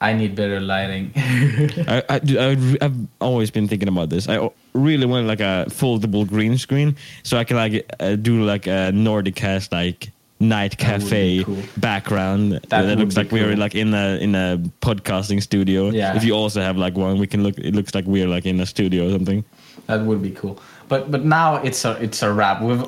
i 0.00 0.12
need 0.12 0.34
better 0.34 0.60
lighting 0.60 1.12
I, 1.16 2.02
I, 2.08 2.20
I, 2.38 2.76
have 2.80 2.96
always 3.20 3.50
been 3.50 3.68
thinking 3.68 3.88
about 3.88 4.08
this. 4.08 4.28
I 4.28 4.50
really 4.72 5.06
want 5.06 5.26
like 5.26 5.40
a 5.40 5.66
foldable 5.68 6.26
green 6.26 6.56
screen 6.58 6.96
so 7.22 7.36
I 7.36 7.44
can 7.44 7.56
like 7.56 7.86
uh, 8.00 8.16
do 8.16 8.42
like 8.44 8.66
a 8.66 8.92
Nordic 8.92 9.34
Nordicast 9.34 9.72
like 9.72 10.10
night 10.38 10.78
cafe 10.78 11.44
cool. 11.44 11.58
background 11.76 12.52
that, 12.52 12.68
That 12.68 12.98
looks 12.98 13.16
like 13.16 13.30
we're 13.30 13.56
like 13.56 13.74
in 13.74 13.92
a 13.92 14.16
in 14.16 14.34
a 14.34 14.58
podcasting 14.80 15.42
studio. 15.42 15.90
Yeah. 15.90 16.16
If 16.16 16.24
you 16.24 16.32
also 16.32 16.62
have 16.62 16.78
like 16.78 16.96
one, 16.96 17.18
we 17.18 17.26
can 17.26 17.42
look. 17.42 17.58
It 17.58 17.74
looks 17.74 17.94
like 17.94 18.06
we're 18.06 18.28
like 18.28 18.46
in 18.46 18.58
a 18.60 18.66
studio 18.66 19.08
or 19.08 19.10
something. 19.10 19.44
that 19.86 20.00
would 20.00 20.22
be 20.22 20.30
cool 20.30 20.58
but 20.90 21.10
but 21.10 21.24
now 21.24 21.56
it's 21.56 21.86
a 21.86 21.92
it's 22.02 22.22
a 22.22 22.30
wrap. 22.30 22.60
We've 22.60 22.84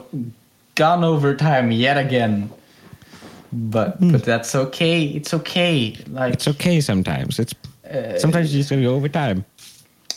gone 0.74 1.04
over 1.04 1.34
time 1.34 1.70
yet 1.70 1.96
again. 1.96 2.50
But 3.52 3.98
but 4.00 4.24
that's 4.24 4.54
okay. 4.54 5.04
It's 5.04 5.34
okay. 5.34 5.96
Like 6.10 6.32
It's 6.34 6.48
okay 6.48 6.80
sometimes. 6.80 7.38
It's 7.38 7.54
sometimes 8.18 8.52
you 8.54 8.60
just 8.60 8.70
gotta 8.70 8.82
go 8.82 8.94
over 8.94 9.08
time. 9.08 9.44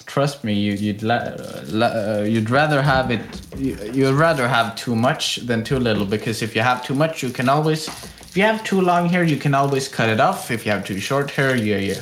trust 0.06 0.44
me, 0.44 0.54
you, 0.54 0.74
you'd 0.74 1.04
la- 1.04 1.34
la- 1.68 1.88
uh, 2.20 2.24
you'd 2.28 2.50
rather 2.50 2.82
have 2.82 3.12
it. 3.12 3.22
You, 3.58 3.76
you'd 3.92 4.14
rather 4.16 4.48
have 4.48 4.76
too 4.76 4.96
much 4.96 5.38
than 5.48 5.64
too 5.64 5.80
little 5.80 6.06
because 6.06 6.42
if 6.42 6.56
you 6.56 6.62
have 6.62 6.84
too 6.86 6.96
much, 6.96 7.22
you 7.24 7.30
can 7.32 7.50
always. 7.50 7.88
If 8.30 8.38
you 8.38 8.44
have 8.44 8.64
too 8.64 8.80
long 8.82 9.10
hair, 9.10 9.24
you 9.24 9.38
can 9.38 9.54
always 9.54 9.88
cut 9.90 10.10
it 10.10 10.20
off. 10.20 10.52
If 10.52 10.66
you 10.66 10.72
have 10.72 10.86
too 10.86 11.00
short 11.00 11.32
hair, 11.32 11.56
you 11.56 11.76
you 11.78 11.96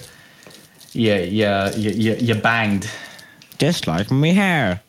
yeah 0.94 1.18
yeah 1.18 1.76
you, 1.76 1.90
you, 1.92 2.14
you 2.28 2.36
banged. 2.36 2.88
Just 3.58 3.88
like 3.88 4.12
my 4.12 4.30
hair. 4.34 4.82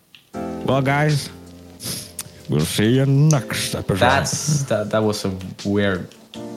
Well, 0.67 0.83
guys, 0.83 1.31
we'll 2.49 2.65
see 2.67 2.97
you 2.97 3.07
next 3.07 3.75
episode. 3.75 4.01
That's 4.01 4.65
that. 4.65 4.91
That 4.91 5.03
was 5.03 5.25
a 5.25 5.33
weird 5.65 6.09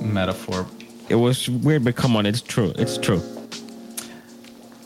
metaphor. 0.01 0.65
it 1.09 1.15
was 1.15 1.49
weird, 1.49 1.83
but 1.83 1.95
come 1.95 2.15
on, 2.15 2.25
it's 2.25 2.41
true. 2.41 2.73
It's 2.77 2.97
true. 2.97 3.21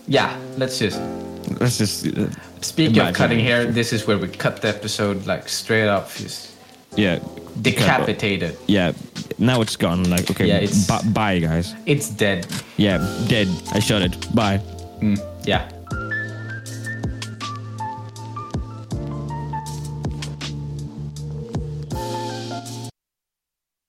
Yeah, 0.08 0.36
let's 0.58 0.80
just. 0.80 1.00
Let's 1.60 1.78
just 1.78 2.08
uh, 2.08 2.28
Speaking 2.62 3.00
of 3.00 3.14
cutting 3.16 3.40
hair, 3.40 3.66
this 3.66 3.92
is 3.92 4.06
where 4.08 4.18
we 4.18 4.28
cut 4.28 4.62
the 4.62 4.70
episode 4.70 5.26
like 5.26 5.50
straight 5.50 5.88
up. 5.88 6.10
Just 6.14 6.52
yeah. 6.96 7.20
decapitated. 7.62 8.58
Yeah. 8.68 8.94
Now 9.40 9.62
it's 9.62 9.76
gone. 9.76 10.04
Like 10.10 10.30
okay. 10.30 10.48
Yeah, 10.48 10.58
it's- 10.60 10.88
bu- 10.88 11.10
bye, 11.12 11.40
guys. 11.40 11.74
It's 11.86 12.10
dead. 12.10 12.46
Yeah, 12.78 12.98
dead. 13.28 13.48
I 13.74 13.80
shot 13.80 14.02
it. 14.04 14.36
Bye. 14.36 14.60
Mm, 15.00 15.18
yeah. 15.46 15.70